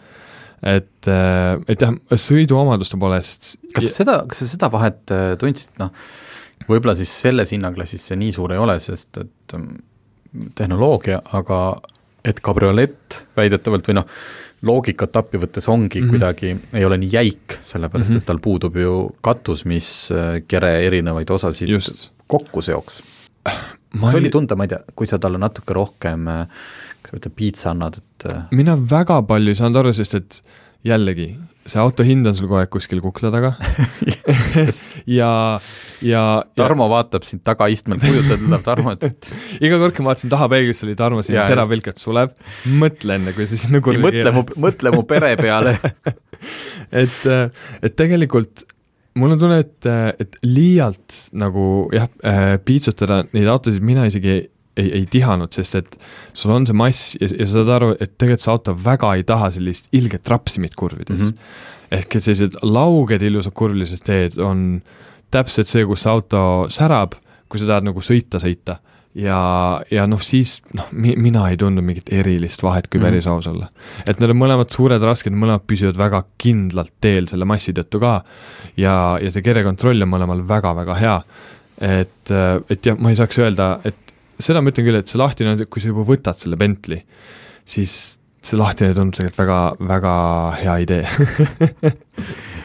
et, 0.63 1.07
äh, 1.11 1.55
et 1.67 1.81
jah, 1.83 1.95
sõiduomaduste 2.09 2.99
poolest 2.99 3.55
kas 3.73 3.89
sa 3.89 3.95
seda, 4.03 4.19
kas 4.29 4.43
sa 4.43 4.49
seda 4.51 4.69
vahet 4.73 5.13
äh, 5.13 5.33
tundsid, 5.39 5.73
noh, 5.81 5.91
võib-olla 6.69 6.95
siis 6.97 7.11
selles 7.25 7.51
hinnaklassis 7.55 8.09
see 8.09 8.19
nii 8.19 8.31
suur 8.35 8.55
ei 8.55 8.61
ole, 8.61 8.77
sest 8.83 9.19
et 9.21 9.57
ähm, 9.57 9.73
tehnoloogia, 10.55 11.21
aga 11.37 11.59
et 12.23 12.39
kabriolett 12.43 13.23
väidetavalt 13.37 13.89
või 13.89 13.97
noh, 13.99 14.19
loogikat 14.63 15.17
appi 15.19 15.41
võttes 15.41 15.67
ongi 15.67 15.99
mm 15.99 16.05
-hmm. 16.05 16.13
kuidagi, 16.13 16.53
ei 16.79 16.85
ole 16.87 16.97
nii 17.01 17.11
jäik, 17.11 17.57
sellepärast 17.61 18.09
mm 18.09 18.15
-hmm. 18.15 18.21
et 18.23 18.25
tal 18.25 18.39
puudub 18.39 18.77
ju 18.77 18.93
katus, 19.21 19.65
mis 19.65 20.11
äh, 20.11 20.41
kere 20.47 20.85
erinevaid 20.85 21.29
osasid 21.29 21.69
Just. 21.69 22.11
kokku 22.27 22.61
seoks. 22.61 23.03
see 24.09 24.17
oli 24.17 24.29
tunda, 24.29 24.55
ma 24.55 24.63
ei 24.63 24.67
tea, 24.67 24.79
kui 24.95 25.07
sa 25.07 25.19
talle 25.19 25.37
natuke 25.37 25.73
rohkem 25.73 26.27
kas 27.03 27.13
sa 27.13 27.19
võtad 27.19 27.35
piitsa 27.37 27.71
annad, 27.73 27.99
et 27.99 28.27
äh, 28.31 28.45
mina 28.55 28.75
väga 28.77 29.21
palju 29.27 29.53
ei 29.53 29.59
saanud 29.59 29.83
aru, 29.83 29.93
sest 29.95 30.15
et 30.19 30.39
jällegi, 30.87 31.27
see 31.65 31.79
auto 31.79 32.03
hind 32.03 32.27
on 32.27 32.35
sul 32.35 32.49
kogu 32.49 32.59
aeg 32.59 32.71
kuskil 32.73 33.01
kukla 33.03 33.31
taga. 33.33 33.53
Ja, 35.09 35.59
ja 36.05 36.21
Tarmo 36.55 36.85
vaatab 36.91 37.25
sind 37.25 37.41
tagaistmel, 37.47 37.97
kujutad 38.01 38.37
endale 38.37 38.61
Tarmo, 38.65 38.93
et 38.93 39.31
iga 39.65 39.79
kord, 39.81 39.95
kui 39.95 40.05
ma 40.05 40.11
vaatasin 40.11 40.31
taha 40.31 40.47
peeglisse, 40.51 40.85
oli 40.87 40.95
Tarmo 40.99 41.23
siin 41.25 41.39
et 41.39 42.01
Sulev, 42.01 42.35
mõtle 42.79 43.17
enne, 43.17 43.33
kui 43.35 43.47
sa 43.49 43.59
sinna 43.59 43.81
kurvi 43.83 44.03
mõtle 44.03 44.35
mu, 44.35 44.45
mõtle 44.63 44.93
mu 44.95 45.03
pere 45.09 45.33
peale. 45.39 45.77
Et, 46.93 47.21
et 47.81 47.93
tegelikult 47.95 48.65
mul 49.17 49.31
on 49.33 49.39
tunne, 49.39 49.61
et, 49.63 49.87
et 50.19 50.35
liialt 50.43 51.15
nagu 51.39 51.87
jah, 51.95 52.09
piitsutada 52.67 53.21
neid 53.31 53.47
autosid 53.49 53.85
mina 53.85 54.03
isegi 54.09 54.41
ei, 54.77 54.89
ei, 54.99 55.03
tihanud, 55.09 55.53
sest 55.53 55.75
et 55.79 55.97
sul 56.33 56.53
on 56.55 56.65
see 56.69 56.77
mass 56.77 57.13
ja, 57.19 57.29
ja 57.29 57.47
sa 57.47 57.59
saad 57.59 57.73
aru, 57.77 57.91
et 57.99 58.15
tegelikult 58.17 58.45
see 58.45 58.53
auto 58.53 58.75
väga 58.85 59.13
ei 59.19 59.25
taha 59.27 59.51
sellist 59.55 59.89
ilget 59.95 60.29
rapsimit 60.33 60.75
kurvides 60.79 61.19
mm. 61.19 61.27
-hmm. 61.27 61.97
ehk 61.99 62.15
et 62.15 62.25
sellised 62.25 62.57
lauged 62.63 63.21
ilusad 63.21 63.53
kurvilised 63.53 64.05
teed 64.05 64.39
on 64.41 64.81
täpselt 65.33 65.69
see, 65.69 65.85
kus 65.89 66.05
see 66.05 66.13
auto 66.13 66.43
särab, 66.73 67.17
kui 67.49 67.61
sa 67.61 67.69
tahad 67.69 67.89
nagu 67.89 68.01
sõita, 68.01 68.41
sõita 68.41 68.79
ja, 69.15 69.39
ja 69.93 70.05
noh, 70.09 70.21
siis 70.25 70.57
noh 70.73 70.89
mi,, 70.91 71.13
mina 71.21 71.45
ei 71.51 71.57
tundnud 71.59 71.85
mingit 71.85 72.09
erilist 72.13 72.63
vahet, 72.65 72.89
kui 72.89 73.01
päris 73.01 73.27
mm. 73.27 73.31
aus 73.31 73.47
olla. 73.49 73.69
et 74.07 74.19
need 74.19 74.33
on 74.33 74.39
mõlemad 74.41 74.73
suured, 74.73 75.03
rasked, 75.05 75.33
mõlemad 75.33 75.65
püsivad 75.69 75.99
väga 75.99 76.23
kindlalt 76.41 76.93
teel 77.03 77.29
selle 77.29 77.47
massi 77.49 77.75
tõttu 77.77 78.01
ka 78.03 78.15
ja, 78.77 78.95
ja 79.21 79.33
see 79.33 79.45
kerekontroll 79.45 80.05
on 80.05 80.13
mõlemal 80.13 80.41
väga-väga 80.49 80.97
hea. 81.01 81.17
et, 81.81 82.33
et 82.33 82.85
jah, 82.85 82.97
ma 82.97 83.13
ei 83.13 83.19
saaks 83.19 83.41
öelda, 83.43 83.75
et 83.85 84.12
seda 84.39 84.61
ma 84.61 84.73
ütlen 84.73 84.87
küll, 84.87 84.99
et 84.99 85.11
see 85.11 85.21
lahtine 85.21 85.55
kui 85.65 85.83
sa 85.83 85.91
juba 85.91 86.05
võtad 86.07 86.39
selle 86.39 86.57
Bentley, 86.59 87.03
siis 87.65 88.17
see 88.43 88.59
lahtine 88.59 88.95
tundub 88.95 89.15
tegelikult 89.15 89.39
väga, 89.43 89.59
väga 89.93 90.15
hea 90.63 90.79
idee. 90.87 91.05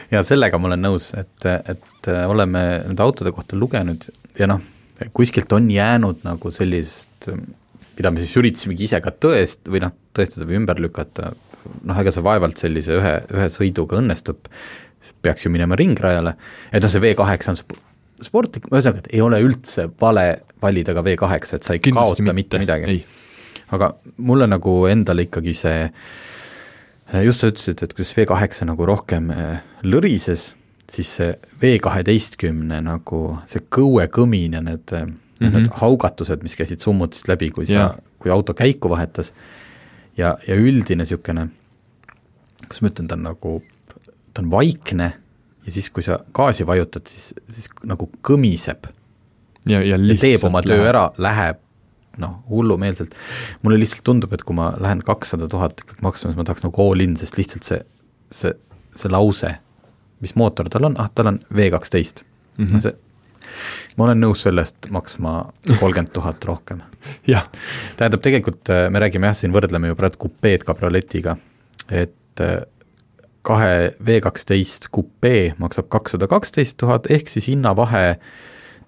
Ja 0.09 0.23
sellega 0.25 0.57
ma 0.57 0.65
olen 0.71 0.81
nõus, 0.81 1.11
et, 1.13 1.45
et 1.45 2.07
oleme 2.25 2.61
nende 2.81 3.03
autode 3.05 3.29
kohta 3.29 3.53
lugenud 3.53 4.07
ja 4.39 4.47
noh 4.49 4.63
kuskilt 5.13 5.51
on 5.51 5.71
jäänud 5.71 6.23
nagu 6.23 6.51
sellist, 6.51 7.29
mida 7.97 8.11
me 8.11 8.19
siis 8.19 8.35
üritasimegi 8.37 8.87
ise 8.87 8.99
ka 9.03 9.13
tõest- 9.15 9.69
või 9.69 9.83
noh, 9.83 9.93
tõestada 10.15 10.47
või 10.47 10.59
ümber 10.59 10.81
lükata, 10.81 11.33
noh, 11.83 11.99
ega 12.01 12.11
see 12.11 12.23
vaevalt 12.25 12.59
sellise 12.59 12.97
ühe, 12.99 13.13
ühe 13.35 13.47
sõiduga 13.53 13.99
õnnestub, 13.99 14.49
peaks 15.23 15.45
ju 15.45 15.51
minema 15.53 15.77
ringrajale, 15.79 16.35
et 16.71 16.83
noh, 16.83 16.91
see 16.91 17.03
V8 17.03 17.53
on 17.53 17.59
sp-, 17.59 17.79
sportlik, 18.23 18.67
ühesõnaga, 18.71 19.05
et 19.05 19.13
ei 19.15 19.23
ole 19.23 19.39
üldse 19.45 19.87
vale 20.01 20.27
valida 20.61 20.93
ka 20.93 21.03
V8, 21.05 21.55
et 21.55 21.63
sa 21.63 21.73
ei 21.75 21.83
Kindlasti 21.83 22.23
kaota 22.23 22.33
mitte, 22.33 22.59
mitte 22.59 22.63
midagi. 22.65 22.99
aga 23.75 23.93
mulle 24.17 24.47
nagu 24.49 24.85
endale 24.89 25.27
ikkagi 25.27 25.53
see, 25.53 25.89
just 27.25 27.43
sa 27.43 27.51
ütlesid, 27.51 27.83
et 27.83 27.93
kuidas 27.93 28.15
V8 28.17 28.65
nagu 28.69 28.87
rohkem 28.89 29.31
eh, 29.31 29.59
lõrises 29.83 30.53
siis 30.89 31.09
see 31.19 31.33
V 31.61 31.77
kaheteistkümne 31.83 32.81
nagu 32.85 33.21
see 33.49 33.63
kõuekõmin 33.75 34.57
ja 34.57 34.61
need 34.65 34.93
mm, 34.93 35.15
-hmm. 35.39 35.55
need 35.55 35.71
haugatused, 35.81 36.43
mis 36.43 36.55
käisid 36.57 36.83
summutist 36.83 37.27
läbi, 37.27 37.51
kui 37.51 37.67
sa, 37.69 37.93
kui 38.19 38.31
auto 38.31 38.53
käiku 38.53 38.89
vahetas, 38.89 39.33
ja, 40.17 40.37
ja 40.47 40.55
üldine 40.55 41.03
niisugune, 41.03 41.49
kuidas 42.65 42.81
ma 42.81 42.93
ütlen, 42.93 43.07
ta 43.07 43.17
on 43.17 43.27
nagu, 43.29 43.55
ta 44.33 44.43
on 44.43 44.51
vaikne 44.51 45.13
ja 45.65 45.71
siis, 45.71 45.89
kui 45.89 46.03
sa 46.03 46.19
gaasi 46.33 46.67
vajutad, 46.67 47.07
siis, 47.07 47.33
siis 47.49 47.69
nagu 47.83 48.09
kõmiseb. 48.25 48.89
Ja, 49.69 49.81
ja, 49.85 49.97
ja 49.97 50.19
teeb 50.19 50.43
oma 50.49 50.61
töö 50.65 50.79
läheb. 50.79 50.91
ära, 50.93 51.05
läheb 51.17 51.63
noh, 52.19 52.39
hullumeelselt. 52.49 53.15
mulle 53.61 53.79
lihtsalt 53.79 54.03
tundub, 54.03 54.33
et 54.35 54.43
kui 54.43 54.57
ma 54.57 54.73
lähen 54.81 55.03
kakssada 55.05 55.47
tuhat 55.47 55.79
ikkagi 55.85 56.03
maksma, 56.03 56.31
siis 56.31 56.39
ma 56.39 56.45
tahaks 56.47 56.65
nagu 56.65 56.83
all 56.83 57.05
in, 57.05 57.15
sest 57.19 57.37
lihtsalt 57.39 57.67
see, 57.67 57.81
see, 58.35 58.53
see 58.97 59.11
lause 59.13 59.53
mis 60.19 60.35
mootor 60.35 60.69
tal 60.69 60.89
on, 60.89 60.97
ah, 60.99 61.09
tal 61.15 61.31
on 61.31 61.39
V 61.55 61.69
kaksteist 61.71 62.23
mm. 62.57 62.65
-hmm. 62.65 62.73
no 62.73 62.79
see, 62.79 62.93
ma 63.97 64.07
olen 64.07 64.21
nõus 64.23 64.43
sellest 64.47 64.89
maksma 64.89 65.51
kolmkümmend 65.79 66.11
tuhat 66.13 66.45
rohkem. 66.45 66.81
jah. 67.33 67.47
tähendab, 67.97 68.21
tegelikult 68.21 68.69
äh, 68.69 68.89
me 68.89 68.99
räägime 68.99 69.31
jah, 69.31 69.37
siin 69.37 69.53
võrdleme 69.55 69.87
ju 69.87 69.95
praegu 69.95 70.27
kupeed 70.27 70.63
kabrioletiga, 70.67 71.37
et 71.89 72.43
äh, 72.43 72.61
kahe 73.41 73.95
V 74.05 74.19
kaksteist 74.21 74.89
kupee 74.91 75.53
maksab 75.57 75.89
kakssada 75.89 76.27
kaksteist 76.27 76.77
tuhat, 76.77 77.07
ehk 77.09 77.29
siis 77.29 77.47
hinnavahe 77.47 78.19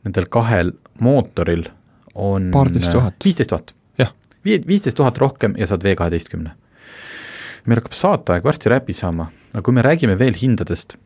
nendel 0.05 0.27
kahel 0.29 0.73
mootoril 1.01 1.67
on 2.15 2.49
paarteist 2.53 2.91
tuhat. 2.91 3.15
viisteist 3.25 3.53
tuhat. 3.53 3.75
jah. 3.99 4.11
viisteist 4.45 4.97
tuhat 4.97 5.17
rohkem 5.17 5.55
ja 5.57 5.67
saad 5.69 5.83
V 5.83 5.95
kaheteistkümne. 5.95 6.51
meil 7.65 7.81
hakkab 7.81 7.95
saateaeg 7.97 8.43
varsti 8.43 8.73
läbi 8.73 8.93
saama, 8.97 9.29
aga 9.53 9.63
kui 9.65 9.73
me 9.73 9.85
räägime 9.85 10.17
veel 10.19 10.37
hindadest 10.37 10.97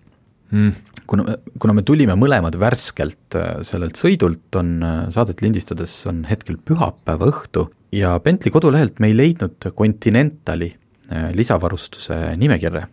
mm.. 0.51 0.71
kuna, 1.07 1.35
kuna 1.59 1.75
me 1.77 1.83
tulime 1.85 2.15
mõlemad 2.19 2.57
värskelt 2.59 3.37
äh, 3.37 3.59
sellelt 3.67 3.99
sõidult, 3.99 4.47
on 4.59 4.77
äh, 4.83 4.97
saadet 5.15 5.43
lindistades, 5.45 5.97
on 6.09 6.23
hetkel 6.29 6.57
pühapäeva 6.57 7.29
õhtu 7.31 7.67
ja 7.95 8.15
Bentley 8.23 8.53
kodulehelt 8.53 9.01
me 9.03 9.11
ei 9.11 9.17
leidnud 9.17 9.69
Continentali 9.77 10.71
äh, 10.71 11.29
lisavarustuse 11.35 12.19
nimekirja. 12.39 12.87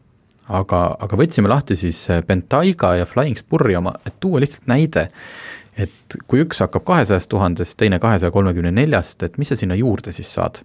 aga, 0.48 0.82
aga 1.00 1.16
võtsime 1.16 1.48
lahti 1.48 1.76
siis 1.78 2.04
Bentayga 2.26 2.96
ja 3.00 3.08
Flying 3.08 3.38
Spurri 3.38 3.76
oma, 3.78 3.94
et 4.06 4.18
tuua 4.20 4.42
lihtsalt 4.42 4.66
näide, 4.70 5.08
et 5.76 6.16
kui 6.28 6.42
üks 6.44 6.60
hakkab 6.64 6.84
kahesajast 6.84 7.30
tuhandest, 7.32 7.78
teine 7.80 7.98
kahesaja 8.02 8.32
kolmekümne 8.34 8.72
neljast, 8.74 9.22
et 9.22 9.38
mis 9.40 9.48
sa 9.48 9.56
sinna 9.56 9.78
juurde 9.78 10.12
siis 10.12 10.32
saad? 10.34 10.62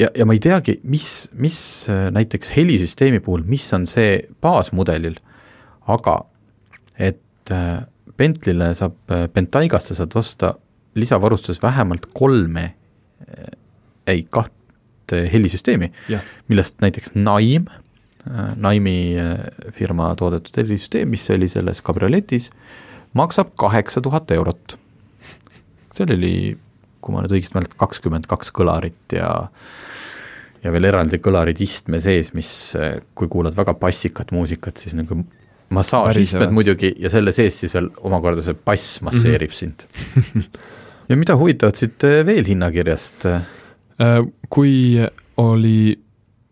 Ja, 0.00 0.08
ja 0.16 0.24
ma 0.24 0.32
ei 0.32 0.40
teagi, 0.40 0.78
mis, 0.88 1.28
mis 1.36 1.58
näiteks 1.88 2.54
helisüsteemi 2.56 3.20
puhul, 3.20 3.42
mis 3.44 3.66
on 3.76 3.84
see 3.88 4.22
baasmudelil 4.40 5.18
aga 5.94 6.16
et 6.98 7.52
äh, 7.54 7.82
Bentley'le 8.16 8.74
saab, 8.78 8.96
äh, 9.10 9.26
Bentaygasse 9.32 9.96
saad 9.96 10.16
osta 10.18 10.54
lisavarustuses 10.98 11.62
vähemalt 11.62 12.10
kolme, 12.14 12.74
äh, 13.26 13.52
ei, 14.06 14.24
kahte 14.30 15.24
helisüsteemi, 15.32 15.90
millest 16.48 16.76
näiteks 16.82 17.16
Naim, 17.18 17.66
Naimi 18.60 19.16
firma 19.74 20.10
toodetud 20.18 20.58
helisüsteem, 20.60 21.08
mis 21.10 21.24
oli 21.32 21.48
selles 21.48 21.80
kabrioletis, 21.82 22.50
maksab 23.18 23.54
kaheksa 23.58 24.02
tuhat 24.04 24.30
eurot. 24.30 24.78
seal 25.96 26.14
oli, 26.14 26.34
kui 27.00 27.14
ma 27.14 27.24
nüüd 27.24 27.34
õigesti 27.36 27.56
mäletan, 27.56 27.78
kakskümmend 27.80 28.28
kaks 28.30 28.52
kõlarit 28.56 29.16
ja 29.16 29.30
ja 30.60 30.72
veel 30.72 30.90
eraldi 30.90 31.18
kõlarid 31.22 31.60
istme 31.64 32.00
sees, 32.04 32.34
mis 32.36 32.50
kui 33.16 33.30
kuulad 33.32 33.56
väga 33.56 33.74
bassikat 33.80 34.32
muusikat, 34.36 34.76
siis 34.76 34.94
nagu 34.98 35.22
massaažistmed 35.70 36.52
muidugi 36.52 36.92
ja 37.00 37.10
selle 37.12 37.32
sees 37.32 37.62
siis 37.62 37.74
veel 37.76 37.88
omakorda 38.06 38.42
see 38.44 38.58
bass 38.58 39.00
masseerib 39.06 39.50
-hmm. 39.50 39.56
sind 39.56 40.58
ja 41.08 41.16
mida 41.16 41.36
huvitavat 41.36 41.76
siit 41.76 42.06
veel 42.26 42.44
hinnakirjast? 42.46 43.26
Äh, 43.26 44.20
kui 44.48 44.98
oli 45.36 45.98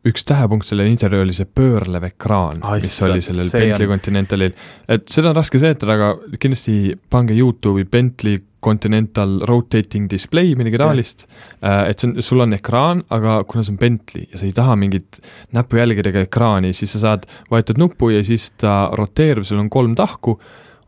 üks 0.08 0.24
tähepunkt 0.28 0.68
sellel 0.68 0.88
intervjuul 0.90 1.26
oli 1.26 1.36
see 1.36 1.48
pöörlev 1.58 2.06
ekraan, 2.08 2.62
mis 2.82 2.98
oli 3.06 3.22
sellel 3.24 3.50
Bentley 3.52 3.86
on... 3.86 3.92
Continentalil, 3.94 4.54
et 4.88 5.08
seda 5.12 5.32
on 5.32 5.38
raske 5.38 5.60
seletada, 5.60 5.96
aga 5.96 6.38
kindlasti 6.40 6.94
pange 7.10 7.36
Youtube'i 7.36 7.86
Bentley 7.88 8.40
Continental 8.64 9.36
rotating 9.46 10.08
display, 10.10 10.54
midagi 10.58 10.80
taolist, 10.80 11.26
äh, 11.62 11.84
et 11.92 12.00
see 12.00 12.08
on, 12.10 12.16
sul 12.26 12.42
on 12.42 12.56
ekraan, 12.56 13.04
aga 13.14 13.38
kuna 13.46 13.62
see 13.62 13.76
on 13.76 13.78
Bentley 13.78 14.26
ja 14.32 14.40
sa 14.40 14.48
ei 14.48 14.54
taha 14.56 14.74
mingit 14.80 15.20
näpujälgedega 15.54 16.24
ekraani, 16.26 16.72
siis 16.74 16.96
sa 16.96 17.04
saad, 17.04 17.28
vajutad 17.52 17.78
nuppu 17.78 18.10
ja 18.16 18.24
siis 18.26 18.50
ta 18.58 18.88
roteerub, 18.98 19.46
sul 19.46 19.62
on 19.62 19.70
kolm 19.70 19.94
tahku, 19.98 20.38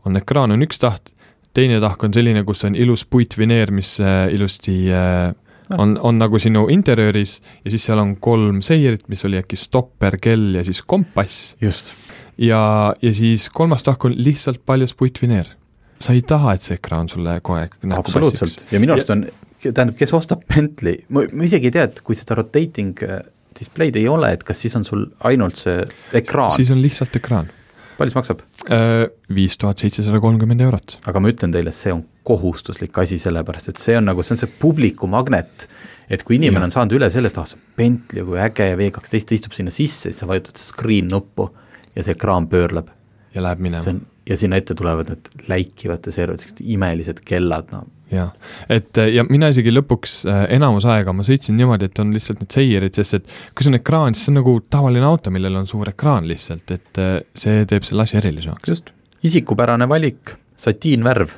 on 0.07 0.19
ekraan 0.19 0.51
on 0.51 0.67
üks 0.67 0.81
taht, 0.83 1.13
teine 1.55 1.79
tahk 1.83 2.03
on 2.03 2.15
selline, 2.15 2.43
kus 2.47 2.65
on 2.67 2.75
ilus 2.75 3.05
puitvineer, 3.07 3.71
mis 3.75 3.95
äh, 4.03 4.25
ilusti 4.35 4.75
äh, 4.91 5.31
on, 5.77 5.97
on 6.01 6.19
nagu 6.21 6.39
sinu 6.41 6.67
interjööris 6.73 7.39
ja 7.65 7.71
siis 7.71 7.85
seal 7.87 8.01
on 8.01 8.15
kolm 8.23 8.61
seirit, 8.65 9.07
mis 9.11 9.25
oli 9.27 9.39
äkki 9.41 9.59
stopper, 9.59 10.17
kell 10.21 10.55
ja 10.55 10.65
siis 10.67 10.81
kompass. 10.81 11.55
just. 11.61 11.93
ja, 12.37 12.93
ja 13.01 13.13
siis 13.13 13.49
kolmas 13.49 13.83
tahk 13.87 14.05
on 14.05 14.15
lihtsalt 14.17 14.63
paljas 14.65 14.95
puitvineer 14.97 15.55
sa 16.01 16.15
ei 16.17 16.23
taha, 16.27 16.55
et 16.57 16.65
see 16.65 16.77
ekraan 16.79 17.09
sulle 17.11 17.37
kogu 17.41 17.59
aeg 17.59 17.77
näkku 17.83 18.01
absoluutselt, 18.03 18.65
ja 18.73 18.81
minu 18.81 18.95
arust 18.95 19.11
on, 19.13 19.25
tähendab, 19.61 19.95
kes 19.99 20.13
ostab 20.17 20.43
Bentley, 20.49 21.03
ma, 21.13 21.25
ma 21.29 21.47
isegi 21.47 21.69
ei 21.69 21.75
tea, 21.77 21.87
et 21.89 22.01
kui 22.05 22.17
seda 22.17 22.37
rotating 22.39 23.03
äh, 23.05 23.21
display'd 23.57 23.97
ei 23.99 24.07
ole, 24.09 24.31
et 24.35 24.45
kas 24.47 24.63
siis 24.63 24.75
on 24.79 24.87
sul 24.87 25.05
ainult 25.27 25.61
see 25.61 25.83
ekraan? 26.17 26.53
siis 26.57 26.71
on 26.73 26.81
lihtsalt 26.83 27.15
ekraan. 27.21 27.51
palju 27.99 28.13
see 28.13 28.21
maksab? 28.21 28.45
Äh, 28.73 29.05
viis 29.33 29.59
tuhat 29.61 29.83
seitsesada 29.83 30.21
kolmkümmend 30.23 30.65
eurot. 30.67 30.97
aga 31.05 31.23
ma 31.23 31.33
ütlen 31.33 31.53
teile, 31.53 31.75
see 31.75 31.93
on 31.95 32.05
kohustuslik 32.27 32.97
asi, 33.01 33.17
sellepärast 33.21 33.71
et 33.71 33.81
see 33.81 33.97
on 33.97 34.05
nagu, 34.09 34.23
see 34.25 34.35
on 34.35 34.41
see 34.43 34.51
publiku 34.61 35.09
magnet, 35.09 35.67
et 36.11 36.23
kui 36.27 36.37
inimene 36.37 36.65
ja. 36.65 36.69
on 36.69 36.75
saanud 36.75 36.97
üle 36.99 37.09
sellest, 37.13 37.39
ah 37.41 37.47
see 37.49 37.61
Bentley, 37.77 38.25
kui 38.27 38.41
äge 38.41 38.71
ja 38.71 38.77
V12 38.79 39.37
istub 39.37 39.57
sinna 39.57 39.73
sisse, 39.73 40.09
siis 40.09 40.21
sa 40.21 40.29
vajutad 40.29 40.61
screen 40.61 41.09
nuppu 41.11 41.49
ja 41.95 42.05
see 42.05 42.15
ekraan 42.17 42.49
pöörleb. 42.51 42.91
ja 43.33 43.41
läheb 43.41 43.63
minema. 43.63 43.95
ja 44.27 44.37
sinna 44.37 44.59
ette 44.59 44.75
tulevad 44.75 45.09
need 45.09 45.47
läikivad 45.47 46.05
servad, 46.11 46.43
sellised 46.43 46.61
imelised 46.61 47.23
kellad, 47.25 47.71
no 47.71 47.85
jah, 48.11 48.31
et 48.69 48.99
ja 49.11 49.23
mina 49.29 49.49
isegi 49.51 49.71
lõpuks 49.73 50.21
äh, 50.29 50.41
enamus 50.57 50.85
aega 50.89 51.13
ma 51.15 51.25
sõitsin 51.25 51.55
niimoodi, 51.57 51.87
et 51.87 52.01
on 52.03 52.11
lihtsalt 52.15 52.41
need 52.43 52.53
seierid, 52.53 52.97
sest 52.97 53.17
et 53.17 53.29
kui 53.55 53.65
see 53.65 53.71
on 53.71 53.79
ekraan, 53.79 54.15
siis 54.17 54.27
see 54.27 54.33
on 54.33 54.41
nagu 54.41 54.57
tavaline 54.73 55.07
auto, 55.07 55.33
millel 55.33 55.61
on 55.61 55.69
suur 55.69 55.89
ekraan 55.89 56.27
lihtsalt, 56.29 56.75
et 56.75 57.01
äh, 57.01 57.15
see 57.33 57.63
teeb 57.69 57.87
selle 57.87 58.05
asja 58.05 58.19
erilisemaks. 58.21 58.69
just, 58.69 58.91
isikupärane 59.27 59.87
valik, 59.89 60.35
satiinvärv, 60.61 61.37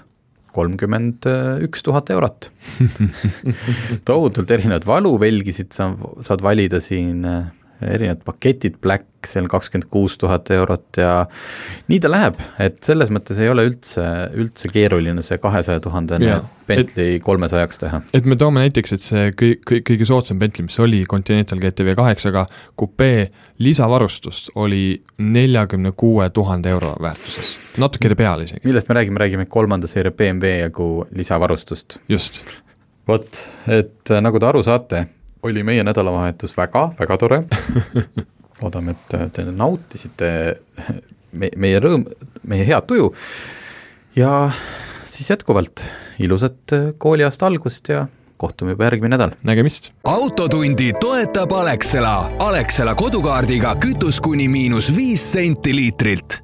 kolmkümmend 0.54 1.26
üks 1.66 1.84
tuhat 1.86 2.12
eurot. 2.14 2.50
Tohutult 4.10 4.52
erinevaid 4.54 4.86
valuvälgisid 4.88 5.74
sa 5.76 5.92
saad 6.24 6.44
valida 6.46 6.82
siin 6.84 7.26
äh, 7.26 7.50
erinevad 7.88 8.24
paketid, 8.26 8.78
Black, 8.82 9.08
see 9.28 9.42
on 9.42 9.48
kakskümmend 9.52 9.88
kuus 9.92 10.18
tuhat 10.20 10.50
eurot 10.52 11.00
ja 11.00 11.12
nii 11.88 12.00
ta 12.04 12.10
läheb, 12.12 12.40
et 12.64 12.82
selles 12.84 13.12
mõttes 13.14 13.40
ei 13.40 13.50
ole 13.52 13.66
üldse, 13.70 14.04
üldse 14.36 14.72
keeruline 14.72 15.24
see 15.26 15.40
kahesaja 15.42 15.84
tuhandene 15.84 16.42
Bentley 16.68 17.20
kolmesajaks 17.24 17.82
teha. 17.82 18.02
et 18.16 18.28
me 18.30 18.38
toome 18.40 18.64
näiteks, 18.66 18.96
et 18.98 19.06
see 19.06 19.32
kõi-, 19.40 19.56
kõi-, 19.70 19.82
kõige 19.88 20.08
soodsam 20.10 20.42
Bentley, 20.42 20.68
mis 20.68 20.80
oli 20.84 21.04
Continental 21.10 21.62
GTV 21.64 21.96
kaheksaga, 22.00 22.46
kupee 22.80 23.24
lisavarustus 23.64 24.50
oli 24.60 25.02
neljakümne 25.24 25.94
kuue 25.98 26.30
tuhande 26.36 26.74
euro 26.74 26.94
väärtuses, 27.02 27.78
natukene 27.84 28.20
peale 28.20 28.50
isegi. 28.50 28.64
millest 28.68 28.92
me 28.92 29.00
räägime, 29.00 29.24
räägime 29.24 29.48
kolmanda 29.48 29.88
seeria 29.88 30.12
BMW 30.12 30.60
jagu 30.66 30.92
lisavarustust. 31.16 32.00
just. 32.10 32.44
vot, 33.08 33.46
et 33.68 34.16
nagu 34.24 34.40
te 34.40 34.52
aru 34.52 34.64
saate, 34.64 35.06
oli 35.44 35.64
meie 35.64 35.84
nädalavahetus 35.84 36.56
väga, 36.58 36.88
väga 37.00 37.18
tore 37.20 37.44
loodame, 38.62 38.96
et 38.96 39.34
te 39.36 39.46
nautisite 39.50 40.30
me, 41.34 41.50
meie 41.58 41.82
rõõm, 41.84 42.08
meie 42.48 42.66
head 42.68 42.88
tuju 42.90 43.12
ja 44.16 44.34
siis 45.10 45.34
jätkuvalt 45.34 45.84
ilusat 46.24 46.76
kooliaasta 46.98 47.50
algust 47.50 47.90
ja 47.92 48.06
kohtume 48.38 48.74
juba 48.74 48.88
järgmine 48.90 49.16
nädal. 49.16 49.36
nägemist! 49.44 49.92
autotundi 50.04 50.92
toetab 51.00 51.52
Alexela, 51.52 52.32
Alexela 52.40 52.96
kodukaardiga 52.96 53.76
kütus 53.80 54.22
kuni 54.22 54.48
miinus 54.48 54.92
viis 54.96 55.32
senti 55.34 55.76
liitrilt 55.76 56.42